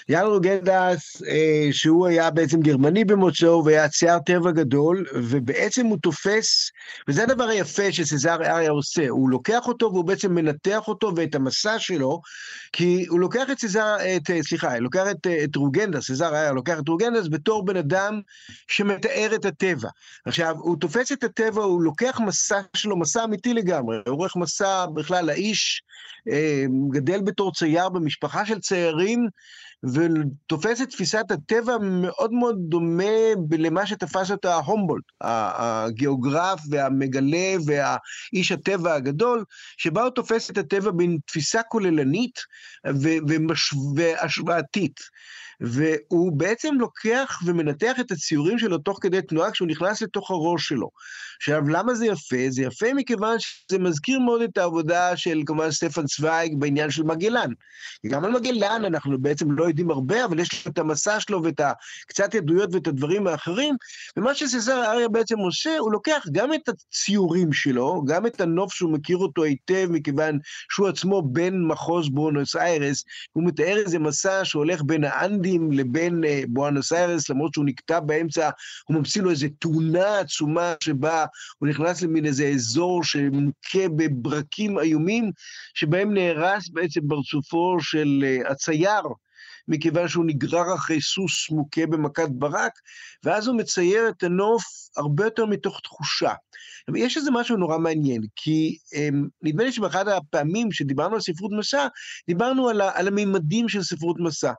יאן 0.10 0.26
רוגנדה, 0.26 0.90
אה, 1.28 1.68
שהוא 1.72 2.08
היה 2.08 2.32
בעצם 2.32 2.62
גרמני 2.62 3.06
במוצאו 3.06 3.66
והיה 3.66 3.90
צייר 3.90 4.20
טבע 4.20 4.52
גדול, 4.52 5.06
ובעצם 5.14 5.86
הוא 5.86 5.98
תופס, 6.02 6.72
וזה 7.08 7.24
הדבר 7.24 7.44
היפה 7.44 7.92
שסזר 7.92 8.36
אריה 8.44 8.72
עושה, 8.72 9.10
הוא 9.10 9.30
לוקח 9.30 9.68
אותו 9.68 9.90
והוא 9.94 10.06
בעצם 10.06 10.36
מנתח 10.36 10.88
אותו 10.88 11.12
ואת 11.16 11.36
המסע 11.36 11.80
שלו, 11.80 12.22
כי 12.74 13.06
הוא 13.10 13.20
לוקח 13.20 13.50
את 13.52 13.60
סזר, 13.60 13.96
את, 14.16 14.30
אה, 14.30 14.44
סליחה, 14.44 14.80
לוקח 14.80 15.04
את, 15.12 15.28
אה, 15.28 15.44
את 15.44 15.56
רוגנדה, 15.56 16.02
סזר 16.02 16.28
אריה 16.28 16.52
לוקח 16.52 16.80
את 16.80 16.88
רוגנדס 16.88 17.28
בתור 17.32 17.66
בן 17.66 17.78
אדם 17.78 18.22
שמתאר 18.68 19.32
את 19.36 19.46
הטבע. 19.46 19.90
עכשיו, 20.26 20.56
הוא 20.60 20.78
תופס 20.80 21.12
את 21.12 21.24
הטבע, 21.24 21.64
הוא 21.64 21.82
לוקח 21.82 22.20
מסע 22.26 22.62
שלו, 22.74 22.98
מסע 22.98 23.24
אמיתי 23.24 23.54
לגמרי, 23.54 23.98
הוא 23.98 24.16
עורך 24.16 24.36
מסע 24.36 24.86
בכלל, 24.86 25.30
האיש 25.30 25.84
אה, 26.30 26.66
גדל 26.90 27.22
בתור 27.22 27.54
צייר 27.54 27.90
במשפחה 27.90 28.46
של 28.46 28.60
ציירים, 28.60 29.28
ותופס 29.84 30.82
את 30.82 30.90
תפיסת 30.90 31.32
הטבע 31.32 31.78
מאוד 31.82 32.34
מאוד 32.34 32.56
דומה 32.60 33.04
למה 33.52 33.86
שתפס 33.86 34.32
אותה 34.32 34.56
הומבולד, 34.56 35.04
הגיאוגרף 35.22 36.62
והמגלה 36.70 37.56
והאיש 37.66 38.52
הטבע 38.52 38.94
הגדול, 38.94 39.44
שבה 39.78 40.02
הוא 40.02 40.10
תופס 40.10 40.50
את 40.50 40.58
הטבע 40.58 40.92
בין 40.92 41.18
תפיסה 41.26 41.64
כוללנית 41.64 42.40
והשוואתית. 43.96 45.00
והוא 45.62 46.32
בעצם 46.32 46.76
לוקח 46.80 47.40
ומנתח 47.46 47.96
את 48.00 48.12
הציורים 48.12 48.60
שלו 48.60 48.78
תוך 48.78 49.00
כדי 49.02 49.22
תנועה 49.22 49.52
כשהוא 49.52 49.68
נכנס 49.68 50.02
לתוך 50.02 50.32
הראש 50.32 50.68
שלו. 50.68 50.90
עכשיו, 51.40 51.70
למה 51.70 51.94
זה 51.94 52.06
יפה? 52.06 52.38
זה 52.50 52.62
יפה 52.62 52.94
מכיוון 52.94 53.40
שזה 53.40 53.80
מזכיר 53.80 54.20
מאוד 54.20 54.42
את 54.42 54.58
העבודה 54.58 55.18
של 55.18 55.42
כמובן 55.46 55.72
סטפן 55.72 56.06
צוויג 56.06 56.56
בעניין 56.60 56.92
של 56.92 57.04
מגלן. 57.04 57.50
גם 58.08 58.26
על 58.26 58.32
מגלן 58.32 58.82
אנחנו 58.86 59.22
בעצם 59.22 59.52
לא 59.52 59.64
יודעים 59.64 59.92
הרבה, 59.92 60.26
אבל 60.26 60.40
יש 60.40 60.68
את 60.68 60.78
המסע 60.78 61.20
שלו 61.20 61.44
ואת 61.44 61.62
הקצת 62.06 62.36
עדויות 62.36 62.70
ואת 62.74 62.88
הדברים 62.88 63.28
האחרים, 63.28 63.76
ומה 64.18 64.36
שסזר 64.36 64.84
אריה 64.86 65.08
בעצם 65.08 65.38
עושה, 65.38 65.78
הוא 65.78 65.92
לוקח 65.92 66.26
גם 66.32 66.54
את 66.54 66.70
הציורים 66.70 67.54
שלו, 67.54 68.04
גם 68.08 68.26
את 68.26 68.42
הנוף 68.42 68.74
שהוא 68.74 68.92
מכיר 68.94 69.18
אותו 69.18 69.44
היטב, 69.44 69.88
מכיוון 69.90 70.40
שהוא 70.72 70.88
עצמו 70.88 71.22
בן 71.22 71.62
מחוז 71.62 72.10
בואנוס 72.10 72.56
איירס, 72.56 73.04
הוא 73.34 73.44
מתאר 73.48 73.78
איזה 73.78 74.00
מסע 74.00 74.46
שהולך 74.46 74.82
בין 74.86 75.04
האנדים 75.50 75.72
לבין 75.72 76.24
uh, 76.24 76.28
בואנוס 76.48 76.94
איירס, 76.94 77.30
למרות 77.30 77.54
שהוא 77.54 77.66
נקטע 77.66 78.00
באמצע, 78.00 78.50
הוא 78.88 78.98
ממציא 78.98 79.22
לו 79.22 79.32
איזו 79.32 79.48
תאונה 79.60 80.20
עצומה 80.20 80.74
שבה 80.80 81.26
הוא 81.60 81.70
נכנס 81.70 82.02
למין 82.02 82.26
איזה 82.26 82.48
אזור 82.48 83.04
שמוכה 83.04 83.90
בברקים 83.96 84.80
איומים, 84.80 85.32
שבהם 85.74 86.14
נהרס 86.14 86.70
בעצם 86.70 87.02
פרצופו 87.10 87.78
של 87.82 88.24
uh, 88.24 88.52
הצייר. 88.52 89.02
מכיוון 89.68 90.08
שהוא 90.08 90.26
נגרר 90.26 90.76
אחרי 90.76 91.02
סוס 91.02 91.50
מוכה 91.50 91.86
במכת 91.86 92.30
ברק, 92.30 92.72
ואז 93.24 93.48
הוא 93.48 93.58
מצייר 93.58 94.10
את 94.10 94.24
הנוף 94.24 94.64
הרבה 94.98 95.24
יותר 95.24 95.46
מתוך 95.46 95.80
תחושה. 95.84 96.34
יש 96.96 97.18
איזה 97.18 97.32
משהו 97.32 97.58
נורא 97.58 97.78
מעניין, 97.78 98.22
כי 98.36 98.78
um, 98.94 99.28
נדמה 99.42 99.64
לי 99.64 99.72
שבאחד 99.72 100.08
הפעמים 100.08 100.72
שדיברנו 100.72 101.16
על 101.16 101.22
ספרות 101.22 101.52
מסע, 101.58 101.88
דיברנו 102.28 102.70
על, 102.70 102.82
על 102.82 103.08
המימדים 103.08 103.70
של 103.70 103.84
ספרות 103.84 104.18
מסע. 104.20 104.52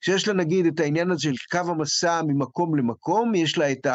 שיש 0.00 0.28
לה 0.28 0.34
נגיד 0.34 0.66
את 0.66 0.80
העניין 0.80 1.10
הזה 1.10 1.22
של 1.22 1.34
קו 1.50 1.70
המסע 1.70 2.22
ממקום 2.22 2.76
למקום, 2.76 3.34
יש 3.34 3.58
לה 3.58 3.72
את 3.72 3.86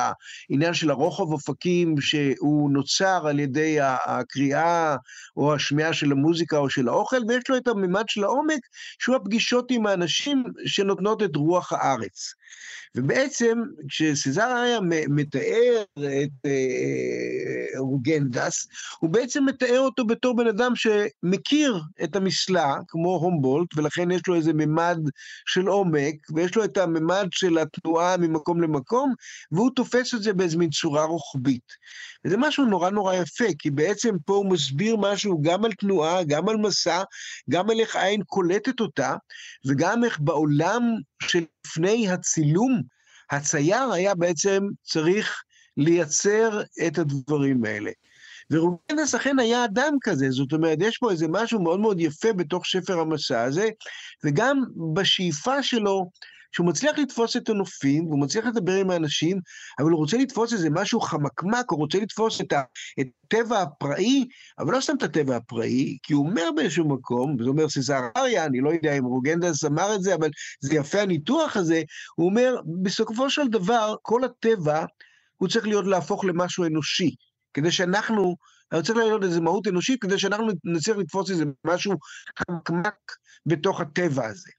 העניין 0.49 0.73
של 0.73 0.89
הרוחב 0.89 1.31
אופקים 1.31 2.01
שהוא 2.01 2.71
נוצר 2.71 3.27
על 3.27 3.39
ידי 3.39 3.77
הקריאה 3.81 4.95
או 5.37 5.53
השמיעה 5.53 5.93
של 5.93 6.11
המוזיקה 6.11 6.57
או 6.57 6.69
של 6.69 6.87
האוכל, 6.87 7.19
ויש 7.27 7.43
לו 7.49 7.57
את 7.57 7.67
הממד 7.67 8.03
של 8.07 8.23
העומק, 8.23 8.61
שהוא 8.99 9.15
הפגישות 9.15 9.71
עם 9.71 9.85
האנשים 9.85 10.43
שנותנות 10.65 11.23
את 11.23 11.35
רוח 11.35 11.73
הארץ. 11.73 12.33
ובעצם 12.95 13.61
כשסזר 13.89 14.47
היה 14.47 14.79
מתאר 15.09 15.83
את 15.97 16.45
אה, 16.45 17.79
רוגנדס, 17.79 18.67
הוא 18.99 19.09
בעצם 19.09 19.45
מתאר 19.45 19.79
אותו 19.79 20.05
בתור 20.05 20.35
בן 20.35 20.47
אדם 20.47 20.73
שמכיר 20.75 21.81
את 22.03 22.15
המסלע, 22.15 22.75
כמו 22.87 23.15
הומבולט, 23.15 23.77
ולכן 23.77 24.11
יש 24.11 24.21
לו 24.27 24.35
איזה 24.35 24.53
ממד 24.53 24.97
של 25.45 25.67
עומק, 25.67 25.92
ויש 26.35 26.55
לו 26.55 26.63
את 26.63 26.77
הממד 26.77 27.27
של 27.31 27.57
התנועה 27.57 28.17
ממקום 28.17 28.61
למקום, 28.61 29.13
והוא 29.51 29.71
תופס 29.75 30.13
את 30.13 30.23
זה 30.23 30.33
באיזו 30.33 30.57
מין 30.57 30.69
צורה 30.69 31.03
רוחבית. 31.03 31.67
וזה 32.25 32.37
משהו 32.37 32.65
נורא 32.65 32.89
נורא 32.89 33.13
יפה, 33.13 33.45
כי 33.59 33.71
בעצם 33.71 34.15
פה 34.25 34.33
הוא 34.33 34.51
מסביר 34.51 34.95
משהו 34.95 35.41
גם 35.41 35.65
על 35.65 35.73
תנועה, 35.73 36.23
גם 36.23 36.49
על 36.49 36.57
מסע, 36.57 37.03
גם 37.49 37.69
על 37.69 37.79
איך 37.79 37.95
העין 37.95 38.23
קולטת 38.23 38.79
אותה, 38.79 39.15
וגם 39.65 40.03
איך 40.03 40.19
בעולם 40.19 40.83
שלפני 41.21 42.09
הצילום, 42.09 42.81
הצייר 43.31 43.91
היה 43.91 44.15
בעצם 44.15 44.63
צריך 44.83 45.43
לייצר 45.77 46.61
את 46.87 46.97
הדברים 46.97 47.65
האלה. 47.65 47.91
ורובנס 48.53 49.15
אכן 49.15 49.39
היה 49.39 49.65
אדם 49.65 49.93
כזה, 50.01 50.31
זאת 50.31 50.53
אומרת, 50.53 50.77
יש 50.81 50.97
פה 50.97 51.11
איזה 51.11 51.27
משהו 51.29 51.61
מאוד 51.61 51.79
מאוד 51.79 51.99
יפה 51.99 52.33
בתוך 52.33 52.65
ספר 52.65 52.99
המסע 52.99 53.41
הזה, 53.41 53.69
וגם 54.23 54.63
בשאיפה 54.93 55.63
שלו 55.63 56.09
שהוא 56.51 56.67
מצליח 56.67 56.99
לתפוס 56.99 57.37
את 57.37 57.49
הנופים, 57.49 58.07
והוא 58.07 58.19
מצליח 58.19 58.45
לדבר 58.45 58.75
עם 58.75 58.89
האנשים, 58.89 59.39
אבל 59.79 59.91
הוא 59.91 59.97
רוצה 59.97 60.17
לתפוס 60.17 60.53
איזה 60.53 60.69
משהו 60.69 61.01
חמקמק, 61.01 61.65
הוא 61.69 61.79
רוצה 61.79 61.99
לתפוס 61.99 62.41
את 62.41 62.53
הטבע 62.97 63.61
הפראי, 63.61 64.27
אבל 64.59 64.73
לא 64.73 64.81
סתם 64.81 64.93
את 64.97 65.03
הטבע 65.03 65.35
הפראי, 65.35 65.97
כי 66.03 66.13
הוא 66.13 66.29
אומר 66.29 66.49
באיזשהו 66.55 66.89
מקום, 66.89 67.35
וזה 67.39 67.49
אומר 67.49 67.69
סזר 67.69 68.01
אריה, 68.17 68.45
אני 68.45 68.61
לא 68.61 68.69
יודע 68.73 68.97
אם 68.97 69.05
רוגנדס 69.05 69.65
אמר 69.65 69.95
את 69.95 70.01
זה, 70.01 70.15
אבל 70.15 70.29
זה 70.61 70.75
יפה 70.75 71.01
הניתוח 71.01 71.57
הזה, 71.57 71.83
הוא 72.15 72.29
אומר, 72.29 72.55
בסופו 72.81 73.29
של 73.29 73.47
דבר, 73.47 73.95
כל 74.01 74.23
הטבע, 74.23 74.85
הוא 75.37 75.49
צריך 75.49 75.67
להיות 75.67 75.87
להפוך 75.87 76.25
למשהו 76.25 76.65
אנושי, 76.65 77.15
כדי 77.53 77.71
שאנחנו, 77.71 78.35
אני 78.71 78.83
צריך 78.83 78.97
להיות 78.97 79.23
איזו 79.23 79.41
מהות 79.41 79.67
אנושית, 79.67 80.01
כדי 80.01 80.19
שאנחנו 80.19 80.47
נצליח 80.63 80.97
לתפוס 80.97 81.29
איזה 81.29 81.45
משהו 81.65 81.93
חמקמק 82.39 82.95
בתוך 83.45 83.81
הטבע 83.81 84.25
הזה. 84.25 84.49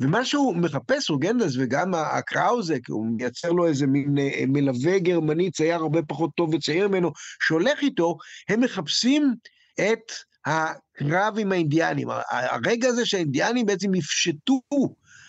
ומה 0.00 0.24
שהוא 0.24 0.56
מחפש, 0.56 1.10
רוגנדס 1.10 1.52
וגם 1.58 1.94
הקראוזה, 1.94 2.76
כי 2.84 2.92
הוא 2.92 3.06
מייצר 3.16 3.50
לו 3.50 3.66
איזה 3.66 3.86
מין 3.86 4.18
אה, 4.18 4.44
מלווה 4.48 4.98
גרמני, 4.98 5.50
צייר 5.50 5.74
הרבה 5.74 6.02
פחות 6.02 6.30
טוב 6.36 6.54
וצעיר 6.54 6.88
ממנו, 6.88 7.12
שהולך 7.42 7.82
איתו, 7.82 8.16
הם 8.48 8.60
מחפשים 8.60 9.34
את 9.80 10.12
הקרב 10.46 11.38
עם 11.38 11.52
האינדיאנים. 11.52 12.08
הרגע 12.30 12.88
הזה 12.88 13.06
שהאינדיאנים 13.06 13.66
בעצם 13.66 13.94
יפשטו 13.94 14.60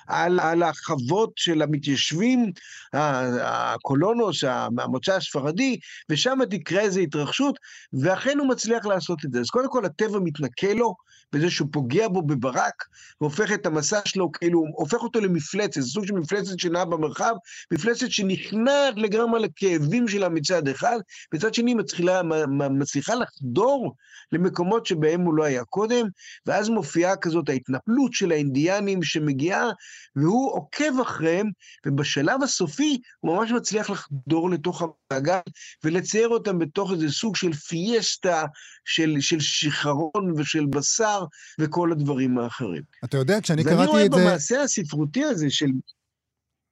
על, 0.08 0.39
על 0.39 0.63
החוות 0.63 1.32
של 1.36 1.62
המתיישבים, 1.62 2.52
הקולונוס, 2.93 4.43
המוצא 4.43 5.13
הספרדי, 5.15 5.80
ושם 6.10 6.39
תקרה 6.50 6.82
איזו 6.82 7.00
התרחשות, 7.00 7.56
ואכן 8.04 8.38
הוא 8.39 8.48
מצליח 8.48 8.86
לעשות 8.86 9.26
את 9.26 9.32
זה. 9.32 9.39
אז 9.39 9.50
קודם 9.50 9.70
כל 9.70 9.86
הטבע 9.86 10.20
מתנכל 10.20 10.67
לו, 10.67 10.96
בזה 11.33 11.49
שהוא 11.49 11.67
פוגע 11.71 12.07
בו 12.07 12.21
בברק, 12.21 12.83
והופך 13.21 13.51
את 13.51 13.65
המסע 13.65 13.99
שלו, 14.05 14.31
כאילו, 14.31 14.63
הופך 14.73 15.03
אותו 15.03 15.21
למפלצת, 15.21 15.81
סוג 15.81 16.05
של 16.05 16.13
מפלצת 16.13 16.59
שנעה 16.59 16.85
במרחב, 16.85 17.33
מפלצת 17.71 18.11
שנכנעת 18.11 18.93
לגמרי 18.97 19.39
לכאבים 19.39 20.07
שלה 20.07 20.29
מצד 20.29 20.67
אחד, 20.67 20.97
מצד 21.33 21.53
שני 21.53 21.73
מצליחה, 21.73 22.21
מצליחה 22.69 23.15
לחדור 23.15 23.95
למקומות 24.31 24.85
שבהם 24.85 25.21
הוא 25.21 25.33
לא 25.33 25.43
היה 25.43 25.63
קודם, 25.63 26.07
ואז 26.45 26.69
מופיעה 26.69 27.15
כזאת 27.15 27.49
ההתנפלות 27.49 28.13
של 28.13 28.31
האינדיאנים 28.31 29.03
שמגיעה, 29.03 29.69
והוא 30.15 30.53
עוקב 30.53 30.99
אחריהם, 31.01 31.49
ובשלב 31.85 32.43
הסופי 32.43 33.01
הוא 33.19 33.35
ממש 33.35 33.51
מצליח 33.51 33.89
לחדור 33.89 34.49
לתוך 34.49 34.81
המעגל 34.81 35.39
ולצייר 35.83 36.27
אותם 36.27 36.59
בתוך 36.59 36.91
איזה 36.91 37.09
סוג 37.11 37.35
של 37.35 37.53
פיאסטה, 37.53 38.45
של, 38.85 39.15
של 39.19 39.39
שחרון 39.39 40.33
ושל 40.37 40.65
בשר 40.65 41.16
וכל 41.60 41.91
הדברים 41.91 42.38
האחרים. 42.38 42.82
אתה 43.03 43.17
יודע, 43.17 43.41
כשאני 43.41 43.63
קראתי 43.63 43.84
את 43.84 43.88
זה... 43.88 43.91
ואני 43.91 44.08
רואה 44.08 44.25
במעשה 44.30 44.62
הספרותי 44.62 45.23
הזה 45.23 45.49
של... 45.49 45.69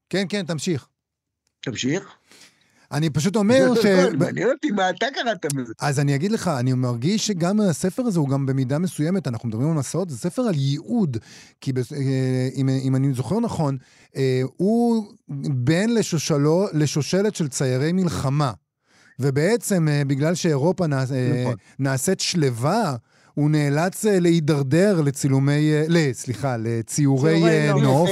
כן, 0.09 0.25
כן, 0.29 0.45
תמשיך. 0.45 0.87
תמשיך. 1.61 2.15
אני 2.91 3.09
פשוט 3.09 3.35
אומר 3.35 3.73
ש... 3.83 3.85
מעניין 4.17 4.49
אותי 4.49 4.71
מה 4.71 4.89
אתה 4.89 5.05
קראת 5.13 5.53
בזה. 5.53 5.73
אז 5.79 5.99
אני 5.99 6.15
אגיד 6.15 6.31
לך, 6.31 6.47
אני 6.47 6.73
מרגיש 6.73 7.27
שגם 7.27 7.61
הספר 7.61 8.03
הזה 8.03 8.19
הוא 8.19 8.29
גם 8.29 8.45
במידה 8.45 8.79
מסוימת, 8.79 9.27
אנחנו 9.27 9.49
מדברים 9.49 9.69
על 9.69 9.77
מסעות, 9.77 10.09
זה 10.09 10.17
ספר 10.17 10.41
על 10.41 10.55
ייעוד. 10.55 11.17
כי 11.61 11.71
אה, 11.71 12.49
אם, 12.55 12.69
אם 12.69 12.95
אני 12.95 13.13
זוכר 13.13 13.39
נכון, 13.39 13.77
אה, 14.15 14.41
הוא 14.57 15.13
בן 15.49 15.89
לשושלו, 15.89 16.67
לשושלת 16.73 17.35
של 17.35 17.47
ציירי 17.47 17.91
מלחמה. 17.91 18.51
ובעצם, 19.19 19.87
אה, 19.87 20.01
בגלל 20.07 20.35
שאירופה 20.35 20.87
נע... 20.87 21.03
נכון. 21.03 21.55
נעשית 21.79 22.19
שלווה, 22.19 22.95
הוא 23.35 23.49
נאלץ 23.49 24.05
להידרדר 24.05 25.01
לצילומי, 25.01 25.71
סליחה, 26.11 26.57
לציורי 26.57 27.41
נוף 27.81 28.09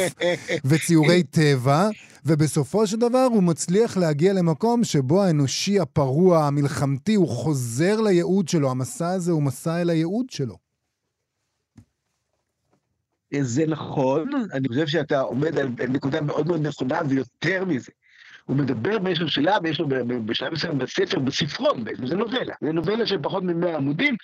וציורי 0.65 1.23
טבע. 1.23 1.89
ובסופו 2.25 2.87
של 2.87 2.97
דבר 2.97 3.27
הוא 3.31 3.43
מצליח 3.43 3.97
להגיע 3.97 4.33
למקום 4.33 4.83
שבו 4.83 5.23
האנושי 5.23 5.79
הפרוע, 5.79 6.45
המלחמתי, 6.45 7.15
הוא 7.15 7.27
חוזר 7.27 8.01
לייעוד 8.01 8.47
שלו. 8.47 8.71
המסע 8.71 9.09
הזה 9.09 9.31
הוא 9.31 9.43
מסע 9.43 9.81
אל 9.81 9.89
הייעוד 9.89 10.29
שלו. 10.29 10.57
זה 13.41 13.65
נכון, 13.67 14.29
אני 14.53 14.67
חושב 14.67 14.87
שאתה 14.87 15.19
עומד 15.19 15.59
על 15.59 15.67
נקודה 15.89 16.21
מאוד 16.21 16.47
מאוד 16.47 16.67
נכונה, 16.67 16.99
ויותר 17.09 17.65
מזה. 17.65 17.91
הוא 18.45 18.57
מדבר 18.57 18.99
באיזשהו 18.99 19.27
שלב, 19.27 19.65
יש 19.65 19.79
לו 19.79 19.87
בשלב 20.25 20.53
מסוים 20.53 20.77
בספר, 20.77 21.19
בספרון, 21.19 21.83
זה 22.07 22.15
נובלה. 22.15 22.53
זה 22.61 22.71
נובלה 22.71 23.05
של 23.05 23.17
פחות 23.21 23.43
מ-100 23.43 23.67
עמודים, 23.67 24.15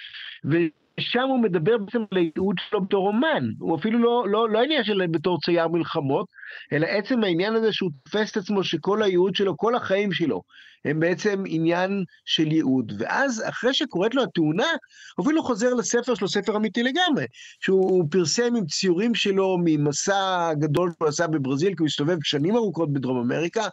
ושם 1.00 1.28
הוא 1.28 1.40
מדבר 1.40 1.78
בעצם 1.78 2.02
על 2.12 2.18
הייעוד 2.18 2.56
שלו 2.70 2.82
בתור 2.82 3.08
אומן. 3.08 3.44
הוא 3.60 3.78
אפילו 3.78 4.00
לא, 4.00 4.26
לא, 4.30 4.50
לא 4.50 4.60
העניין 4.60 4.84
שלו 4.84 5.06
בתור 5.12 5.39
צייר 5.45 5.68
מלחמות, 5.68 6.26
אלא 6.74 6.86
עצם 6.86 7.24
העניין 7.24 7.56
הזה 7.56 7.74
שהוא 7.74 7.91
תופס 8.04 8.32
את 8.32 8.38
עצמו 8.38 8.64
שכל 8.64 9.04
הייעוד 9.04 9.36
שלו, 9.36 9.58
כל 9.58 9.76
החיים 9.76 10.12
שלו, 10.12 10.41
הם 10.86 11.00
בעצם 11.00 11.43
עניין 11.47 12.04
של 12.26 12.52
ייעוד. 12.52 12.93
ואז, 13.00 13.43
אחרי 13.50 13.74
שקורית 13.74 14.16
לו 14.16 14.24
התאונה, 14.24 14.68
הוא 15.16 15.26
אפילו 15.26 15.43
חוזר 15.43 15.74
לספר 15.74 16.16
שלו, 16.16 16.28
ספר 16.28 16.56
אמיתי 16.58 16.84
לגמרי, 16.84 17.26
שהוא 17.60 18.06
פרסם 18.12 18.56
עם 18.56 18.66
ציורים 18.66 19.16
שלו 19.16 19.58
ממסע 19.64 20.54
גדול 20.60 20.91
שהוא 20.97 21.08
עשה 21.08 21.28
בברזיל, 21.28 21.70
כי 21.70 21.76
הוא 21.80 21.88
הסתובב 21.88 22.18
שנים 22.24 22.56
ארוכות 22.56 22.93
בדרום 22.93 23.18
אמריקה, 23.18 23.68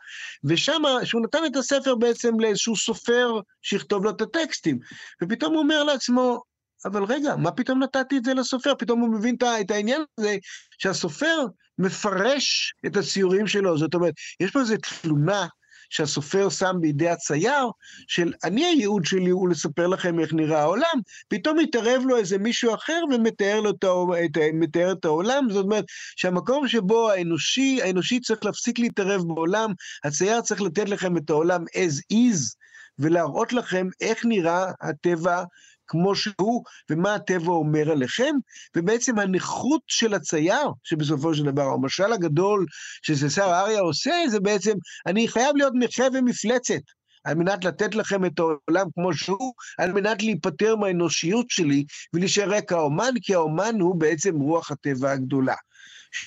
ושם, 0.45 0.83
שהוא 1.05 1.23
נתן 1.23 1.39
את 1.47 1.57
הספר 1.57 1.95
בעצם 1.95 2.41
לאיזשהו 2.41 2.77
סופר 2.77 3.41
שיכתוב 3.63 4.05
לו 4.05 4.11
את 4.11 4.21
הטקסטים. 4.21 4.79
ופתאום 5.23 5.55
הוא 5.55 5.63
אומר 5.63 5.85
לעצמו, 5.85 6.41
אבל 6.87 7.05
רגע, 7.05 7.37
מה 7.37 7.51
פתאום 7.51 7.83
נתתי 7.83 8.17
את 8.17 8.25
זה 8.25 8.35
לסופר? 8.35 8.73
פתאום 8.79 9.01
הוא 9.01 9.09
מבין 9.09 9.37
את 9.61 9.71
העניין 9.71 10.03
הזה 10.19 10.37
שהסופר 10.79 11.47
מפרש 11.79 12.75
את 12.87 12.97
הציורים 12.97 13.47
שלו. 13.47 13.79
זאת 13.79 13.95
אומרת, 13.95 14.15
יש 14.41 14.51
פה 14.51 14.61
איזו 14.61 14.75
תלונה 15.03 15.47
שהסופר 15.91 16.49
שם 16.49 16.77
בידי 16.81 17.09
הצייר, 17.09 17.71
של 18.09 18.33
אני 18.45 18.65
הייעוד 18.65 19.05
שלי 19.05 19.31
הוא 19.31 19.49
לספר 19.49 19.87
לכם 19.87 20.21
איך 20.21 20.35
נראה 20.35 20.61
העולם, 20.61 21.01
פתאום 21.29 21.59
מתערב 21.59 22.03
לו 22.07 22.17
איזה 22.17 22.39
מישהו 22.39 22.75
אחר 22.75 23.01
ומתאר 23.15 23.61
לו 23.61 23.71
את, 23.71 23.85
את, 24.25 24.39
מתאר 24.55 24.93
את 24.93 25.05
העולם, 25.05 25.47
זאת 25.51 25.65
אומרת 25.65 25.85
שהמקום 26.17 26.69
שבו 26.69 27.11
האנושי, 27.11 27.79
האנושי 27.83 28.21
צריך 28.21 28.45
להפסיק 28.45 28.79
להתערב 28.79 29.23
בעולם, 29.27 29.73
הצייר 30.05 30.41
צריך 30.41 30.63
לתת 30.63 30.89
לכם 30.89 31.17
את 31.17 31.31
העולם 31.31 31.63
as 31.63 32.15
is, 32.15 32.57
ולהראות 32.99 33.53
לכם 33.53 33.87
איך 34.01 34.25
נראה 34.25 34.73
הטבע 34.81 35.45
כמו 35.87 36.15
שהוא, 36.15 36.65
ומה 36.91 37.15
הטבע 37.15 37.53
אומר 37.53 37.91
עליכם, 37.91 38.35
ובעצם 38.77 39.19
הנכות 39.19 39.81
של 39.87 40.15
הצייר, 40.15 40.69
שבסופו 40.85 41.35
של 41.35 41.45
דבר, 41.45 41.63
המשל 41.63 42.13
הגדול 42.13 42.67
שססר 43.03 43.61
אריה 43.61 43.81
עושה, 43.81 44.15
זה 44.31 44.41
בעצם, 44.41 44.75
אני 45.07 45.29
חייב 45.29 45.57
להיות 45.57 45.73
נכה 45.77 46.05
ומפלצת. 46.15 46.81
על 47.25 47.35
מנת 47.35 47.65
לתת 47.65 47.95
לכם 47.95 48.25
את 48.25 48.39
העולם 48.39 48.87
כמו 48.95 49.15
שהוא, 49.15 49.53
על 49.79 49.93
מנת 49.93 50.23
להיפטר 50.23 50.77
מהאנושיות 50.77 51.51
שלי 51.51 51.85
ולהישאר 52.15 52.61
כאומן, 52.61 53.13
כי 53.23 53.35
האומן 53.35 53.81
הוא 53.81 54.01
בעצם 54.01 54.41
רוח 54.41 54.71
הטבע 54.71 55.11
הגדולה. 55.11 55.55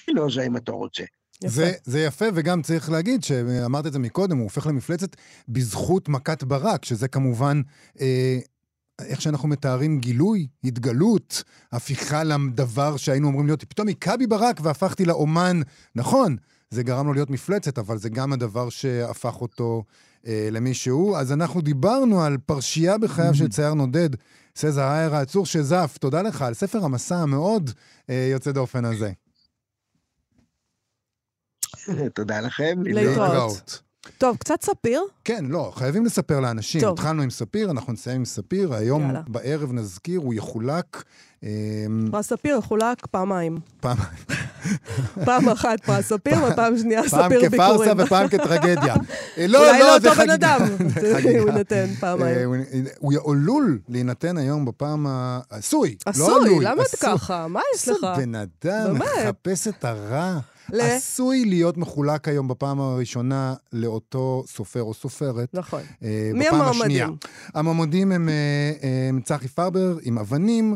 לא 0.07 0.27
זה 0.29 0.43
אם 0.43 0.57
אתה 0.57 0.71
רוצה. 0.71 1.03
יפה. 1.43 1.55
זה, 1.55 1.71
זה 1.83 1.99
יפה, 1.99 2.25
וגם 2.33 2.61
צריך 2.61 2.89
להגיד, 2.89 3.23
שאמרת 3.23 3.85
את 3.85 3.93
זה 3.93 3.99
מקודם, 3.99 4.37
הוא 4.37 4.43
הופך 4.43 4.67
למפלצת 4.67 5.15
בזכות 5.47 6.09
מכת 6.09 6.43
ברק, 6.43 6.85
שזה 6.85 7.07
כמובן 7.07 7.61
אה, 8.01 8.39
איך 8.99 9.21
שאנחנו 9.21 9.47
מתארים 9.47 9.99
גילוי, 9.99 10.47
התגלות, 10.63 11.43
הפיכה 11.71 12.23
לדבר 12.23 12.97
שהיינו 12.97 13.27
אומרים 13.27 13.45
להיות, 13.45 13.63
פתאום 13.63 13.87
היכה 13.87 14.17
בי 14.17 14.27
ברק 14.27 14.59
והפכתי 14.63 15.05
לאומן. 15.05 15.61
נכון, 15.95 16.35
זה 16.69 16.83
גרם 16.83 17.07
לו 17.07 17.13
להיות 17.13 17.29
מפלצת, 17.29 17.77
אבל 17.77 17.97
זה 17.97 18.09
גם 18.09 18.33
הדבר 18.33 18.69
שהפך 18.69 19.41
אותו 19.41 19.83
אה, 20.27 20.49
למי 20.51 20.73
שהוא. 20.73 21.17
אז 21.17 21.31
אנחנו 21.31 21.61
דיברנו 21.61 22.21
על 22.23 22.37
פרשייה 22.45 22.97
בחייו 22.97 23.35
של 23.35 23.47
צייר 23.47 23.73
נודד, 23.73 24.09
סזר 24.55 24.81
האייר 24.81 25.15
העצור 25.15 25.45
שזף. 25.45 25.97
תודה 25.99 26.21
לך 26.21 26.41
על 26.41 26.53
ספר 26.53 26.85
המסע 26.85 27.17
המאוד 27.17 27.71
אה, 28.09 28.29
יוצא 28.31 28.51
דופן 28.51 28.85
הזה. 28.85 29.11
תודה 32.15 32.39
לכם. 32.39 32.75
להתראות. 32.83 33.81
טוב, 34.17 34.37
קצת 34.37 34.61
ספיר. 34.61 35.01
כן, 35.23 35.45
לא, 35.45 35.71
חייבים 35.75 36.05
לספר 36.05 36.39
לאנשים. 36.39 36.81
טוב. 36.81 36.93
התחלנו 36.93 37.21
עם 37.21 37.29
ספיר, 37.29 37.71
אנחנו 37.71 37.93
נסיים 37.93 38.15
עם 38.15 38.25
ספיר. 38.25 38.73
היום 38.73 39.01
יאללה. 39.01 39.21
בערב 39.27 39.73
נזכיר, 39.73 40.19
הוא 40.19 40.33
יחולק... 40.33 41.03
אמ, 41.43 42.07
פרס 42.11 42.27
ספיר 42.29 42.57
יחולק 42.57 43.05
פעמיים. 43.05 43.59
פעמיים. 43.79 44.09
פעם 45.25 45.49
אחת 45.49 45.83
פרס 45.85 46.05
ספיר, 46.05 46.37
ופעם 46.51 46.77
שנייה 46.77 47.09
ספיר 47.09 47.27
ביקורים. 47.27 47.51
פעם 47.51 47.77
כפרסה 47.77 47.93
ופעם 47.97 48.27
כטרגדיה. 48.27 48.95
אה, 49.37 49.47
לא, 49.47 49.67
אולי 49.67 49.79
לא, 49.79 49.85
לא 49.85 49.95
אותו 49.95 50.11
בן 50.15 50.29
אדם. 50.29 50.61
הוא 51.23 51.49
יינתן 51.49 51.85
פעמיים. 51.99 52.53
אה, 52.53 52.91
הוא 52.99 53.31
עלול 53.31 53.79
להינתן 53.89 54.37
היום 54.37 54.65
בפעם 54.65 55.07
ה... 55.07 55.39
עשוי, 55.49 55.95
לא 56.17 56.35
עלוי. 56.35 56.49
עשוי, 56.49 56.65
למה 56.65 56.83
את 56.83 56.95
ככה? 57.01 57.47
מה 57.47 57.61
יש 57.75 57.87
לך? 57.87 58.07
בן 58.17 58.35
אדם 58.35 58.95
מחפש 58.95 59.67
את 59.67 59.85
הרע. 59.85 60.39
ל... 60.73 60.81
עשוי 60.81 61.45
להיות 61.45 61.77
מחולק 61.77 62.27
היום 62.27 62.47
בפעם 62.47 62.79
הראשונה 62.79 63.53
לאותו 63.73 64.43
סופר 64.47 64.81
או 64.81 64.93
סופרת. 64.93 65.49
נכון. 65.53 65.81
אה, 66.03 66.31
מי 66.33 66.47
המועמדים? 66.47 66.81
השנייה. 66.81 67.07
המועמדים 67.55 68.11
הם, 68.11 68.29
אה, 68.29 68.73
הם 69.09 69.21
צחי 69.21 69.47
פרבר 69.47 69.97
עם 70.01 70.17
אבנים. 70.17 70.75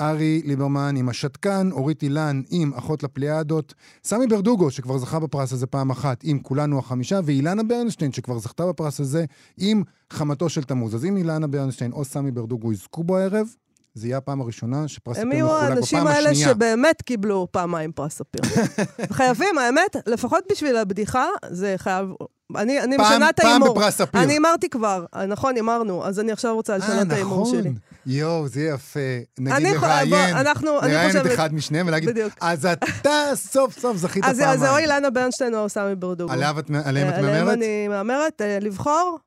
ארי 0.00 0.42
ליברמן 0.44 0.96
עם 0.96 1.08
השתקן, 1.08 1.68
אורית 1.72 2.02
אילן 2.02 2.42
עם 2.50 2.74
אחות 2.74 3.02
לפליאדות, 3.02 3.74
סמי 4.04 4.26
ברדוגו, 4.26 4.70
שכבר 4.70 4.98
זכה 4.98 5.18
בפרס 5.18 5.52
הזה 5.52 5.66
פעם 5.66 5.90
אחת, 5.90 6.20
עם 6.24 6.38
כולנו 6.38 6.78
החמישה, 6.78 7.20
ואילנה 7.24 7.62
ברנשטיין, 7.62 8.12
שכבר 8.12 8.38
זכתה 8.38 8.66
בפרס 8.66 9.00
הזה, 9.00 9.24
עם 9.58 9.82
חמתו 10.10 10.48
של 10.48 10.62
תמוז. 10.62 10.94
אז 10.94 11.04
אם 11.04 11.16
אילנה 11.16 11.46
ברנשטיין 11.46 11.92
או 11.92 12.04
סמי 12.04 12.30
ברדוגו 12.30 12.72
יזכו 12.72 13.04
בו 13.04 13.16
הערב, 13.16 13.46
זה 13.94 14.06
יהיה 14.06 14.18
הפעם 14.18 14.40
הראשונה 14.40 14.88
שפרס 14.88 15.16
ספיר 15.16 15.28
מחולק 15.28 15.42
בפעם 15.42 15.78
השנייה. 15.82 16.02
הם 16.02 16.08
יהיו 16.08 16.16
האנשים 16.16 16.26
האלה 16.26 16.34
שבאמת 16.34 17.02
קיבלו 17.02 17.48
פעמיים 17.50 17.92
פרס 17.92 18.14
ספיר. 18.14 18.40
חייבים, 19.18 19.58
האמת, 19.58 19.96
לפחות 20.06 20.44
בשביל 20.50 20.76
הבדיחה, 20.76 21.26
זה 21.50 21.74
חייב... 21.78 22.08
אני, 22.56 22.80
אני 22.80 22.96
פעם, 22.96 23.06
משנה 23.06 23.28
את 23.30 23.40
ההימור. 23.40 23.68
פעם 23.68 23.76
בפרס 23.76 23.98
ספיר. 23.98 24.22
אני 24.22 24.32
הימרתי 24.32 24.68
כבר, 24.68 25.04
נכון, 25.28 25.54
הימרנו, 25.54 26.04
אז 26.04 26.20
אני 26.20 26.32
עכשיו 26.32 26.54
רוצה 26.54 26.78
לשנות 26.78 27.06
את 27.06 27.12
ההימור 27.12 27.42
נכון. 27.42 27.62
שלי. 27.62 27.70
יואו, 28.06 28.48
זה 28.48 28.62
יפה. 28.62 29.00
נגיד 29.38 29.66
לראיין, 29.66 30.36
לראיין 30.62 31.16
את 31.16 31.26
אחד 31.34 31.54
משניהם 31.54 31.86
ולהגיד, 31.86 32.08
בדיוק. 32.08 32.32
אז 32.40 32.66
אתה 32.66 33.10
סוף 33.34 33.78
סוף 33.78 33.96
זכית 33.96 34.24
פעמיים. 34.24 34.48
אז 34.48 34.60
זה 34.60 34.70
או 34.70 34.78
אילנה 34.78 35.10
ברנשטיין 35.10 35.54
או 35.54 35.68
סמי 35.68 35.94
ברדוגו. 35.94 36.32
עליהם 36.32 36.58
את 36.58 36.70
מהמרת? 36.70 37.14
עליהם 37.18 37.48
אני 37.48 37.88
מהמרת, 37.88 38.42
אה, 38.42 38.58
לבחור? 38.60 39.18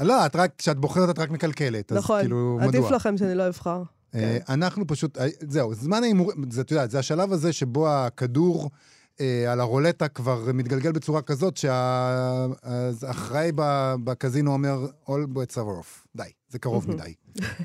לא, 0.00 0.26
את 0.26 0.36
רק, 0.36 0.50
כשאת 0.58 0.76
בוחרת 0.76 1.10
את 1.10 1.18
רק 1.18 1.30
מקלקלת. 1.30 1.92
נכון, 1.92 2.20
כאילו, 2.20 2.58
עדיף 2.62 2.90
לכם 2.90 3.16
שאני 3.16 3.34
לא 3.34 3.48
אבחר. 3.48 3.82
אה, 4.14 4.20
כן. 4.20 4.52
אנחנו 4.52 4.86
פשוט, 4.86 5.18
אה, 5.18 5.26
זהו, 5.40 5.74
זמן 5.74 6.02
ההימור, 6.02 6.32
את 6.60 6.70
יודעת, 6.70 6.90
זה 6.90 6.98
השלב 6.98 7.32
הזה 7.32 7.52
שבו 7.52 7.88
הכדור 7.88 8.70
אה, 9.20 9.52
על 9.52 9.60
הרולטה 9.60 10.08
כבר 10.08 10.52
מתגלגל 10.54 10.92
בצורה 10.92 11.22
כזאת 11.22 11.56
שהאחראי 11.56 13.52
בקזינו 14.04 14.52
אומר, 14.52 14.86
All 15.06 15.10
bets 15.34 15.54
are 15.54 15.82
off. 15.82 16.06
די, 16.16 16.30
זה 16.48 16.58
קרוב 16.58 16.90
מדי. 16.90 17.14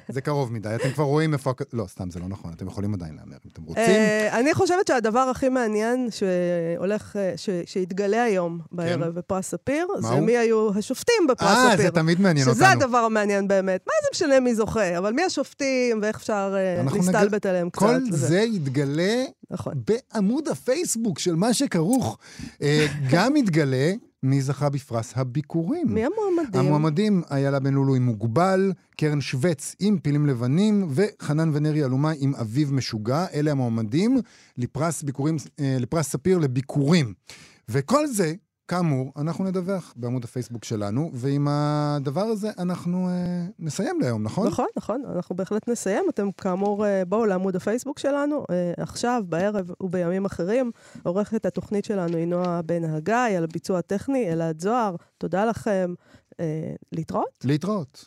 זה 0.09 0.21
קרוב 0.21 0.53
מדי. 0.53 0.75
אתם 0.75 0.89
כבר 0.91 1.03
רואים 1.03 1.33
איפה... 1.33 1.53
לא, 1.73 1.85
סתם, 1.87 2.11
זה 2.11 2.19
לא 2.19 2.27
נכון. 2.27 2.53
אתם 2.53 2.67
יכולים 2.67 2.93
עדיין 2.93 3.15
להמר 3.15 3.37
אם 3.45 3.49
אתם 3.53 3.63
רוצים. 3.63 3.83
אה, 3.83 4.39
אני 4.39 4.53
חושבת 4.53 4.87
שהדבר 4.87 5.19
הכי 5.19 5.49
מעניין 5.49 6.07
שהולך, 6.11 7.15
אה, 7.15 7.33
שיתגלה 7.65 8.23
היום 8.23 8.59
בערב 8.71 9.03
כן. 9.03 9.15
בפרס 9.15 9.47
ספיר, 9.47 9.87
זה 9.99 10.19
מי 10.19 10.37
היו 10.37 10.69
השופטים 10.77 11.27
בפרס 11.29 11.57
ספיר. 11.57 11.71
אה, 11.71 11.77
זה 11.77 11.91
תמיד 11.91 12.21
מעניין 12.21 12.47
אותנו. 12.47 12.55
שזה 12.55 12.71
הדבר 12.71 12.97
המעניין 12.97 13.47
באמת. 13.47 13.81
מה 13.87 13.93
זה 14.03 14.07
משנה 14.13 14.39
מי 14.39 14.55
זוכה, 14.55 14.97
אבל 14.97 15.13
מי 15.13 15.23
השופטים 15.23 15.99
ואיך 16.01 16.15
אפשר 16.15 16.55
להסתלבט 16.93 17.45
עליהם 17.45 17.69
קצת. 17.69 17.81
כל 17.81 17.99
זה 18.09 18.39
יתגלה 18.39 19.23
נכון. 19.51 19.73
בעמוד 19.87 20.47
הפייסבוק 20.47 21.19
של 21.19 21.35
מה 21.35 21.53
שכרוך. 21.53 22.17
גם 23.09 23.35
יתגלה... 23.35 23.93
מי 24.23 24.41
זכה 24.41 24.69
בפרס 24.69 25.13
הביקורים? 25.15 25.87
מי 25.93 26.03
המועמדים? 26.05 26.59
המועמדים, 26.59 27.21
איילה 27.31 27.59
בן 27.59 27.73
לולו 27.73 27.95
עם 27.95 28.05
מוגבל, 28.05 28.73
קרן 28.97 29.21
שווץ 29.21 29.75
עם 29.79 29.97
פילים 29.99 30.25
לבנים, 30.25 30.87
וחנן 30.89 31.49
ונרי 31.53 31.83
אלומה 31.83 32.11
עם 32.19 32.35
אביב 32.35 32.73
משוגע. 32.73 33.25
אלה 33.33 33.51
המועמדים 33.51 34.17
לפרס 34.57 35.03
ביקורים, 35.03 35.35
אה, 35.59 35.77
לפרס 35.79 36.09
ספיר 36.09 36.37
לביקורים. 36.37 37.13
וכל 37.69 38.07
זה 38.07 38.33
כאמור, 38.67 39.11
אנחנו 39.17 39.43
נדווח 39.43 39.93
בעמוד 39.95 40.23
הפייסבוק 40.23 40.65
שלנו, 40.65 41.09
ועם 41.13 41.47
הדבר 41.49 42.21
הזה 42.21 42.51
אנחנו 42.57 43.09
אה, 43.09 43.45
נסיים 43.59 43.99
להיום, 44.01 44.23
נכון? 44.23 44.47
נכון, 44.47 44.67
נכון, 44.77 45.03
אנחנו 45.15 45.35
בהחלט 45.35 45.69
נסיים. 45.69 46.05
אתם 46.09 46.31
כאמור 46.31 46.85
אה, 46.85 47.05
בואו 47.05 47.25
לעמוד 47.25 47.55
הפייסבוק 47.55 47.99
שלנו, 47.99 48.45
אה, 48.49 48.73
עכשיו, 48.77 49.23
בערב 49.25 49.71
ובימים 49.81 50.25
אחרים. 50.25 50.71
עורכת 51.03 51.45
התוכנית 51.45 51.85
שלנו 51.85 52.17
היא 52.17 52.27
נועה 52.27 52.61
בן 52.61 52.83
הגיא, 52.83 53.37
על 53.37 53.43
הביצוע 53.43 53.79
הטכני, 53.79 54.33
אלעד 54.33 54.61
זוהר. 54.61 54.95
תודה 55.17 55.45
לכם. 55.45 55.93
אה, 56.39 56.73
להתראות? 56.91 57.39
להתראות. 57.43 58.05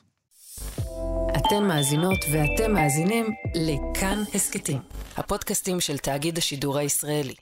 אתן 1.37 1.65
מאזינות 1.69 2.19
ואתם 2.33 2.73
מאזינים 2.73 3.27
לכאן 3.55 4.23
הסכתים, 4.35 4.79
הפודקאסטים 5.17 5.81
של 5.81 5.99
תאגיד 5.99 6.39
השידור 6.39 6.79
הישראלי. 6.79 7.35